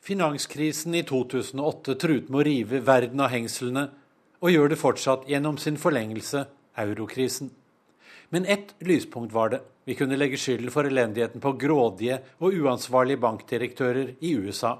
Finanskrisen 0.00 0.94
i 0.94 1.02
2008 1.04 1.96
truet 2.00 2.28
med 2.30 2.40
å 2.40 2.44
rive 2.46 2.80
verden 2.86 3.20
av 3.20 3.32
hengslene, 3.34 3.88
og 4.40 4.54
gjør 4.54 4.70
det 4.72 4.78
fortsatt 4.80 5.26
gjennom 5.28 5.58
sin 5.60 5.76
forlengelse, 5.76 6.46
eurokrisen. 6.80 7.50
Men 8.30 8.46
ett 8.46 8.72
lyspunkt 8.78 9.34
var 9.34 9.50
det. 9.52 9.60
Vi 9.84 9.96
kunne 9.98 10.16
legge 10.16 10.38
skylden 10.38 10.70
for 10.70 10.86
elendigheten 10.86 11.42
på 11.42 11.52
grådige 11.58 12.20
og 12.38 12.54
uansvarlige 12.54 13.20
bankdirektører 13.20 14.14
i 14.20 14.36
USA. 14.38 14.76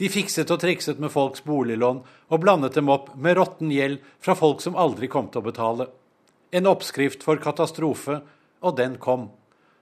De 0.00 0.08
fikset 0.08 0.50
og 0.50 0.62
trikset 0.62 0.98
med 0.98 1.12
folks 1.12 1.44
boliglån 1.44 2.00
og 2.32 2.40
blandet 2.40 2.78
dem 2.78 2.88
opp 2.90 3.12
med 3.14 3.36
råtten 3.36 3.70
gjeld 3.70 4.00
fra 4.24 4.34
folk 4.38 4.64
som 4.64 4.78
aldri 4.80 5.10
kom 5.12 5.28
til 5.28 5.42
å 5.42 5.48
betale. 5.50 5.86
En 6.50 6.70
oppskrift 6.70 7.22
for 7.22 7.38
katastrofe, 7.44 8.22
og 8.64 8.76
den 8.80 8.96
kom 9.02 9.28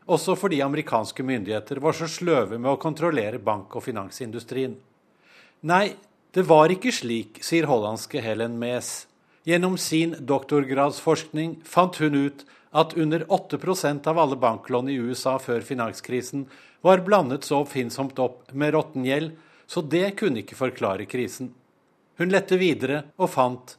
også 0.08 0.36
fordi 0.38 0.60
amerikanske 0.64 1.24
myndigheter 1.26 1.80
var 1.82 1.96
så 1.96 2.08
sløve 2.08 2.58
med 2.58 2.70
å 2.72 2.80
kontrollere 2.80 3.38
bank- 3.38 3.76
og 3.76 3.84
finansindustrien. 3.84 4.76
Nei, 5.62 5.96
det 6.32 6.46
var 6.46 6.72
ikke 6.72 6.92
slik, 6.94 7.42
sier 7.44 7.68
hollandske 7.68 8.22
Helen 8.22 8.58
Mees. 8.58 9.06
Gjennom 9.44 9.76
sin 9.80 10.14
doktorgradsforskning 10.20 11.58
fant 11.64 11.96
hun 12.00 12.14
ut 12.14 12.44
at 12.70 12.94
under 12.94 13.24
8% 13.26 14.06
av 14.06 14.18
alle 14.18 14.36
banklån 14.36 14.88
i 14.88 14.98
USA 15.00 15.38
før 15.42 15.64
finanskrisen 15.66 16.46
var 16.86 17.02
blandet 17.04 17.44
så 17.44 17.64
oppfinnsomt 17.64 18.18
opp 18.22 18.52
med 18.52 18.74
råtten 18.76 19.04
gjeld, 19.04 19.34
så 19.66 19.82
det 19.82 20.14
kunne 20.20 20.42
ikke 20.42 20.58
forklare 20.58 21.08
krisen. 21.10 21.52
Hun 22.20 22.30
lette 22.32 22.58
videre 22.60 23.04
og 23.18 23.30
fant 23.32 23.76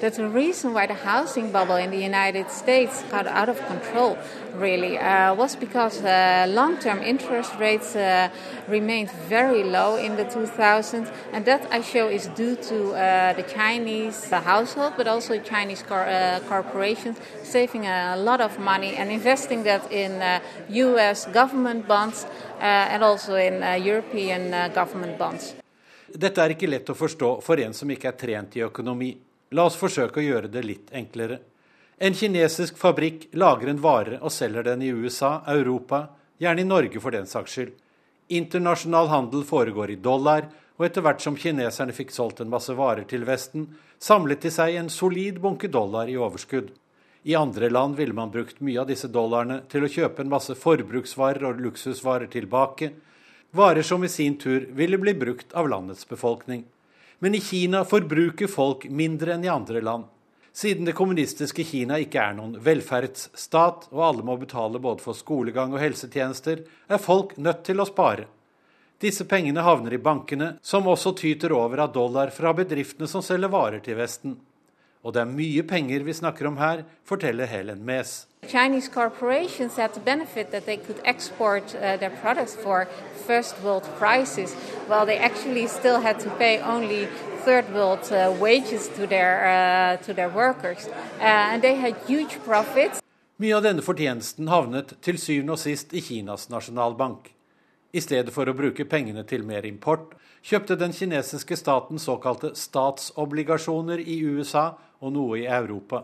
That's 0.00 0.16
the 0.16 0.28
reason 0.28 0.74
why 0.74 0.86
the 0.86 0.94
housing 0.94 1.52
bubble 1.52 1.76
in 1.76 1.90
the 1.90 2.02
United 2.02 2.50
States 2.50 3.04
got 3.10 3.26
out 3.26 3.48
of 3.48 3.64
control, 3.66 4.18
really, 4.54 4.98
uh, 4.98 5.34
was 5.34 5.54
because 5.56 6.02
uh, 6.02 6.46
long 6.48 6.78
term 6.78 7.00
interest 7.00 7.52
rates 7.58 7.94
uh, 7.94 8.28
remained 8.68 9.10
very 9.28 9.62
low 9.62 9.96
in 9.96 10.16
the 10.16 10.24
2000s. 10.24 11.10
And 11.32 11.44
that 11.46 11.66
I 11.70 11.80
show 11.80 12.08
is 12.08 12.26
due 12.26 12.56
to 12.56 12.92
uh, 12.92 13.32
the 13.34 13.44
Chinese 13.44 14.30
household, 14.30 14.94
but 14.96 15.06
also 15.06 15.38
Chinese 15.40 15.82
cor 15.82 16.02
uh, 16.02 16.40
corporations 16.48 17.18
saving 17.42 17.86
a 17.86 18.16
lot 18.16 18.40
of 18.40 18.58
money 18.58 18.96
and 18.96 19.10
investing 19.10 19.62
that 19.62 19.90
in 19.92 20.20
US 20.68 21.26
uh, 21.26 21.30
government 21.30 21.86
bonds 21.86 22.26
and 22.60 23.02
also 23.04 23.36
in 23.36 23.62
European 23.82 24.50
government 24.74 25.18
bonds. 25.18 25.54
Dette 26.14 26.38
er 26.42 26.52
ikke 26.54 26.68
lett 26.70 26.90
å 26.92 26.94
forstå 26.94 27.28
for 27.42 27.58
en 27.58 27.72
som 27.74 27.90
ikke 27.90 28.12
er 28.12 28.18
trent 28.18 28.54
i 28.54 28.62
økonomi. 28.62 29.10
La 29.54 29.64
oss 29.66 29.78
forsøke 29.78 30.20
å 30.20 30.24
gjøre 30.24 30.50
det 30.50 30.62
litt 30.62 30.92
enklere. 30.94 31.40
En 31.98 32.14
kinesisk 32.14 32.78
fabrikk 32.78 33.28
lager 33.34 33.70
en 33.70 33.80
vare 33.82 34.20
og 34.20 34.30
selger 34.34 34.66
den 34.66 34.82
i 34.86 34.92
USA, 34.94 35.40
Europa, 35.50 36.04
gjerne 36.38 36.62
i 36.62 36.68
Norge 36.68 37.02
for 37.02 37.14
den 37.14 37.26
saks 37.26 37.56
skyld. 37.56 37.72
Internasjonal 38.34 39.10
handel 39.10 39.42
foregår 39.46 39.90
i 39.90 39.98
dollar, 40.02 40.46
og 40.78 40.86
etter 40.86 41.02
hvert 41.02 41.22
som 41.22 41.36
kineserne 41.38 41.94
fikk 41.94 42.14
solgt 42.14 42.40
en 42.42 42.50
masse 42.50 42.74
varer 42.74 43.06
til 43.10 43.26
Vesten, 43.26 43.66
samlet 43.98 44.42
de 44.46 44.50
seg 44.54 44.78
en 44.78 44.90
solid 44.90 45.40
bunke 45.42 45.70
dollar 45.70 46.10
i 46.10 46.16
overskudd. 46.18 46.70
I 47.24 47.34
andre 47.38 47.70
land 47.70 47.96
ville 47.98 48.14
man 48.14 48.30
brukt 48.30 48.62
mye 48.62 48.82
av 48.82 48.90
disse 48.90 49.08
dollarene 49.10 49.62
til 49.70 49.86
å 49.86 49.90
kjøpe 49.90 50.22
en 50.22 50.30
masse 50.30 50.54
forbruksvarer 50.60 51.46
og 51.48 51.62
luksusvarer 51.62 52.30
tilbake, 52.30 52.90
varer 53.54 53.82
som 53.82 54.04
i 54.04 54.08
sin 54.08 54.36
tur 54.38 54.66
ville 54.70 54.98
bli 54.98 55.14
brukt 55.14 55.52
av 55.52 55.68
landets 55.68 56.08
befolkning. 56.08 56.64
Men 57.18 57.34
i 57.34 57.40
Kina 57.40 57.84
forbruker 57.84 58.50
folk 58.50 58.88
mindre 58.90 59.34
enn 59.34 59.44
i 59.46 59.52
andre 59.52 59.80
land. 59.80 60.04
Siden 60.54 60.86
det 60.86 60.94
kommunistiske 60.94 61.64
Kina 61.66 61.96
ikke 61.98 62.20
er 62.22 62.34
noen 62.36 62.58
velferdsstat, 62.62 63.88
og 63.90 64.02
alle 64.06 64.26
må 64.26 64.36
betale 64.38 64.78
både 64.82 65.02
for 65.02 65.18
skolegang 65.18 65.74
og 65.74 65.82
helsetjenester, 65.82 66.62
er 66.86 67.02
folk 67.02 67.36
nødt 67.38 67.64
til 67.66 67.82
å 67.82 67.86
spare. 67.88 68.28
Disse 69.02 69.26
pengene 69.26 69.64
havner 69.66 69.96
i 69.96 70.02
bankene, 70.02 70.52
som 70.62 70.86
også 70.86 71.14
tyter 71.18 71.52
over 71.54 71.82
av 71.82 71.94
dollar 71.94 72.30
fra 72.34 72.54
bedriftene 72.54 73.10
som 73.10 73.22
selger 73.22 73.50
varer 73.50 73.82
til 73.82 73.98
Vesten. 73.98 74.36
Og 75.04 75.12
det 75.12 75.20
er 75.20 75.28
mye 75.28 75.62
penger 75.68 76.04
vi 76.06 76.12
snakker 76.16 76.48
om 76.48 76.56
her, 76.56 76.84
forteller 77.04 77.46
Helen 77.46 77.84
Mees. 77.84 78.26
Chinese 78.48 78.88
corporations 78.88 79.76
had 79.76 79.92
the 79.92 80.00
benefit 80.00 80.50
that 80.50 80.64
they 80.64 80.76
could 80.76 81.00
export 81.04 81.74
uh, 81.74 81.96
their 81.96 82.10
products 82.22 82.56
for 82.56 82.86
first 83.26 83.54
world 83.62 83.84
prices, 83.98 84.54
while 84.88 85.06
they 85.06 85.18
actually 85.18 85.66
still 85.66 86.00
had 86.00 86.18
to 86.20 86.30
pay 86.38 86.60
only 86.60 87.08
third 87.44 87.64
world 87.74 88.12
uh, 88.12 88.32
wages 88.40 88.88
to 88.96 89.06
their, 89.06 89.44
uh, 89.44 89.96
to 90.04 90.14
their 90.14 90.28
workers. 90.28 90.88
Uh, 91.20 91.52
and 91.52 91.62
they 91.62 91.74
had 91.74 91.94
huge 92.06 92.38
profits. 92.44 93.00
Mye 93.36 93.52
av 93.56 93.64
denne 93.64 93.82
fortjenesten 93.82 94.48
havnet 94.48 94.94
til 95.02 95.18
syvende 95.18 95.56
og 95.56 95.60
sist 95.60 95.92
i 95.92 96.00
Kinas 96.00 96.48
nasjonalbank. 96.52 97.32
I 97.92 98.00
stedet 98.00 98.32
for 98.34 98.48
å 98.48 98.54
bruke 98.56 98.86
pengene 98.88 99.24
til 99.28 99.44
mer 99.44 99.66
import, 99.66 100.14
kjøpte 100.44 100.76
den 100.76 100.92
kinesiske 100.92 101.56
staten 101.56 102.00
såkalte 102.00 102.52
statsobligasjoner 102.58 104.02
i 104.02 104.18
USA 104.28 104.74
og 105.00 105.14
noe 105.14 105.40
i 105.40 105.46
Europa. 105.48 106.02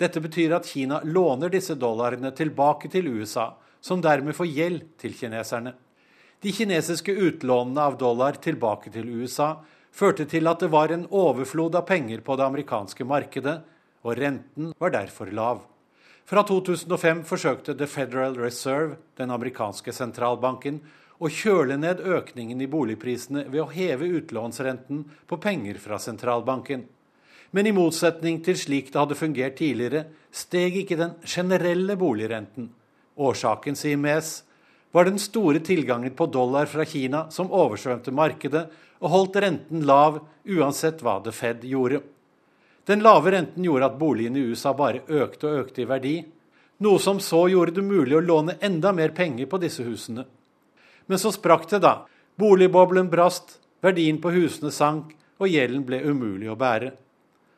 Dette 0.00 0.20
betyr 0.22 0.56
at 0.56 0.66
Kina 0.66 1.00
låner 1.04 1.52
disse 1.52 1.76
dollarene 1.78 2.32
tilbake 2.34 2.90
til 2.90 3.08
USA, 3.12 3.52
som 3.80 4.00
dermed 4.02 4.34
får 4.36 4.48
gjeld 4.48 4.84
til 5.00 5.14
kineserne. 5.16 5.74
De 6.40 6.52
kinesiske 6.56 7.12
utlånene 7.12 7.84
av 7.84 7.98
dollar 8.00 8.38
tilbake 8.40 8.90
til 8.92 9.10
USA 9.20 9.58
førte 9.92 10.24
til 10.24 10.48
at 10.48 10.62
det 10.64 10.70
var 10.72 10.92
en 10.92 11.04
overflod 11.10 11.76
av 11.76 11.84
penger 11.88 12.24
på 12.24 12.36
det 12.36 12.46
amerikanske 12.46 13.04
markedet, 13.04 13.58
og 14.00 14.16
renten 14.16 14.72
var 14.80 14.94
derfor 14.94 15.28
lav. 15.36 15.60
Fra 16.24 16.42
2005 16.46 17.24
forsøkte 17.28 17.74
The 17.76 17.86
Federal 17.90 18.38
Reserve, 18.38 18.96
den 19.18 19.30
amerikanske 19.34 19.92
sentralbanken, 19.92 20.80
å 21.20 21.28
kjøle 21.28 21.76
ned 21.76 22.00
økningen 22.00 22.62
i 22.64 22.68
boligprisene 22.70 23.44
ved 23.52 23.60
å 23.60 23.70
heve 23.74 24.08
utlånsrenten 24.20 25.04
på 25.28 25.38
penger 25.40 25.76
fra 25.82 25.98
sentralbanken. 26.00 26.86
Men 27.50 27.66
i 27.66 27.74
motsetning 27.76 28.38
til 28.46 28.56
slik 28.56 28.92
det 28.92 29.00
hadde 29.00 29.18
fungert 29.18 29.58
tidligere, 29.58 30.06
steg 30.32 30.78
ikke 30.80 30.96
den 30.96 31.16
generelle 31.26 31.96
boligrenten. 32.00 32.70
Årsaken, 33.20 33.76
sier 33.76 33.98
Mes, 34.00 34.38
var 34.94 35.06
den 35.06 35.18
store 35.22 35.60
tilgangen 35.62 36.14
på 36.16 36.26
dollar 36.30 36.70
fra 36.70 36.86
Kina 36.88 37.26
som 37.30 37.52
oversvømte 37.52 38.14
markedet 38.14 38.64
og 39.00 39.12
holdt 39.12 39.38
renten 39.44 39.84
lav 39.86 40.22
uansett 40.48 41.02
hva 41.04 41.18
The 41.24 41.34
Fed 41.34 41.66
gjorde. 41.68 42.00
Den 42.88 43.04
lave 43.04 43.34
renten 43.34 43.64
gjorde 43.66 43.90
at 43.90 43.98
boligene 44.00 44.40
i 44.40 44.50
USA 44.50 44.72
bare 44.74 45.04
økte 45.06 45.50
og 45.50 45.64
økte 45.66 45.84
i 45.84 45.88
verdi, 45.90 46.16
noe 46.80 46.98
som 46.98 47.20
så 47.20 47.44
gjorde 47.52 47.76
det 47.76 47.84
mulig 47.84 48.16
å 48.16 48.24
låne 48.24 48.56
enda 48.64 48.92
mer 48.96 49.12
penger 49.14 49.50
på 49.50 49.60
disse 49.60 49.84
husene. 49.84 50.24
Men 51.10 51.18
så 51.18 51.32
sprakk 51.34 51.66
det, 51.72 51.80
da. 51.82 52.06
Boligboblen 52.38 53.08
brast, 53.10 53.56
verdien 53.82 54.20
på 54.22 54.30
husene 54.30 54.70
sank, 54.70 55.16
og 55.42 55.50
gjelden 55.50 55.82
ble 55.88 55.98
umulig 56.06 56.46
å 56.52 56.54
bære. 56.60 56.92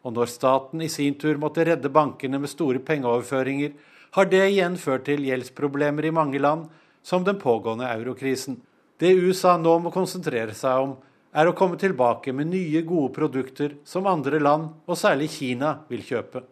Og 0.09 0.15
når 0.17 0.31
staten 0.33 0.81
i 0.81 0.89
sin 0.89 1.19
tur 1.21 1.37
måtte 1.39 1.67
redde 1.69 1.93
bankene 1.93 2.41
med 2.41 2.51
store 2.51 2.81
pengeoverføringer, 2.81 3.75
har 4.17 4.29
det 4.33 4.43
igjen 4.47 4.79
ført 4.81 5.05
til 5.11 5.27
gjeldsproblemer 5.29 6.09
i 6.09 6.15
mange 6.17 6.41
land, 6.41 6.71
som 7.05 7.27
den 7.29 7.37
pågående 7.43 7.91
eurokrisen. 7.93 8.57
Det 8.97 9.13
USA 9.21 9.59
nå 9.61 9.77
må 9.85 9.93
konsentrere 9.93 10.57
seg 10.57 10.87
om, 10.87 10.97
er 11.37 11.49
å 11.49 11.57
komme 11.57 11.77
tilbake 11.81 12.33
med 12.33 12.49
nye, 12.53 12.85
gode 12.89 13.13
produkter 13.17 13.77
som 13.85 14.09
andre 14.09 14.41
land, 14.41 14.73
og 14.89 14.97
særlig 14.97 15.29
Kina, 15.37 15.79
vil 15.93 16.05
kjøpe. 16.09 16.47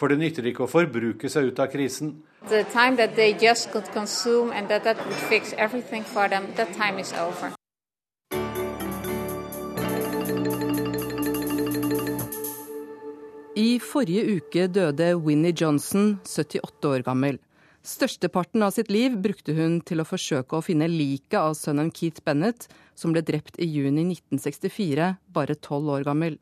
For 0.00 0.08
det 0.08 0.16
nytter 0.16 0.46
ikke 0.48 0.64
å 0.64 0.70
forbruke 0.70 1.28
seg 1.28 1.50
ut 1.50 1.58
av 1.60 1.68
krisen. 1.68 2.14
That 2.48 3.16
they 3.16 3.34
just 3.36 3.68
could 3.70 3.84
consume 3.92 4.50
and 4.50 4.66
that 4.68 4.84
that 4.84 4.96
would 5.04 5.20
fix 5.28 5.52
everything 5.58 6.04
for 6.04 6.26
them, 6.26 6.46
that 6.56 6.72
time 6.72 6.98
is 6.98 7.12
over. 7.12 7.52
I 13.60 13.76
forrige 13.84 14.24
uke 14.38 14.68
døde 14.72 15.12
Winnie 15.20 15.52
Johnson, 15.52 16.16
78 16.24 16.88
år 16.88 17.04
gammel. 17.04 17.36
Størsteparten 17.84 18.64
av 18.64 18.72
sitt 18.72 18.88
liv 18.88 19.18
brukte 19.20 19.52
hun 19.56 19.82
til 19.84 20.00
å 20.00 20.08
forsøke 20.08 20.56
å 20.56 20.64
finne 20.64 20.88
liket 20.88 21.36
av 21.42 21.52
sønnen 21.58 21.92
Keith 21.92 22.24
Bennett, 22.24 22.70
som 22.96 23.12
ble 23.12 23.20
drept 23.20 23.60
i 23.60 23.68
juni 23.68 24.06
1964, 24.14 25.16
bare 25.28 25.60
tolv 25.60 25.92
år 25.92 26.08
gammel. 26.08 26.40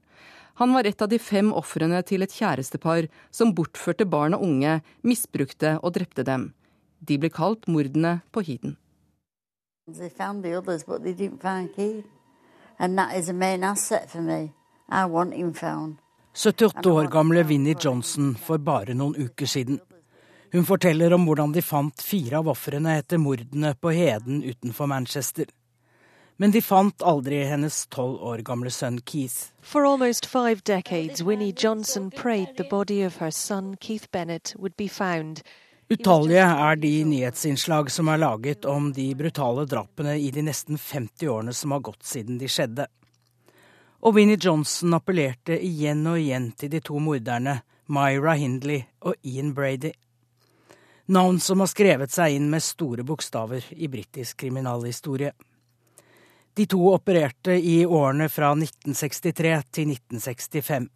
Han 0.59 0.73
var 0.75 0.87
et 0.91 1.03
av 1.03 1.09
de 1.09 1.19
fem 1.23 1.53
ofrene 1.55 2.01
til 2.03 2.25
et 2.25 2.33
kjærestepar 2.35 3.07
som 3.31 3.53
bortførte 3.55 4.07
barn 4.11 4.35
og 4.35 4.43
unge, 4.43 4.81
misbrukte 5.07 5.77
og 5.79 5.95
drepte 5.95 6.25
dem. 6.27 6.49
De 6.99 7.19
ble 7.23 7.31
kalt 7.31 7.69
mordene 7.71 8.19
på 8.35 8.43
Heaton. 8.43 8.75
They 9.87 10.11
found 10.11 10.43
the 10.43 10.57
others, 10.59 10.85
but 10.85 11.05
they 11.05 11.15
didn't 11.15 11.41
find 11.41 11.71
Keith. 11.77 12.07
And 12.79 12.99
that 12.99 13.15
is 13.17 13.29
a 13.29 13.33
main 13.33 13.65
asset 13.65 14.11
for 14.11 14.21
me. 14.21 14.53
I 14.89 15.05
want 15.07 15.35
him 15.35 15.55
found. 15.55 15.97
78 16.35 16.87
år 16.87 17.07
gamle 17.07 17.43
Vinnie 17.43 17.77
Johnson 17.81 18.35
for 18.35 18.59
bare 18.59 18.95
noen 18.95 19.17
uker 19.17 19.47
siden. 19.47 19.79
Hun 20.53 20.65
forteller 20.65 21.13
om 21.15 21.25
hvordan 21.27 21.53
de 21.53 21.63
fant 21.63 22.03
fire 22.03 22.39
av 22.39 22.49
ofrene 22.49 22.99
etter 22.99 23.19
mordene 23.19 23.75
på 23.75 23.91
Heden 23.95 24.43
utenfor 24.43 24.87
Manchester. 24.87 25.47
Men 26.41 26.51
de 26.55 26.61
fant 26.63 27.03
aldri 27.03 27.41
hennes 27.45 27.77
tolv 27.91 28.21
år 28.23 28.45
gamle 28.47 28.71
sønn 28.71 29.01
Keith. 29.03 29.51
For 29.61 29.85
almost 29.85 30.27
five 30.27 30.63
decades, 30.65 31.23
Winnie 31.23 31.53
Johnson 31.53 32.11
prayed 32.11 32.57
the 32.57 32.67
body 32.71 33.01
of 33.07 33.19
her 33.19 33.31
son 33.31 33.77
Keith 33.77 34.07
Bennett 34.13 34.55
would 34.57 34.77
be 34.77 34.89
found. 34.89 35.43
Utallige 35.91 36.45
er 36.47 36.77
de 36.77 36.93
nyhetsinnslag 37.05 37.91
som 37.91 38.09
er 38.09 38.23
laget 38.23 38.65
om 38.65 38.93
de 38.93 39.09
brutale 39.19 39.67
drapene 39.67 40.15
i 40.21 40.31
de 40.31 40.45
nesten 40.47 40.79
50 40.79 41.29
årene 41.29 41.53
som 41.53 41.75
har 41.75 41.83
gått 41.91 42.07
siden 42.07 42.39
de 42.39 42.47
skjedde. 42.47 42.87
Og 44.07 44.15
Winnie 44.15 44.39
Johnson 44.39 44.95
appellerte 44.95 45.59
igjen 45.59 46.07
og 46.07 46.21
igjen 46.21 46.53
til 46.55 46.71
de 46.71 46.85
to 46.85 47.03
morderne, 47.03 47.65
Myra 47.89 48.37
Hindley 48.39 48.85
og 49.01 49.19
Ian 49.27 49.57
Brady 49.57 49.97
navn 51.09 51.41
som 51.41 51.61
har 51.61 51.71
skrevet 51.71 52.13
seg 52.13 52.37
inn 52.37 52.51
med 52.53 52.63
store 52.65 53.05
bokstaver 53.07 53.65
i 53.73 53.89
britisk 53.89 54.37
kriminalhistorie. 54.43 55.33
De 56.59 56.67
to 56.67 56.89
opererte 56.91 57.53
i 57.53 57.87
årene 57.87 58.27
fra 58.29 58.49
1963 58.51 59.51
til 59.71 59.93
1965. 59.93 60.89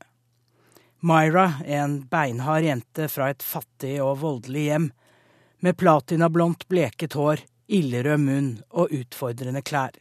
Myra, 1.06 1.44
en 1.62 2.00
beinhard 2.10 2.66
jente 2.66 3.06
fra 3.06 3.28
et 3.30 3.44
fattig 3.46 3.92
og 4.02 4.16
voldelig 4.24 4.64
hjem, 4.64 4.88
med 5.62 5.78
platinablondt 5.78 6.66
bleket 6.66 7.14
hår, 7.14 7.44
ildrød 7.70 8.24
munn 8.24 8.50
og 8.74 8.90
utfordrende 8.90 9.62
klær. 9.62 9.94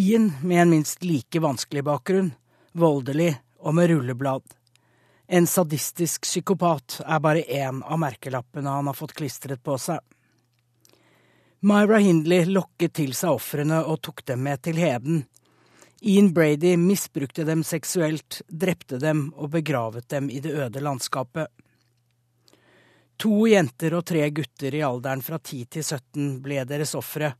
Ian 0.00 0.32
med 0.40 0.62
en 0.62 0.72
minst 0.78 1.04
like 1.04 1.44
vanskelig 1.44 1.84
bakgrunn, 1.84 2.32
voldelig 2.72 3.34
og 3.60 3.76
med 3.76 3.92
rulleblad. 3.92 4.48
En 5.28 5.44
sadistisk 5.44 6.24
psykopat 6.24 7.02
er 7.04 7.20
bare 7.20 7.44
én 7.44 7.84
av 7.84 8.00
merkelappene 8.00 8.78
han 8.80 8.88
har 8.88 8.96
fått 8.96 9.12
klistret 9.20 9.60
på 9.60 9.76
seg. 9.76 10.00
Myra 11.66 11.98
Hindley 11.98 12.44
lokket 12.46 12.92
til 12.94 13.14
seg 13.18 13.40
ofrene 13.40 13.80
og 13.90 13.96
tok 14.06 14.20
dem 14.30 14.44
med 14.46 14.60
til 14.62 14.76
heden. 14.78 15.24
Ian 16.06 16.28
Brady 16.30 16.76
misbrukte 16.78 17.42
dem 17.48 17.64
seksuelt, 17.66 18.36
drepte 18.46 19.00
dem 19.02 19.32
og 19.34 19.50
begravet 19.56 20.06
dem 20.12 20.28
i 20.30 20.38
det 20.44 20.52
øde 20.54 20.82
landskapet. 20.84 21.50
To 23.18 23.48
jenter 23.50 23.96
og 23.98 24.04
tre 24.06 24.28
gutter 24.30 24.78
i 24.78 24.84
alderen 24.86 25.24
fra 25.26 25.40
10 25.42 25.64
til 25.74 25.82
17 25.82 26.36
ble 26.44 26.62
deres 26.70 26.94
ofre, 26.94 27.32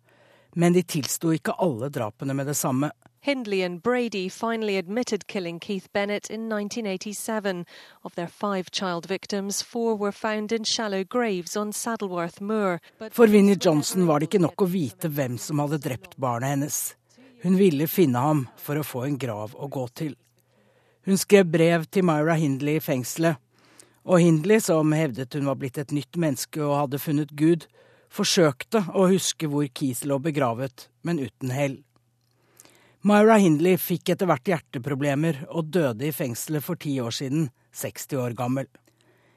men 0.59 0.74
de 0.74 0.83
tilsto 0.83 1.31
ikke 1.31 1.55
alle 1.62 1.93
drapene 1.95 2.35
med 2.35 2.51
det 2.51 2.59
samme. 2.59 2.91
Hindley 3.27 3.62
and 3.62 3.83
Brady 3.83 4.29
finally 4.29 4.77
admitted 4.77 5.27
killing 5.27 5.59
Keith 5.59 5.89
Bennett 5.93 6.31
in 6.31 6.49
1987. 6.49 7.66
Of 8.05 8.14
their 8.14 8.29
five 8.29 8.70
child 8.70 9.07
victims, 9.07 9.62
four 9.62 9.97
were 9.97 10.12
found 10.12 10.53
in 10.53 10.62
shallow 10.62 11.03
graves 11.03 11.57
on 11.57 11.72
Saddleworth 11.72 12.41
Moor. 12.41 12.81
For 13.11 13.27
Vinnie 13.27 13.57
Johnson 13.57 14.07
var 14.07 14.20
det 14.20 14.29
ikke 14.29 14.45
nok 14.45 14.62
å 14.62 14.68
vite 14.70 15.11
hvem 15.11 15.41
som 15.43 15.59
hadde 15.59 15.81
drept 15.83 16.14
barnet 16.22 16.53
hennes. 16.53 16.79
Hun 17.43 17.59
ville 17.59 17.89
finne 17.91 18.22
ham 18.22 18.45
for 18.62 18.79
å 18.79 18.87
få 18.87 19.03
en 19.09 19.18
grav 19.18 19.59
å 19.59 19.66
gå 19.74 19.89
til. 19.99 20.14
Hun 21.03 21.18
skrev 21.18 21.51
brev 21.51 21.89
til 21.91 22.07
Myra 22.07 22.39
Hindley 22.39 22.79
i 22.79 22.85
fengselet, 22.85 23.43
og 24.07 24.22
Hindley, 24.22 24.62
som 24.62 24.95
hevdet 24.95 25.35
hun 25.35 25.51
var 25.51 25.59
blitt 25.59 25.83
et 25.83 25.91
nytt 25.91 26.14
menneske 26.14 26.62
og 26.62 26.77
hadde 26.85 27.03
funnet 27.03 27.35
Gud, 27.35 27.66
forsøkte 28.07 28.85
å 28.95 29.11
huske 29.11 29.51
hvor 29.51 29.66
Keith 29.66 30.07
lå 30.07 30.22
begravet, 30.22 30.87
men 31.03 31.18
uten 31.27 31.51
hell. 31.51 31.81
Myra 33.05 33.37
Hindley 33.37 33.77
fikk 33.79 34.15
etter 34.15 34.29
hvert 34.31 34.49
hjerteproblemer 34.49 35.43
og 35.51 35.69
døde 35.75 36.09
i 36.09 36.15
fengselet 36.15 36.65
for 36.65 36.81
ti 36.81 36.97
år 37.03 37.15
siden, 37.15 37.51
60 37.77 38.17
år 38.23 38.37
gammel. 38.39 38.67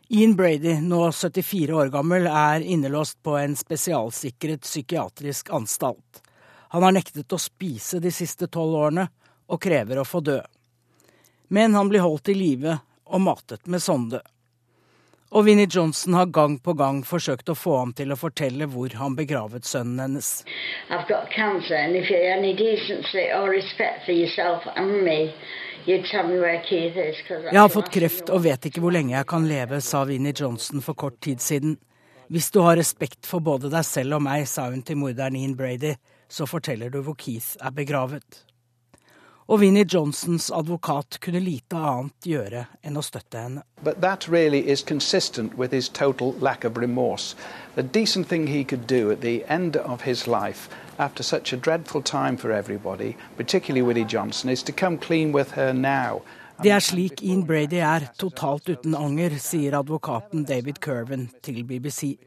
Ian 0.10 0.34
Brady, 0.36 0.80
nå 0.82 1.04
74 1.12 1.76
år 1.76 1.92
gammel, 1.94 2.26
er 2.26 2.66
innelåst 2.66 3.20
på 3.22 3.36
en 3.38 3.54
spesialsikret 3.60 4.64
psykiatrisk 4.66 5.52
anstalt. 5.54 6.24
Han 6.74 6.86
har 6.86 6.96
nektet 6.96 7.34
å 7.34 7.42
spise 7.42 8.00
de 8.02 8.12
siste 8.14 8.48
tolv 8.48 8.80
årene, 8.80 9.08
og 9.50 9.62
krever 9.62 9.98
å 9.98 10.06
få 10.06 10.22
dø. 10.22 10.40
Men 11.50 11.74
han 11.74 11.90
blir 11.90 12.06
holdt 12.06 12.30
i 12.30 12.36
live 12.38 12.76
og 13.10 13.22
matet 13.26 13.66
med 13.66 13.82
sonde. 13.82 14.22
Og 15.30 15.46
Vinnie 15.46 15.68
Johnson 15.70 16.14
har 16.18 16.26
gang 16.34 16.56
på 16.58 16.74
gang 16.74 17.04
forsøkt 17.06 17.52
å 17.54 17.56
få 17.58 17.76
ham 17.78 17.92
til 17.94 18.10
å 18.10 18.18
fortelle 18.18 18.66
hvor 18.72 18.90
han 18.98 19.14
begravet 19.18 19.68
sønnen 19.70 20.00
hennes. 20.02 20.30
Jeg 20.90 20.98
har 27.60 27.70
fått 27.76 27.94
kreft 27.94 28.34
og 28.34 28.44
vet 28.48 28.66
ikke 28.72 28.82
hvor 28.82 28.98
lenge 28.98 29.14
jeg 29.14 29.30
kan 29.30 29.48
leve, 29.54 29.82
sa 29.86 30.04
Vinnie 30.10 30.34
Johnson 30.34 30.82
for 30.82 30.98
kort 30.98 31.22
tid 31.22 31.46
siden. 31.46 31.78
Hvis 32.30 32.50
du 32.50 32.62
har 32.66 32.78
respekt 32.78 33.30
for 33.30 33.40
både 33.42 33.70
deg 33.70 33.86
selv 33.86 34.18
og 34.18 34.26
meg, 34.26 34.50
sa 34.50 34.70
hun 34.74 34.82
til 34.86 34.98
morderen 34.98 35.38
Ian 35.38 35.58
Brady, 35.58 35.94
så 36.30 36.50
forteller 36.50 36.90
du 36.90 37.04
hvor 37.06 37.18
Keith 37.18 37.54
er 37.62 37.74
begravet 37.74 38.49
og 39.50 39.60
Vinnie 39.60 39.86
Johnsons 39.94 40.52
advokat 40.54 41.18
kunne 41.26 41.40
lite 41.42 41.78
annet 41.78 42.26
gjøre 42.30 42.68
enn 42.86 42.98
å 43.00 43.02
støtte 43.02 43.42
henne. 43.42 43.64
But 43.82 44.02
that 44.02 44.28
really 44.30 44.60
is 44.70 44.84
consistent 44.84 45.58
with 45.58 45.74
his 45.74 45.90
total 45.90 46.36
lack 46.40 46.64
of 46.64 46.78
remorse. 46.78 47.36
The 47.76 47.84
decent 47.84 48.28
thing 48.28 48.46
he 48.48 48.64
could 48.64 48.86
do 48.86 49.10
at 49.12 49.22
the 49.22 49.44
end 49.50 49.76
of 49.76 50.02
his 50.06 50.28
life, 50.28 50.70
after 51.00 51.24
such 51.24 51.54
a 51.54 51.58
dreadful 51.58 52.02
time 52.02 52.38
for 52.38 52.52
everybody, 52.52 53.16
particularly 53.38 53.82
Winnie 53.82 54.06
Johnson, 54.06 54.50
is 54.50 54.62
to 54.64 54.72
come 54.72 54.98
clean 54.98 55.32
with 55.32 55.52
her 55.52 55.74
now. 55.74 56.22
Det 56.62 56.72
er 56.76 56.84
slik 56.84 57.24
Ian 57.24 57.46
Brady 57.48 57.80
er, 57.80 58.10
totalt 58.20 58.70
uten 58.70 58.96
anger, 58.96 59.38
sier 59.40 59.80
advokaten 59.80 60.44
David 60.46 60.82
Curven 60.84 61.30
til 61.42 61.64
BBC. 61.64 62.18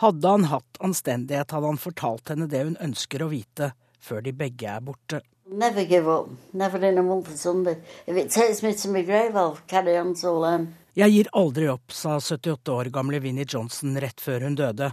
Hadde 0.00 0.32
han 0.32 0.48
hatt 0.50 0.80
anstendighet, 0.80 1.52
hadde 1.52 1.70
han 1.70 1.78
fortalt 1.78 2.32
henne 2.32 2.48
det 2.50 2.64
hun 2.64 2.80
ønsker 2.80 3.22
å 3.22 3.30
vite, 3.30 3.70
før 4.00 4.24
de 4.24 4.32
begge 4.34 4.72
er 4.72 4.82
borte. 4.82 5.20
Never 5.46 5.84
give 5.84 6.08
up. 6.08 6.28
Never 6.52 6.84
in 6.86 6.98
a 6.98 7.02
month 7.02 7.28
of 7.28 7.38
Sunday. 7.38 7.76
If 8.06 8.16
it 8.16 8.30
takes 8.30 8.62
me 8.62 8.74
to 8.74 8.88
my 8.88 9.02
grave, 9.02 9.36
I'll 9.36 9.58
carry 9.66 9.96
on 9.96 10.14
till 10.14 10.40
then. 10.40 10.74
Jeg 10.94 11.10
gir 11.10 11.28
aldri 11.32 11.66
opp, 11.68 11.92
sa 11.92 12.20
78 12.20 12.72
år 12.72 12.88
gamle 12.94 13.18
Vinnie 13.20 13.44
Johnson 13.48 13.96
rett 14.00 14.20
før 14.20 14.46
hun 14.46 14.54
døde. 14.54 14.92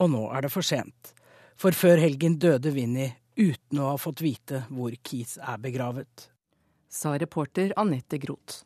Og 0.00 0.10
nå 0.10 0.22
er 0.32 0.46
det 0.46 0.50
for 0.50 0.66
sent. 0.66 1.12
For 1.58 1.76
før 1.76 2.00
helgen 2.00 2.38
døde 2.40 2.72
Vinnie 2.74 3.12
uten 3.36 3.78
å 3.78 3.92
ha 3.92 3.98
fått 4.00 4.22
vite 4.24 4.64
hvor 4.72 4.94
Keith 5.02 5.36
er 5.38 5.60
begravet. 5.62 6.30
Sa 6.88 7.12
reporter 7.20 7.74
Anette 7.76 8.18
Groth. 8.18 8.64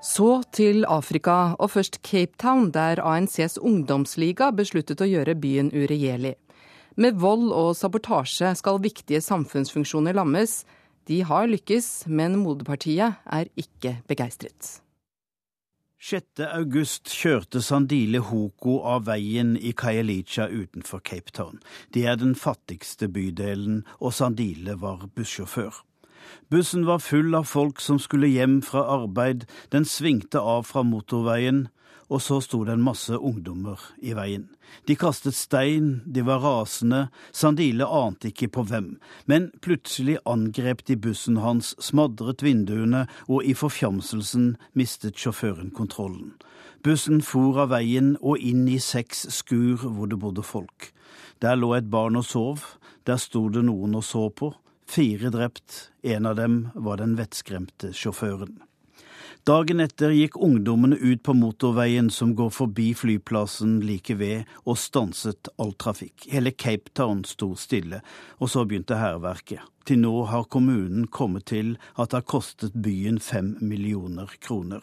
Så 0.00 0.42
til 0.56 0.86
Afrika, 0.88 1.54
og 1.60 1.70
først 1.74 1.98
Cape 2.02 2.32
Town, 2.40 2.70
der 2.72 3.02
ANCs 3.04 3.58
ungdomsliga 3.60 4.48
besluttet 4.56 5.02
å 5.04 5.08
gjøre 5.08 5.34
byen 5.36 5.68
uregjerlig. 5.76 6.38
Med 6.96 7.18
vold 7.20 7.52
og 7.52 7.74
sabotasje 7.76 8.54
skal 8.56 8.80
viktige 8.80 9.20
samfunnsfunksjoner 9.20 10.16
lammes. 10.16 10.62
De 11.04 11.20
har 11.28 11.50
lykkes, 11.52 12.06
men 12.08 12.38
moderpartiet 12.40 13.20
er 13.28 13.52
ikke 13.60 13.98
begeistret. 14.08 14.80
6. 16.00 16.46
august 16.48 17.12
kjørte 17.12 17.60
Sandile 17.60 18.22
Hoko 18.24 18.78
av 18.88 19.04
veien 19.04 19.52
i 19.60 19.74
Kayelicha 19.76 20.48
utenfor 20.48 21.04
Cape 21.04 21.28
Town. 21.36 21.60
Det 21.92 22.06
er 22.08 22.16
den 22.16 22.32
fattigste 22.32 23.10
bydelen, 23.12 23.82
og 24.00 24.16
Sandile 24.16 24.80
var 24.80 25.04
bussjåfør. 25.12 25.84
Bussen 26.50 26.86
var 26.86 26.98
full 26.98 27.34
av 27.34 27.44
folk 27.50 27.80
som 27.80 27.98
skulle 27.98 28.30
hjem 28.30 28.60
fra 28.62 28.84
arbeid, 29.00 29.46
den 29.70 29.84
svingte 29.84 30.40
av 30.40 30.66
fra 30.70 30.82
motorveien, 30.82 31.68
og 32.10 32.18
så 32.22 32.40
sto 32.42 32.64
det 32.66 32.74
en 32.74 32.82
masse 32.82 33.14
ungdommer 33.14 33.78
i 34.02 34.14
veien. 34.18 34.48
De 34.86 34.96
kastet 34.98 35.36
stein, 35.38 36.00
de 36.06 36.24
var 36.26 36.42
rasende, 36.42 37.06
Sandile 37.32 37.86
ante 37.86 38.30
ikke 38.30 38.50
på 38.50 38.64
hvem, 38.66 38.92
men 39.30 39.50
plutselig 39.62 40.18
angrep 40.26 40.82
de 40.90 40.96
bussen 40.98 41.38
hans, 41.42 41.74
smadret 41.78 42.42
vinduene, 42.42 43.06
og 43.28 43.46
i 43.46 43.54
forfjamselsen 43.54 44.56
mistet 44.74 45.18
sjåføren 45.18 45.70
kontrollen. 45.74 46.34
Bussen 46.82 47.20
for 47.22 47.60
av 47.60 47.74
veien 47.74 48.14
og 48.20 48.40
inn 48.40 48.66
i 48.68 48.78
seks 48.80 49.26
skur 49.36 49.84
hvor 49.84 50.10
det 50.10 50.18
bodde 50.18 50.42
folk. 50.42 50.90
Der 51.42 51.58
lå 51.58 51.74
et 51.76 51.90
barn 51.92 52.16
og 52.16 52.24
sov, 52.24 52.64
der 53.06 53.20
sto 53.20 53.46
det 53.52 53.62
noen 53.68 53.94
og 53.98 54.04
så 54.04 54.28
på, 54.32 54.54
Fire 54.90 55.30
drept, 55.30 55.90
en 56.02 56.26
av 56.26 56.36
dem 56.36 56.68
var 56.74 56.96
den 56.96 57.12
vettskremte 57.14 57.92
sjåføren. 57.94 58.56
Dagen 59.46 59.78
etter 59.84 60.10
gikk 60.10 60.34
ungdommene 60.42 60.96
ut 60.98 61.22
på 61.22 61.34
motorveien 61.38 62.08
som 62.10 62.32
går 62.34 62.50
forbi 62.50 62.88
flyplassen 62.98 63.76
like 63.86 64.16
ved, 64.18 64.50
og 64.66 64.80
stanset 64.82 65.52
all 65.62 65.76
trafikk. 65.78 66.26
Hele 66.34 66.50
Cape 66.50 66.90
Town 66.98 67.22
sto 67.22 67.52
stille, 67.54 68.02
og 68.42 68.50
så 68.50 68.66
begynte 68.66 68.98
hærverket. 68.98 69.62
Til 69.86 70.02
nå 70.02 70.24
har 70.26 70.50
kommunen 70.50 71.06
kommet 71.06 71.46
til 71.52 71.76
at 71.94 72.10
det 72.10 72.24
har 72.24 72.30
kostet 72.34 72.74
byen 72.74 73.22
fem 73.22 73.54
millioner 73.62 74.34
kroner. 74.42 74.82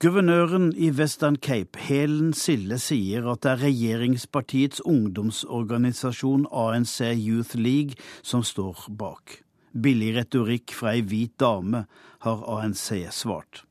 Guvernøren 0.00 0.70
i 0.80 0.86
Western 0.90 1.36
Cape, 1.36 1.76
Helen 1.76 2.30
Sille, 2.32 2.78
sier 2.80 3.26
at 3.28 3.42
det 3.44 3.50
er 3.50 3.58
regjeringspartiets 3.66 4.80
ungdomsorganisasjon 4.88 6.46
ANC 6.48 6.94
Youth 7.20 7.58
League 7.60 7.98
som 8.24 8.40
står 8.40 8.86
bak. 8.96 9.34
Billig 9.76 10.14
retorikk 10.16 10.72
fra 10.72 10.94
ei 10.96 11.02
hvit 11.04 11.34
dame, 11.36 11.82
har 12.24 12.40
ANC 12.48 12.86
svart. 13.12 13.66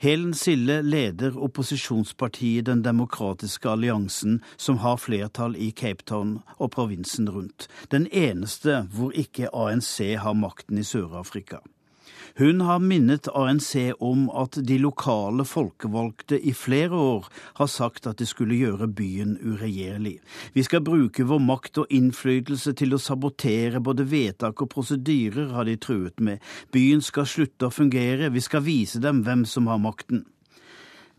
Helen 0.00 0.32
Sille 0.32 0.78
leder 0.80 1.36
opposisjonspartiet 1.36 2.64
Den 2.64 2.80
demokratiske 2.80 3.68
alliansen, 3.68 4.38
som 4.56 4.78
har 4.80 4.96
flertall 4.96 5.58
i 5.60 5.74
Cape 5.76 6.08
Town 6.08 6.38
og 6.56 6.70
provinsen 6.78 7.28
rundt. 7.28 7.68
Den 7.92 8.08
eneste 8.08 8.86
hvor 8.96 9.12
ikke 9.12 9.52
ANC 9.52 10.16
har 10.24 10.40
makten 10.40 10.80
i 10.80 10.86
Sør-Afrika. 10.88 11.60
Hun 12.36 12.60
har 12.60 12.78
minnet 12.78 13.28
ANC 13.34 13.76
om 13.98 14.28
at 14.30 14.58
de 14.66 14.78
lokale 14.78 15.44
folkevalgte 15.44 16.38
i 16.38 16.52
flere 16.54 16.96
år 16.96 17.28
har 17.58 17.70
sagt 17.70 18.06
at 18.06 18.20
det 18.20 18.28
skulle 18.30 18.58
gjøre 18.58 18.88
byen 18.88 19.36
uregjerlig. 19.42 20.18
Vi 20.54 20.64
skal 20.66 20.84
bruke 20.86 21.26
vår 21.26 21.42
makt 21.42 21.82
og 21.82 21.94
innflytelse 21.94 22.74
til 22.78 22.94
å 22.94 23.02
sabotere 23.02 23.82
både 23.82 24.06
vedtak 24.10 24.62
og 24.62 24.70
prosedyrer, 24.74 25.50
har 25.54 25.66
de 25.66 25.76
truet 25.76 26.20
med. 26.20 26.38
Byen 26.72 27.02
skal 27.02 27.26
slutte 27.26 27.68
å 27.68 27.74
fungere, 27.74 28.30
vi 28.30 28.44
skal 28.44 28.64
vise 28.66 29.02
dem 29.02 29.24
hvem 29.26 29.44
som 29.48 29.70
har 29.70 29.82
makten. 29.82 30.24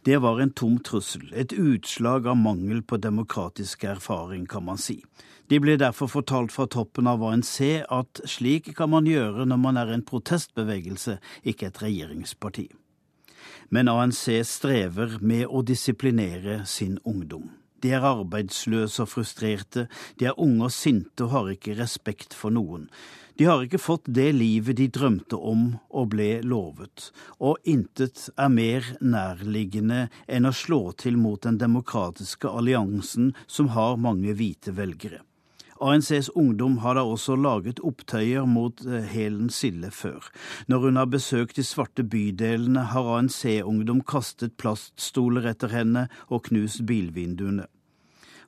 Det 0.04 0.18
var 0.18 0.40
en 0.42 0.54
tom 0.58 0.80
trussel, 0.82 1.28
et 1.38 1.54
utslag 1.54 2.26
av 2.26 2.40
mangel 2.42 2.82
på 2.82 2.98
demokratisk 2.98 3.84
erfaring, 3.86 4.48
kan 4.50 4.66
man 4.66 4.80
si. 4.82 4.98
De 5.52 5.60
blir 5.60 5.76
derfor 5.78 6.08
fortalt 6.08 6.54
fra 6.56 6.64
toppen 6.64 7.10
av 7.12 7.24
ANC 7.28 7.58
at 7.92 8.20
slik 8.24 8.70
kan 8.78 8.88
man 8.94 9.04
gjøre 9.04 9.44
når 9.44 9.58
man 9.60 9.78
er 9.82 9.90
en 9.92 10.04
protestbevegelse, 10.08 11.18
ikke 11.44 11.68
et 11.68 11.80
regjeringsparti. 11.84 12.70
Men 13.76 13.90
ANC 13.92 14.22
strever 14.48 15.18
med 15.20 15.50
å 15.52 15.60
disiplinere 15.68 16.62
sin 16.64 17.02
ungdom. 17.04 17.50
De 17.84 17.92
er 17.92 18.06
arbeidsløse 18.08 19.04
og 19.04 19.10
frustrerte, 19.12 19.90
de 20.22 20.30
er 20.30 20.40
unge 20.40 20.70
og 20.70 20.72
sinte 20.72 21.26
og 21.26 21.34
har 21.34 21.50
ikke 21.52 21.76
respekt 21.82 22.38
for 22.38 22.56
noen. 22.56 22.86
De 23.36 23.50
har 23.50 23.66
ikke 23.66 23.82
fått 23.82 24.08
det 24.08 24.30
livet 24.38 24.80
de 24.80 24.88
drømte 24.88 25.36
om 25.36 25.66
og 25.90 26.14
ble 26.14 26.30
lovet, 26.48 27.10
og 27.44 27.60
intet 27.68 28.30
er 28.38 28.54
mer 28.56 28.88
nærliggende 29.04 30.06
enn 30.32 30.48
å 30.48 30.54
slå 30.56 30.80
til 30.96 31.20
mot 31.20 31.44
den 31.44 31.60
demokratiske 31.60 32.48
alliansen 32.48 33.34
som 33.52 33.74
har 33.76 34.00
mange 34.00 34.38
hvite 34.40 34.78
velgere. 34.80 35.26
ANCs 35.82 36.30
ungdom 36.30 36.78
har 36.78 36.96
da 36.96 37.02
også 37.02 37.36
laget 37.36 37.80
opptøyer 37.82 38.46
mot 38.46 38.84
eh, 38.86 39.02
Helen 39.10 39.50
Sille 39.50 39.90
før. 39.92 40.28
Når 40.70 40.86
hun 40.86 41.00
har 41.02 41.10
besøkt 41.10 41.58
de 41.58 41.64
svarte 41.66 42.04
bydelene, 42.06 42.84
har 42.94 43.10
ANC-ungdom 43.18 44.04
kastet 44.06 44.54
plaststoler 44.62 45.50
etter 45.50 45.74
henne 45.74 46.06
og 46.30 46.44
knust 46.52 46.86
bilvinduene. 46.86 47.66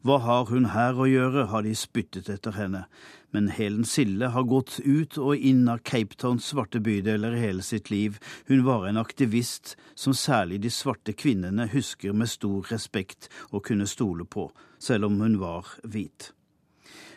Hva 0.03 0.17
har 0.19 0.49
hun 0.51 0.67
her 0.75 0.99
å 0.99 1.07
gjøre, 1.07 1.47
har 1.47 1.63
de 1.63 1.73
spyttet 1.79 2.29
etter 2.29 2.53
henne. 2.57 2.83
Men 3.31 3.47
Helen 3.55 3.87
Sille 3.87 4.29
har 4.35 4.45
gått 4.45 4.75
ut 4.83 5.17
og 5.17 5.33
inn 5.39 5.63
av 5.71 5.79
Cape 5.87 6.19
Towns 6.19 6.51
svarte 6.51 6.83
bydeler 6.83 7.39
hele 7.39 7.63
sitt 7.65 7.89
liv. 7.89 8.19
Hun 8.51 8.65
var 8.67 8.85
en 8.85 8.99
aktivist 8.99 9.73
som 9.95 10.13
særlig 10.13 10.59
de 10.67 10.73
svarte 10.75 11.15
kvinnene 11.17 11.69
husker 11.71 12.13
med 12.13 12.29
stor 12.29 12.67
respekt 12.69 13.31
og 13.49 13.63
kunne 13.71 13.87
stole 13.87 14.27
på, 14.27 14.49
selv 14.77 15.07
om 15.09 15.23
hun 15.23 15.39
var 15.41 15.71
hvit. 15.87 16.33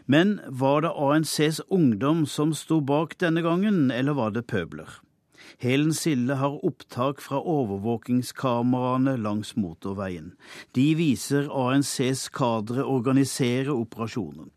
Men 0.07 0.41
var 0.47 0.85
det 0.85 0.95
ANCs 0.95 1.61
ungdom 1.69 2.27
som 2.27 2.55
sto 2.55 2.81
bak 2.81 3.19
denne 3.19 3.43
gangen, 3.43 3.91
eller 3.91 4.15
var 4.15 4.31
det 4.31 4.47
pøbler? 4.47 5.01
Helen 5.59 5.95
Sille 5.95 6.37
har 6.39 6.59
opptak 6.67 7.23
fra 7.23 7.41
overvåkingskameraene 7.41 9.17
langs 9.19 9.55
motorveien. 9.57 10.35
De 10.77 10.93
viser 10.99 11.49
ANCs 11.51 12.29
kadre 12.35 12.85
organisere 12.85 13.75
operasjonen. 13.75 14.53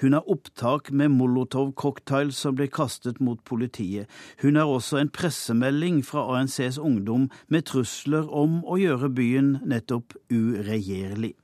Hun 0.00 0.16
har 0.16 0.28
opptak 0.32 0.88
med 0.96 1.12
molotov-cocktail 1.12 2.30
som 2.32 2.56
ble 2.56 2.70
kastet 2.72 3.18
mot 3.20 3.42
politiet. 3.44 4.08
Hun 4.40 4.56
har 4.56 4.68
også 4.68 4.96
en 4.96 5.12
pressemelding 5.12 6.00
fra 6.08 6.24
ANCs 6.38 6.78
ungdom 6.80 7.28
med 7.52 7.68
trusler 7.68 8.28
om 8.32 8.62
å 8.64 8.78
gjøre 8.80 9.12
byen 9.12 9.58
nettopp 9.68 10.16
uregjerlig. 10.32 11.34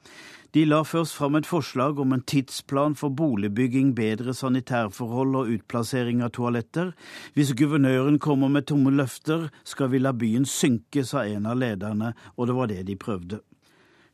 De 0.57 0.63
la 0.65 0.79
først 0.89 1.13
fram 1.19 1.35
et 1.37 1.45
forslag 1.45 1.99
om 2.01 2.15
en 2.17 2.23
tidsplan 2.25 2.95
for 2.97 3.13
boligbygging, 3.13 3.91
bedre 3.93 4.33
sanitærforhold 4.33 5.35
og 5.37 5.51
utplassering 5.53 6.23
av 6.25 6.31
toaletter. 6.33 6.95
Hvis 7.37 7.51
guvernøren 7.59 8.17
kommer 8.17 8.49
med 8.49 8.65
tomme 8.71 8.89
løfter, 8.89 9.51
skal 9.69 9.91
vi 9.93 10.01
la 10.01 10.15
byen 10.17 10.49
synke, 10.49 11.05
sa 11.05 11.27
en 11.29 11.45
av 11.51 11.61
lederne, 11.61 12.15
og 12.39 12.49
det 12.49 12.57
var 12.57 12.73
det 12.73 12.87
de 12.89 12.97
prøvde. 12.97 13.43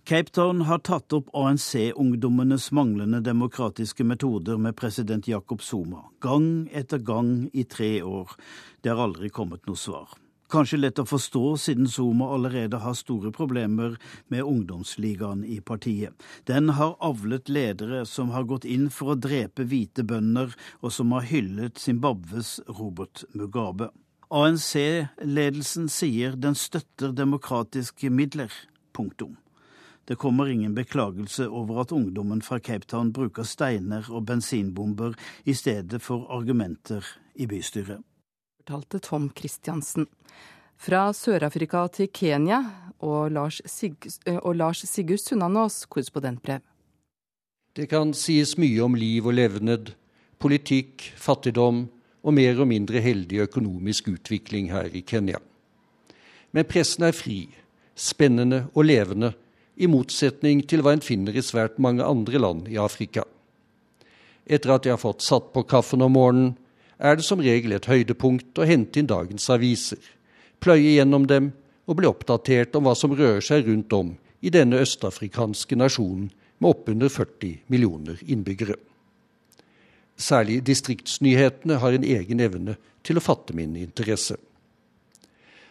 Cape 0.02 0.34
Town 0.34 0.64
har 0.66 0.82
tatt 0.82 1.14
opp 1.14 1.30
ANC-ungdommenes 1.30 2.72
manglende 2.74 3.22
demokratiske 3.22 4.02
metoder 4.02 4.58
med 4.58 4.74
president 4.74 5.30
Jacob 5.30 5.62
Zuma, 5.62 6.08
gang 6.18 6.66
etter 6.74 6.98
gang 6.98 7.52
i 7.54 7.62
tre 7.62 8.00
år. 8.02 8.34
Det 8.82 8.90
har 8.90 9.06
aldri 9.06 9.30
kommet 9.30 9.62
noe 9.70 9.78
svar. 9.78 10.18
Kanskje 10.52 10.82
lett 10.82 10.98
å 11.00 11.06
forstå, 11.08 11.42
siden 11.56 11.86
Zuma 11.88 12.26
allerede 12.34 12.82
har 12.82 12.96
store 12.98 13.30
problemer 13.32 13.94
med 14.28 14.44
ungdomsligaen 14.44 15.46
i 15.48 15.62
partiet. 15.64 16.12
Den 16.44 16.74
har 16.76 16.98
avlet 17.00 17.48
ledere 17.48 18.02
som 18.04 18.34
har 18.36 18.44
gått 18.50 18.66
inn 18.68 18.90
for 18.92 19.14
å 19.14 19.16
drepe 19.16 19.64
hvite 19.70 20.04
bønder, 20.04 20.52
og 20.84 20.92
som 20.92 21.14
har 21.16 21.24
hyllet 21.30 21.80
Zimbabwes 21.80 22.58
Robert 22.68 23.24
Mugabe. 23.32 23.88
ANC-ledelsen 24.28 25.88
sier 25.88 26.36
den 26.36 26.58
støtter 26.58 27.16
demokratiske 27.16 28.12
midler. 28.12 28.52
Punktum. 28.92 29.38
Det 30.04 30.20
kommer 30.20 30.52
ingen 30.52 30.76
beklagelse 30.76 31.48
over 31.48 31.80
at 31.80 31.96
ungdommen 31.96 32.44
fra 32.44 32.60
Cape 32.60 32.92
Town 32.92 33.16
bruker 33.16 33.48
steiner 33.48 34.04
og 34.12 34.26
bensinbomber 34.28 35.16
i 35.48 35.56
stedet 35.56 36.04
for 36.04 36.28
argumenter 36.28 37.06
i 37.40 37.48
bystyret 37.48 38.04
fortalte 38.62 38.98
Tom 38.98 39.30
Christiansen. 39.34 40.06
Fra 40.78 41.12
Sør-Afrika 41.12 41.88
til 41.90 42.08
Kenya 42.12 42.60
og 43.00 43.32
Lars, 43.32 43.60
Sig 43.66 43.94
eh, 44.26 44.36
og 44.36 44.54
Lars 44.56 44.84
Sigurd 44.86 45.18
Sunnanås, 45.18 45.86
korrespondentbrev. 45.86 46.60
Det 47.74 47.88
kan 47.88 48.12
sies 48.14 48.56
mye 48.58 48.82
om 48.82 48.94
liv 48.94 49.26
og 49.26 49.34
levned, 49.34 49.94
politikk, 50.38 51.12
fattigdom 51.16 51.88
og 52.22 52.34
mer 52.34 52.60
og 52.60 52.68
mindre 52.68 53.00
heldig 53.00 53.42
økonomisk 53.48 54.08
utvikling 54.12 54.70
her 54.70 54.94
i 54.94 55.00
Kenya. 55.00 55.38
Men 56.52 56.64
pressen 56.64 57.06
er 57.06 57.16
fri, 57.16 57.48
spennende 57.96 58.68
og 58.74 58.86
levende, 58.86 59.32
i 59.74 59.88
motsetning 59.88 60.62
til 60.68 60.82
hva 60.84 60.92
en 60.92 61.02
finner 61.02 61.34
i 61.34 61.42
svært 61.42 61.78
mange 61.80 62.04
andre 62.04 62.38
land 62.38 62.68
i 62.68 62.76
Afrika. 62.78 63.24
Etter 64.46 64.74
at 64.74 64.84
jeg 64.84 64.92
har 64.92 65.00
fått 65.00 65.24
satt 65.24 65.48
på 65.54 65.64
kaffen 65.64 66.04
om 66.04 66.12
morgenen, 66.12 66.52
er 67.02 67.18
det 67.18 67.26
som 67.26 67.40
regel 67.42 67.74
et 67.74 67.88
høydepunkt 67.90 68.60
å 68.62 68.66
hente 68.68 69.00
inn 69.00 69.10
dagens 69.10 69.48
aviser, 69.50 69.98
pløye 70.62 70.94
gjennom 70.94 71.26
dem 71.26 71.50
og 71.90 71.98
bli 71.98 72.06
oppdatert 72.06 72.76
om 72.78 72.86
hva 72.86 72.94
som 72.98 73.14
rører 73.16 73.42
seg 73.42 73.66
rundt 73.66 73.92
om 73.96 74.14
i 74.42 74.52
denne 74.54 74.78
østafrikanske 74.82 75.78
nasjonen 75.78 76.30
med 76.62 76.70
oppunder 76.70 77.10
40 77.10 77.66
millioner 77.72 78.22
innbyggere. 78.22 78.78
Særlig 80.14 80.60
distriktsnyhetene 80.66 81.80
har 81.82 81.96
en 81.96 82.06
egen 82.06 82.42
evne 82.44 82.76
til 83.02 83.18
å 83.18 83.24
fatte 83.24 83.56
min 83.56 83.74
interesse. 83.80 84.36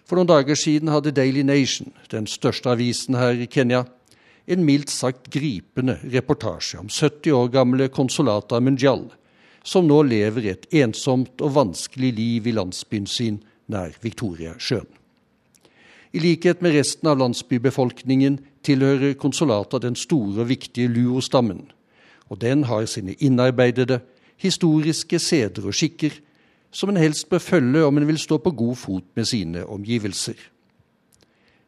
For 0.03 0.19
noen 0.19 0.27
dager 0.27 0.57
siden 0.59 0.91
hadde 0.91 1.13
Daily 1.15 1.45
Nation, 1.47 1.93
den 2.11 2.27
største 2.27 2.73
avisen 2.73 3.15
her 3.15 3.37
i 3.39 3.47
Kenya, 3.47 3.85
en 4.51 4.65
mildt 4.67 4.91
sagt 4.91 5.29
gripende 5.31 5.99
reportasje 6.03 6.81
om 6.81 6.89
70 6.91 7.37
år 7.37 7.51
gamle 7.53 7.87
Konsolata 7.93 8.59
Munjal, 8.59 9.05
som 9.63 9.87
nå 9.87 10.01
lever 10.07 10.47
et 10.51 10.65
ensomt 10.81 11.41
og 11.41 11.55
vanskelig 11.55 12.13
liv 12.17 12.47
i 12.47 12.55
landsbyen 12.55 13.07
sin 13.07 13.41
nær 13.71 13.93
Victoriasjøen. 14.01 14.87
I 16.11 16.19
likhet 16.19 16.59
med 16.61 16.75
resten 16.75 17.07
av 17.07 17.21
landsbybefolkningen 17.21 18.39
tilhører 18.67 19.13
Konsolata 19.19 19.79
den 19.79 19.95
store 19.95 20.43
og 20.43 20.49
viktige 20.49 20.91
luo-stammen, 20.91 21.69
og 22.27 22.41
den 22.41 22.65
har 22.67 22.83
sine 22.85 23.15
innarbeidede, 23.23 24.01
historiske 24.41 25.19
seder 25.19 25.67
og 25.69 25.77
skikker 25.77 26.17
som 26.71 26.89
en 26.91 26.99
helst 26.99 27.29
bør 27.29 27.43
følge 27.43 27.83
om 27.85 27.97
en 27.99 28.07
vil 28.07 28.19
stå 28.19 28.39
på 28.43 28.51
god 28.55 28.75
fot 28.79 29.07
med 29.15 29.27
sine 29.27 29.63
omgivelser. 29.67 30.35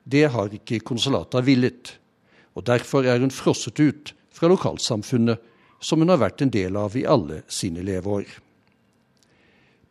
Det 0.04 0.26
har 0.32 0.52
ikke 0.52 0.82
Konsolata 0.84 1.40
villet, 1.44 2.00
og 2.56 2.66
derfor 2.68 3.08
er 3.08 3.20
hun 3.20 3.32
frosset 3.32 3.80
ut 3.80 4.14
fra 4.34 4.50
lokalsamfunnet 4.52 5.40
som 5.84 6.00
hun 6.00 6.12
har 6.14 6.22
vært 6.22 6.42
en 6.42 6.52
del 6.54 6.78
av 6.80 6.96
i 6.98 7.06
alle 7.06 7.44
sine 7.52 7.84
leveår. 7.84 8.26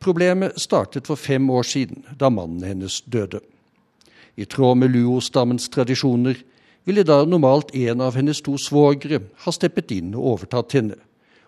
Problemet 0.03 0.59
startet 0.59 1.07
for 1.07 1.21
fem 1.21 1.45
år 1.51 1.67
siden, 1.69 2.03
da 2.19 2.31
mannen 2.33 2.65
hennes 2.67 3.03
døde. 3.07 3.43
I 4.35 4.49
tråd 4.49 4.81
med 4.81 4.91
luo-stammens 4.95 5.69
tradisjoner 5.71 6.41
ville 6.89 7.05
da 7.07 7.21
normalt 7.29 7.75
en 7.77 8.01
av 8.01 8.17
hennes 8.19 8.41
to 8.43 8.57
svogere 8.59 9.21
ha 9.45 9.53
steppet 9.55 9.93
inn 9.95 10.17
og 10.17 10.31
overtatt 10.33 10.75
henne, 10.79 10.97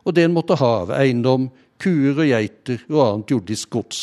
og 0.04 0.14
det 0.14 0.26
en 0.28 0.36
måtte 0.36 0.58
ha 0.60 0.70
av 0.84 0.92
eiendom, 0.94 1.48
kuer 1.80 2.20
og 2.20 2.28
geiter 2.28 2.84
og 2.92 3.00
annet 3.06 3.34
jordisk 3.34 3.72
gods, 3.74 4.02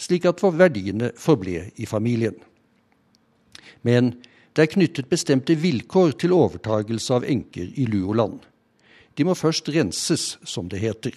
slik 0.00 0.26
at 0.26 0.42
verdiene 0.42 1.12
forble 1.20 1.68
i 1.76 1.86
familien. 1.86 2.34
Men 3.86 4.16
det 4.56 4.64
er 4.64 4.72
knyttet 4.72 5.10
bestemte 5.12 5.54
vilkår 5.60 6.16
til 6.18 6.34
overtagelse 6.34 7.14
av 7.14 7.28
enker 7.28 7.70
i 7.78 7.86
Luoland. 7.90 8.40
De 9.14 9.24
må 9.24 9.34
først 9.38 9.68
renses, 9.70 10.38
som 10.44 10.68
det 10.68 10.82
heter. 10.82 11.14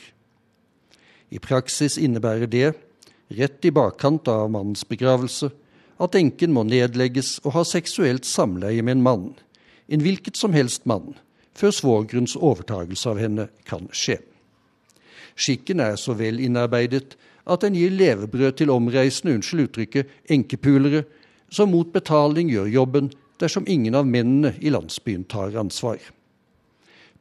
I 1.33 1.39
praksis 1.43 1.97
innebærer 1.97 2.47
det, 2.47 2.73
rett 3.33 3.65
i 3.65 3.73
bakkant 3.73 4.29
av 4.31 4.47
mannens 4.53 4.85
begravelse, 4.87 5.49
at 5.99 6.15
enken 6.15 6.53
må 6.53 6.63
nedlegges 6.67 7.39
og 7.43 7.55
ha 7.57 7.63
seksuelt 7.65 8.27
samleie 8.27 8.83
med 8.85 8.99
en 8.99 9.05
mann, 9.05 9.27
en 9.89 10.03
hvilket 10.03 10.37
som 10.37 10.53
helst 10.53 10.85
mann, 10.85 11.15
før 11.57 11.73
svogerens 11.73 12.35
overtagelse 12.37 13.09
av 13.09 13.21
henne 13.21 13.47
kan 13.65 13.89
skje. 13.91 14.19
Skikken 15.37 15.81
er 15.81 15.97
så 15.97 16.13
vel 16.17 16.39
innarbeidet 16.41 17.17
at 17.47 17.63
den 17.63 17.77
gir 17.77 17.93
levebrød 17.93 18.59
til 18.59 18.73
omreisende, 18.73 19.37
unnskyld 19.37 19.67
uttrykket, 19.67 20.11
enkepulere, 20.29 21.03
som 21.49 21.71
mot 21.71 21.89
betaling 21.93 22.51
gjør 22.51 22.69
jobben 22.73 23.09
dersom 23.41 23.67
ingen 23.69 23.95
av 23.95 24.07
mennene 24.09 24.53
i 24.59 24.73
landsbyen 24.73 25.25
tar 25.29 25.55
ansvar. 25.57 26.01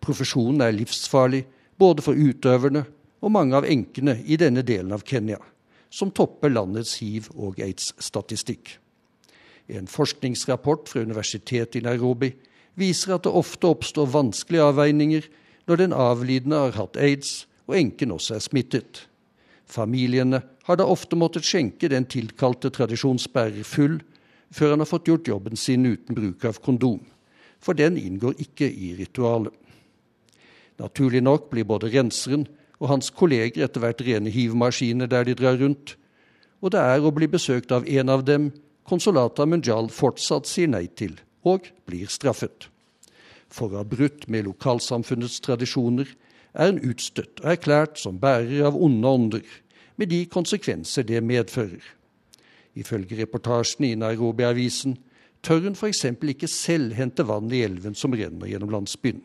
Profesjonen 0.07 0.63
er 0.63 0.75
livsfarlig 0.77 1.43
både 1.79 2.05
for 2.05 2.15
utøverne 2.15 2.85
og 3.25 3.33
mange 3.35 3.57
av 3.59 3.67
enkene 3.67 4.21
i 4.23 4.39
denne 4.39 4.63
delen 4.67 4.95
av 4.95 5.03
Kenya, 5.07 5.41
som 5.91 6.13
topper 6.15 6.53
landets 6.53 6.99
hiv- 7.01 7.33
og 7.35 7.59
aids-statistikk. 7.59 8.77
En 9.67 9.91
forskningsrapport 9.91 10.87
fra 10.87 11.03
universitetet 11.03 11.81
i 11.81 11.85
Nairobi 11.89 12.31
viser 12.79 13.17
at 13.17 13.27
det 13.27 13.35
ofte 13.35 13.67
oppstår 13.67 14.13
vanskelige 14.13 14.69
avveininger 14.71 15.27
når 15.67 15.83
den 15.83 15.97
avlidende 15.97 16.63
har 16.69 16.79
hatt 16.79 16.99
aids 17.03 17.47
og 17.67 17.75
enken 17.81 18.15
også 18.15 18.37
er 18.37 18.45
smittet. 18.45 19.03
Familiene 19.67 20.45
har 20.69 20.79
da 20.79 20.87
ofte 20.87 21.19
måttet 21.19 21.47
skjenke 21.49 21.91
den 21.91 22.07
tilkalte 22.07 22.71
tradisjonsbærer 22.71 23.67
full 23.67 23.99
før 24.55 24.77
han 24.77 24.85
har 24.85 24.91
fått 24.91 25.11
gjort 25.11 25.27
jobben 25.27 25.59
sin 25.59 25.87
uten 25.89 26.15
bruk 26.15 26.47
av 26.47 26.61
kondom, 26.63 27.01
for 27.59 27.75
den 27.75 27.99
inngår 27.99 28.39
ikke 28.47 28.69
i 28.71 28.95
ritualet. 29.01 29.51
Naturlig 30.83 31.23
nok 31.25 31.51
blir 31.51 31.65
både 31.65 31.91
renseren 31.93 32.47
og 32.81 32.91
hans 32.91 33.09
kolleger 33.11 33.65
etter 33.65 33.81
hvert 33.81 34.03
rene 34.05 34.33
hivmaskiner 34.33 35.09
der 35.09 35.25
de 35.25 35.37
drar 35.39 35.57
rundt, 35.61 35.97
og 36.61 36.73
det 36.73 36.81
er 36.81 37.05
å 37.05 37.13
bli 37.15 37.29
besøkt 37.31 37.73
av 37.73 37.87
en 37.89 38.13
av 38.13 38.25
dem 38.29 38.51
konsulata 38.89 39.47
Munjal 39.49 39.89
fortsatt 39.93 40.49
sier 40.49 40.71
nei 40.71 40.87
til, 40.89 41.17
og 41.47 41.69
blir 41.89 42.11
straffet. 42.13 42.69
For 43.49 43.71
å 43.71 43.81
ha 43.81 43.87
brutt 43.87 44.27
med 44.29 44.49
lokalsamfunnets 44.49 45.39
tradisjoner 45.45 46.09
er 46.57 46.73
en 46.73 46.83
utstøtt 46.83 47.43
og 47.43 47.53
erklært 47.55 48.01
som 48.01 48.19
bærer 48.21 48.67
av 48.69 48.77
onde 48.77 49.09
ånder, 49.09 49.47
med 49.97 50.11
de 50.13 50.25
konsekvenser 50.29 51.07
det 51.09 51.23
medfører. 51.25 51.81
Ifølge 52.77 53.17
reportasjene 53.23 53.95
i 53.95 54.01
Nairobi-avisen 54.01 54.99
tør 55.41 55.63
hun 55.65 55.79
f.eks. 55.79 56.05
ikke 56.05 56.51
selv 56.51 56.93
hente 56.99 57.25
vann 57.25 57.49
i 57.53 57.63
elven 57.65 57.97
som 57.97 58.13
renner 58.13 58.51
gjennom 58.51 58.75
landsbyen. 58.75 59.23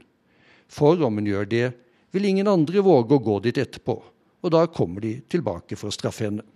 For 0.71 1.01
om 1.03 1.19
hun 1.19 1.27
gjør 1.27 1.49
det, 1.51 1.67
vil 2.11 2.27
ingen 2.27 2.47
andre 2.47 2.83
våge 2.83 3.17
å 3.17 3.23
gå 3.23 3.37
dit 3.43 3.59
etterpå, 3.59 3.97
og 4.41 4.53
da 4.55 4.63
kommer 4.71 5.03
de 5.03 5.17
tilbake 5.31 5.77
for 5.79 5.91
å 5.91 5.95
straffe 5.95 6.25
henne. 6.27 6.47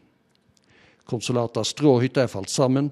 Konsulatas 1.05 1.75
stråhytte 1.75 2.23
er 2.23 2.31
falt 2.31 2.49
sammen. 2.49 2.89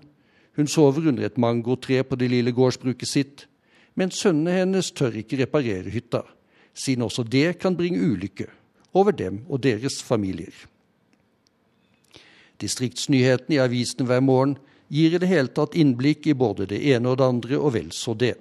Hun 0.54 0.70
sover 0.70 1.08
under 1.10 1.26
et 1.26 1.40
mangotre 1.42 2.04
på 2.06 2.20
det 2.20 2.30
lille 2.30 2.54
gårdsbruket 2.54 3.10
sitt, 3.10 3.48
men 3.96 4.14
sønnene 4.14 4.60
hennes 4.60 4.92
tør 4.94 5.16
ikke 5.24 5.40
reparere 5.42 5.94
hytta 5.94 6.24
siden 6.74 7.06
også 7.06 7.24
det 7.24 7.60
kan 7.62 7.78
bringe 7.78 8.02
ulykke 8.02 8.48
over 8.94 9.12
dem 9.12 9.44
og 9.50 9.64
deres 9.64 10.02
familier. 10.04 10.54
Distriktsnyhetene 12.62 13.58
i 13.58 13.62
avisene 13.62 14.08
hver 14.08 14.22
morgen 14.24 14.58
gir 14.94 15.14
i 15.14 15.22
det 15.22 15.30
hele 15.30 15.52
tatt 15.54 15.76
innblikk 15.78 16.28
i 16.30 16.38
både 16.38 16.68
det 16.70 16.82
ene 16.94 17.10
og 17.10 17.20
det 17.20 17.28
andre, 17.28 17.58
og 17.58 17.74
vel 17.74 17.92
så 17.94 18.14
det. 18.14 18.36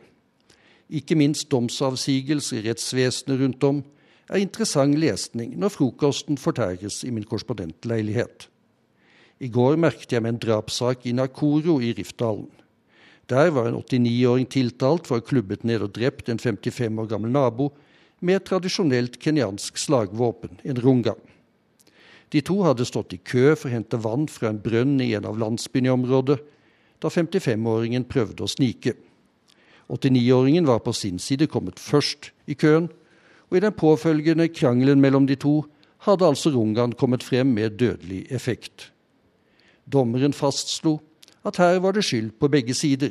Ikke 0.93 1.17
minst 1.17 1.49
domsavsigelser 1.53 2.61
i 2.61 2.65
rettsvesenet 2.69 3.41
rundt 3.41 3.65
om 3.65 3.83
er 4.29 4.43
interessant 4.43 4.99
lesning 5.01 5.55
når 5.61 5.73
frokosten 5.77 6.41
fortæres 6.41 7.01
i 7.05 7.11
min 7.11 7.25
korrespondentleilighet. 7.29 8.49
I 9.43 9.49
går 9.51 9.79
merket 9.81 10.13
jeg 10.13 10.23
meg 10.23 10.37
en 10.37 10.43
drapssak 10.43 11.07
i 11.09 11.15
Nakoro 11.17 11.81
i 11.83 11.95
Rifdalen. 11.97 12.51
Der 13.31 13.51
var 13.55 13.71
en 13.71 13.79
89-åring 13.81 14.47
tiltalt 14.51 15.09
for 15.09 15.17
å 15.17 15.23
ha 15.23 15.27
klubbet 15.27 15.65
ned 15.65 15.83
og 15.83 15.95
drept 15.97 16.29
en 16.29 16.39
55 16.43 17.01
år 17.01 17.09
gammel 17.11 17.33
nabo 17.33 17.71
med 18.21 18.39
et 18.39 18.47
tradisjonelt 18.47 19.17
kenyansk 19.23 19.81
slagvåpen, 19.81 20.61
en 20.63 20.79
runga. 20.79 21.15
De 22.33 22.41
to 22.45 22.61
hadde 22.65 22.87
stått 22.89 23.17
i 23.17 23.21
kø 23.21 23.55
for 23.57 23.69
å 23.69 23.75
hente 23.75 23.99
vann 24.01 24.29
fra 24.31 24.53
en 24.53 24.61
brønn 24.63 25.01
i 25.03 25.13
en 25.17 25.27
av 25.29 25.41
landsbyene 25.41 25.91
i 25.91 25.95
området, 25.95 26.39
da 27.03 27.11
55-åringen 27.11 28.07
prøvde 28.09 28.47
å 28.47 28.51
snike. 28.51 28.95
89-åringen 29.89 30.67
var 30.67 30.79
på 30.79 30.93
sin 30.93 31.19
side 31.19 31.47
kommet 31.47 31.81
først 31.81 32.33
i 32.47 32.55
køen, 32.55 32.89
og 33.51 33.57
i 33.57 33.61
den 33.61 33.73
påfølgende 33.73 34.49
krangelen 34.49 35.01
mellom 35.01 35.27
de 35.27 35.35
to 35.37 35.65
hadde 36.07 36.27
altså 36.27 36.51
Rungan 36.51 36.93
kommet 36.93 37.23
frem 37.23 37.47
med 37.47 37.79
dødelig 37.79 38.27
effekt. 38.31 38.93
Dommeren 39.93 40.33
fastslo 40.33 40.99
at 41.45 41.59
her 41.59 41.81
var 41.83 41.93
det 41.93 42.05
skyld 42.07 42.31
på 42.41 42.49
begge 42.49 42.75
sider, 42.75 43.11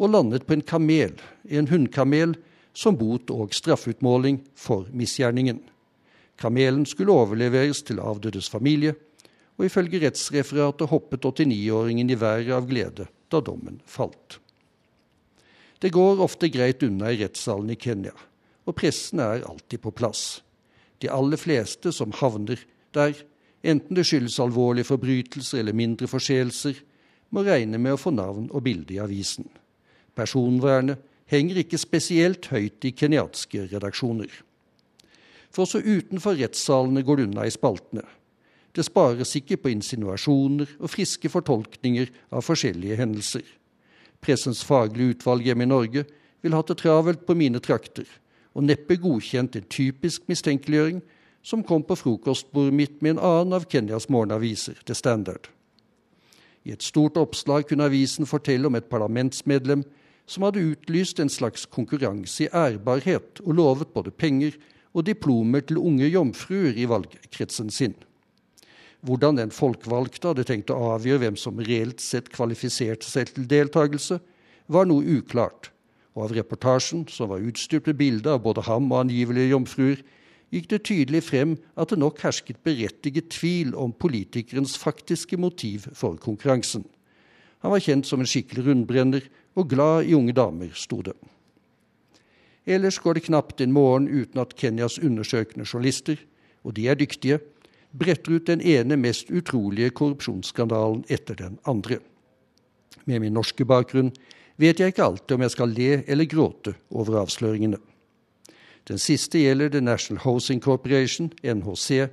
og 0.00 0.10
landet 0.10 0.46
på 0.46 0.56
en 0.56 0.64
kamel, 0.64 1.12
en 1.44 1.68
hunnkamel, 1.68 2.34
som 2.72 2.96
bot 2.96 3.30
og 3.30 3.54
straffeutmåling 3.54 4.40
for 4.56 4.86
misgjerningen. 4.92 5.60
Kamelen 6.40 6.86
skulle 6.86 7.12
overleveres 7.12 7.82
til 7.82 8.00
avdødes 8.00 8.48
familie, 8.50 8.94
og 9.58 9.66
ifølge 9.66 10.00
rettsreferatet 10.06 10.88
hoppet 10.88 11.24
89-åringen 11.24 12.10
i 12.10 12.20
været 12.20 12.54
av 12.56 12.68
glede 12.68 13.10
da 13.30 13.42
dommen 13.44 13.82
falt. 13.86 14.40
Det 15.80 15.90
går 15.90 16.20
ofte 16.20 16.50
greit 16.52 16.82
unna 16.84 17.08
i 17.12 17.18
rettssalen 17.22 17.72
i 17.72 17.78
Kenya, 17.80 18.12
og 18.68 18.76
pressen 18.76 19.22
er 19.24 19.46
alltid 19.48 19.80
på 19.80 19.92
plass. 19.96 20.42
De 21.00 21.08
aller 21.08 21.40
fleste 21.40 21.92
som 21.96 22.12
havner 22.20 22.60
der, 22.92 23.14
enten 23.64 23.96
det 23.96 24.04
skyldes 24.08 24.36
alvorlige 24.44 24.90
forbrytelser 24.90 25.62
eller 25.62 25.76
mindre 25.76 26.08
forseelser, 26.10 26.76
må 27.30 27.44
regne 27.46 27.78
med 27.80 27.96
å 27.96 28.00
få 28.00 28.12
navn 28.12 28.50
og 28.50 28.64
bilde 28.66 28.92
i 28.96 29.00
avisen. 29.00 29.48
Personvernet 30.18 31.00
henger 31.30 31.62
ikke 31.62 31.78
spesielt 31.80 32.50
høyt 32.50 32.84
i 32.84 32.92
kenyanske 32.92 33.68
redaksjoner. 33.70 34.30
For 35.50 35.64
også 35.64 35.80
utenfor 35.80 36.36
rettssalene 36.38 37.04
går 37.06 37.20
det 37.20 37.28
unna 37.30 37.46
i 37.46 37.54
spaltene. 37.54 38.04
Det 38.74 38.84
spares 38.86 39.32
ikke 39.38 39.58
på 39.62 39.72
insinuasjoner 39.72 40.76
og 40.78 40.92
friske 40.92 41.30
fortolkninger 41.32 42.10
av 42.30 42.44
forskjellige 42.46 42.98
hendelser. 43.00 43.46
Pressens 44.20 44.64
faglige 44.66 45.16
utvalg 45.16 45.46
hjemme 45.48 45.64
i 45.64 45.70
Norge 45.70 46.04
vil 46.44 46.56
hatt 46.56 46.72
det 46.72 46.80
travelt 46.82 47.24
på 47.26 47.36
mine 47.36 47.60
trakter, 47.62 48.06
og 48.56 48.66
neppe 48.66 48.98
godkjent 49.00 49.56
en 49.56 49.70
typisk 49.70 50.26
mistenkeliggjøring 50.28 51.00
som 51.42 51.64
kom 51.64 51.84
på 51.86 51.96
frokostbordet 51.96 52.76
mitt 52.76 52.98
med 53.00 53.16
en 53.16 53.24
annen 53.24 53.56
av 53.56 53.64
Kenyas 53.70 54.10
morgenaviser, 54.12 54.76
The 54.84 54.96
Standard. 54.96 55.48
I 56.64 56.74
et 56.74 56.84
stort 56.84 57.16
oppslag 57.16 57.68
kunne 57.70 57.86
avisen 57.88 58.28
fortelle 58.28 58.68
om 58.68 58.76
et 58.76 58.90
parlamentsmedlem 58.92 59.86
som 60.28 60.44
hadde 60.44 60.62
utlyst 60.74 61.20
en 61.22 61.32
slags 61.32 61.64
konkurranse 61.66 62.44
i 62.44 62.50
ærbarhet 62.52 63.40
og 63.46 63.56
lovet 63.56 63.94
både 63.94 64.12
penger 64.12 64.58
og 64.92 65.06
diplomer 65.08 65.64
til 65.64 65.80
unge 65.80 66.10
jomfruer 66.10 66.76
i 66.76 66.86
valgkretsen 66.90 67.70
sin. 67.72 67.96
Hvordan 69.06 69.38
den 69.38 69.52
folkevalgte 69.54 70.28
hadde 70.30 70.44
tenkt 70.48 70.72
å 70.72 70.78
avgjøre 70.94 71.24
hvem 71.24 71.36
som 71.40 71.60
reelt 71.64 72.02
sett 72.04 72.28
kvalifiserte 72.32 73.08
seg 73.08 73.32
til 73.32 73.48
deltakelse, 73.48 74.20
var 74.70 74.86
noe 74.86 75.18
uklart, 75.18 75.70
og 76.14 76.26
av 76.28 76.34
reportasjen, 76.36 77.06
som 77.08 77.30
var 77.32 77.42
utstyrt 77.46 77.88
med 77.88 77.98
bilde 77.98 78.30
av 78.30 78.42
både 78.44 78.66
ham 78.68 78.90
og 78.92 79.06
angivelige 79.06 79.54
jomfruer, 79.54 80.02
gikk 80.50 80.68
det 80.72 80.82
tydelig 80.86 81.22
frem 81.28 81.56
at 81.78 81.92
det 81.92 82.00
nok 82.02 82.20
hersket 82.24 82.60
berettiget 82.66 83.30
tvil 83.32 83.72
om 83.78 83.94
politikerens 83.94 84.76
faktiske 84.78 85.38
motiv 85.38 85.86
for 85.94 86.18
konkurransen. 86.20 86.84
Han 87.62 87.74
var 87.74 87.84
kjent 87.84 88.08
som 88.08 88.22
en 88.22 88.28
skikkelig 88.28 88.66
rundbrenner 88.66 89.26
og 89.58 89.70
glad 89.70 90.08
i 90.08 90.16
unge 90.16 90.34
damer, 90.36 90.72
sto 90.74 91.00
det. 91.06 91.14
Ellers 92.66 92.98
går 93.00 93.16
det 93.16 93.26
knapt 93.28 93.62
en 93.62 93.72
morgen 93.72 94.08
uten 94.10 94.40
at 94.42 94.54
Kenyas 94.58 94.98
undersøkende 95.00 95.66
journalister, 95.66 96.20
og 96.64 96.76
de 96.76 96.86
er 96.90 96.98
dyktige, 96.98 97.40
bretter 97.90 98.32
ut 98.38 98.46
den 98.46 98.60
ene 98.60 98.96
mest 98.96 99.30
utrolige 99.30 99.90
korrupsjonsskandalen 99.90 101.04
etter 101.08 101.34
den 101.34 101.58
andre. 101.64 101.98
Med 103.04 103.20
min 103.20 103.34
norske 103.34 103.64
bakgrunn 103.64 104.12
vet 104.60 104.80
jeg 104.80 104.92
ikke 104.92 105.06
alltid 105.06 105.36
om 105.36 105.46
jeg 105.46 105.54
skal 105.56 105.74
le 105.74 105.90
eller 106.06 106.28
gråte 106.30 106.74
over 106.90 107.22
avsløringene. 107.22 107.80
Den 108.88 108.98
siste 108.98 109.38
gjelder 109.38 109.70
The 109.70 109.80
National 109.80 110.22
Housing 110.24 110.60
Corporation, 110.60 111.30
NHC, 111.42 112.08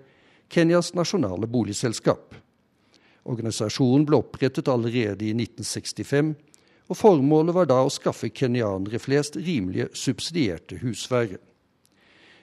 Kenyas 0.50 0.94
nasjonale 0.96 1.48
boligselskap. 1.48 2.36
Organisasjonen 3.28 4.06
ble 4.08 4.22
opprettet 4.22 4.70
allerede 4.72 5.26
i 5.28 5.34
1965, 5.36 6.36
og 6.88 6.96
formålet 6.96 7.56
var 7.56 7.68
da 7.68 7.82
å 7.84 7.92
skaffe 7.92 8.30
kenyanere 8.32 9.00
flest 9.04 9.36
rimelige, 9.36 9.90
subsidierte 9.92 10.80
husvære. 10.80 11.42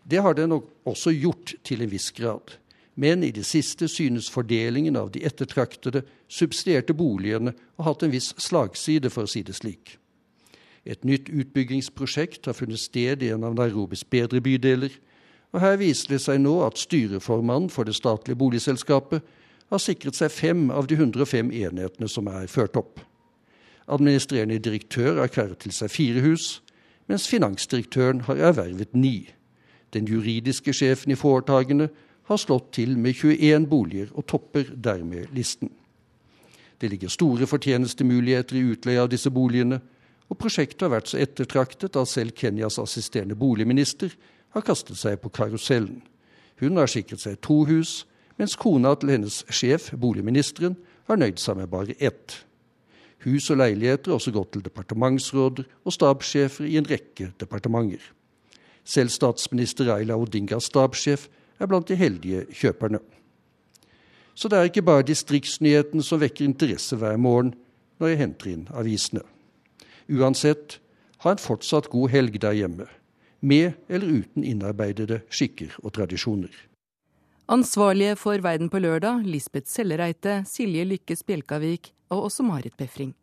Det 0.05 0.21
har 0.21 0.37
den 0.37 0.53
også 0.85 1.15
gjort 1.17 1.55
til 1.65 1.81
en 1.81 1.93
viss 1.93 2.11
grad, 2.13 2.59
men 2.95 3.25
i 3.25 3.31
det 3.35 3.45
siste 3.47 3.89
synes 3.89 4.31
fordelingen 4.31 4.97
av 4.97 5.11
de 5.11 5.25
ettertraktede, 5.27 6.05
subsidierte 6.29 6.95
boligene 6.95 7.55
å 7.77 7.83
ha 7.83 7.93
hatt 7.93 8.05
en 8.07 8.15
viss 8.15 8.33
slagside, 8.39 9.11
for 9.11 9.27
å 9.27 9.31
si 9.31 9.43
det 9.43 9.57
slik. 9.59 9.97
Et 10.85 11.05
nytt 11.05 11.31
utbyggingsprosjekt 11.33 12.47
har 12.47 12.57
funnet 12.57 12.81
sted 12.81 13.23
i 13.23 13.33
en 13.35 13.45
av 13.47 13.57
Nairobis 13.57 14.05
bedre 14.05 14.43
bydeler, 14.45 14.93
og 15.55 15.63
her 15.63 15.79
viser 15.81 16.17
det 16.17 16.21
seg 16.25 16.41
nå 16.43 16.59
at 16.67 16.79
styreformannen 16.79 17.71
for 17.71 17.87
det 17.87 17.95
statlige 17.97 18.39
boligselskapet 18.39 19.23
har 19.71 19.83
sikret 19.83 20.19
seg 20.19 20.33
fem 20.35 20.69
av 20.71 20.89
de 20.91 20.99
105 20.99 21.53
enhetene 21.55 22.11
som 22.11 22.29
er 22.31 22.51
ført 22.51 22.77
opp. 22.77 23.01
Administrerende 23.87 24.59
direktør 24.59 25.21
har 25.21 25.33
kvarret 25.33 25.63
til 25.65 25.75
seg 25.75 25.93
fire 25.93 26.25
hus, 26.25 26.61
mens 27.09 27.29
finansdirektøren 27.29 28.25
har 28.29 28.41
ervervet 28.51 28.95
ni. 28.97 29.31
Den 29.95 30.09
juridiske 30.09 30.73
sjefen 30.73 31.13
i 31.13 31.19
foretakene 31.19 31.91
har 32.29 32.41
slått 32.41 32.73
til 32.79 32.97
med 32.99 33.17
21 33.17 33.67
boliger 33.69 34.13
og 34.15 34.27
topper 34.31 34.71
dermed 34.75 35.33
listen. 35.37 35.71
Det 36.81 36.91
ligger 36.91 37.13
store 37.13 37.47
fortjenestemuligheter 37.47 38.57
i 38.59 38.65
utleie 38.73 39.03
av 39.03 39.11
disse 39.13 39.31
boligene, 39.31 39.81
og 40.29 40.39
prosjektet 40.41 40.87
har 40.87 40.95
vært 40.97 41.11
så 41.13 41.21
ettertraktet 41.21 41.97
at 42.01 42.11
selv 42.11 42.35
Kenyas 42.37 42.81
assisterende 42.81 43.37
boligminister 43.37 44.15
har 44.57 44.65
kastet 44.65 44.99
seg 44.99 45.21
på 45.21 45.31
karusellen. 45.35 46.01
Hun 46.61 46.81
har 46.81 46.91
sikret 46.91 47.21
seg 47.21 47.39
to 47.45 47.63
hus, 47.69 48.05
mens 48.41 48.57
kona 48.59 48.95
til 48.99 49.15
hennes 49.15 49.43
sjef, 49.53 49.93
boligministeren, 50.01 50.77
har 51.09 51.21
nøyd 51.21 51.39
seg 51.39 51.59
med 51.61 51.71
bare 51.71 51.95
ett. 52.01 52.41
Hus 53.25 53.51
og 53.53 53.61
leiligheter 53.61 54.11
har 54.11 54.19
også 54.19 54.33
gått 54.35 54.55
til 54.55 54.65
departementsråder 54.65 55.67
og 55.85 55.95
stabssjefer 55.95 56.69
i 56.69 56.77
en 56.81 56.89
rekke 56.89 57.31
departementer. 57.41 58.03
Selv 58.85 59.13
statsminister 59.13 59.89
Raila 59.89 60.17
Odingas 60.21 60.69
stabssjef 60.69 61.29
er 61.59 61.71
blant 61.71 61.89
de 61.89 61.99
heldige 61.99 62.45
kjøperne. 62.53 63.01
Så 64.35 64.51
det 64.51 64.59
er 64.59 64.69
ikke 64.69 64.83
bare 64.83 65.07
distriktsnyheten 65.07 66.03
som 66.03 66.21
vekker 66.23 66.45
interesse 66.47 66.99
hver 66.99 67.17
morgen 67.17 67.55
når 68.03 68.11
jeg 68.11 68.21
henter 68.25 68.51
inn 68.51 68.69
avisene. 68.75 69.23
Uansett, 70.11 70.81
ha 71.23 71.33
en 71.33 71.41
fortsatt 71.41 71.89
god 71.93 72.11
helg 72.13 72.37
der 72.43 72.57
hjemme, 72.59 72.89
med 73.41 73.79
eller 73.89 74.25
uten 74.25 74.45
innarbeidede 74.45 75.23
skikker 75.31 75.77
og 75.83 75.95
tradisjoner. 75.97 76.51
Ansvarlige 77.49 78.17
for 78.17 78.41
Verden 78.41 78.71
på 78.73 78.81
lørdag, 78.81 79.23
Lisbeth 79.25 79.69
Sellereite, 79.69 80.43
Silje 80.49 80.85
Lykke 80.89 81.17
Spjelkavik 81.17 81.93
og 82.09 82.27
også 82.31 82.43
Marit 82.43 82.77
Befring. 82.77 83.15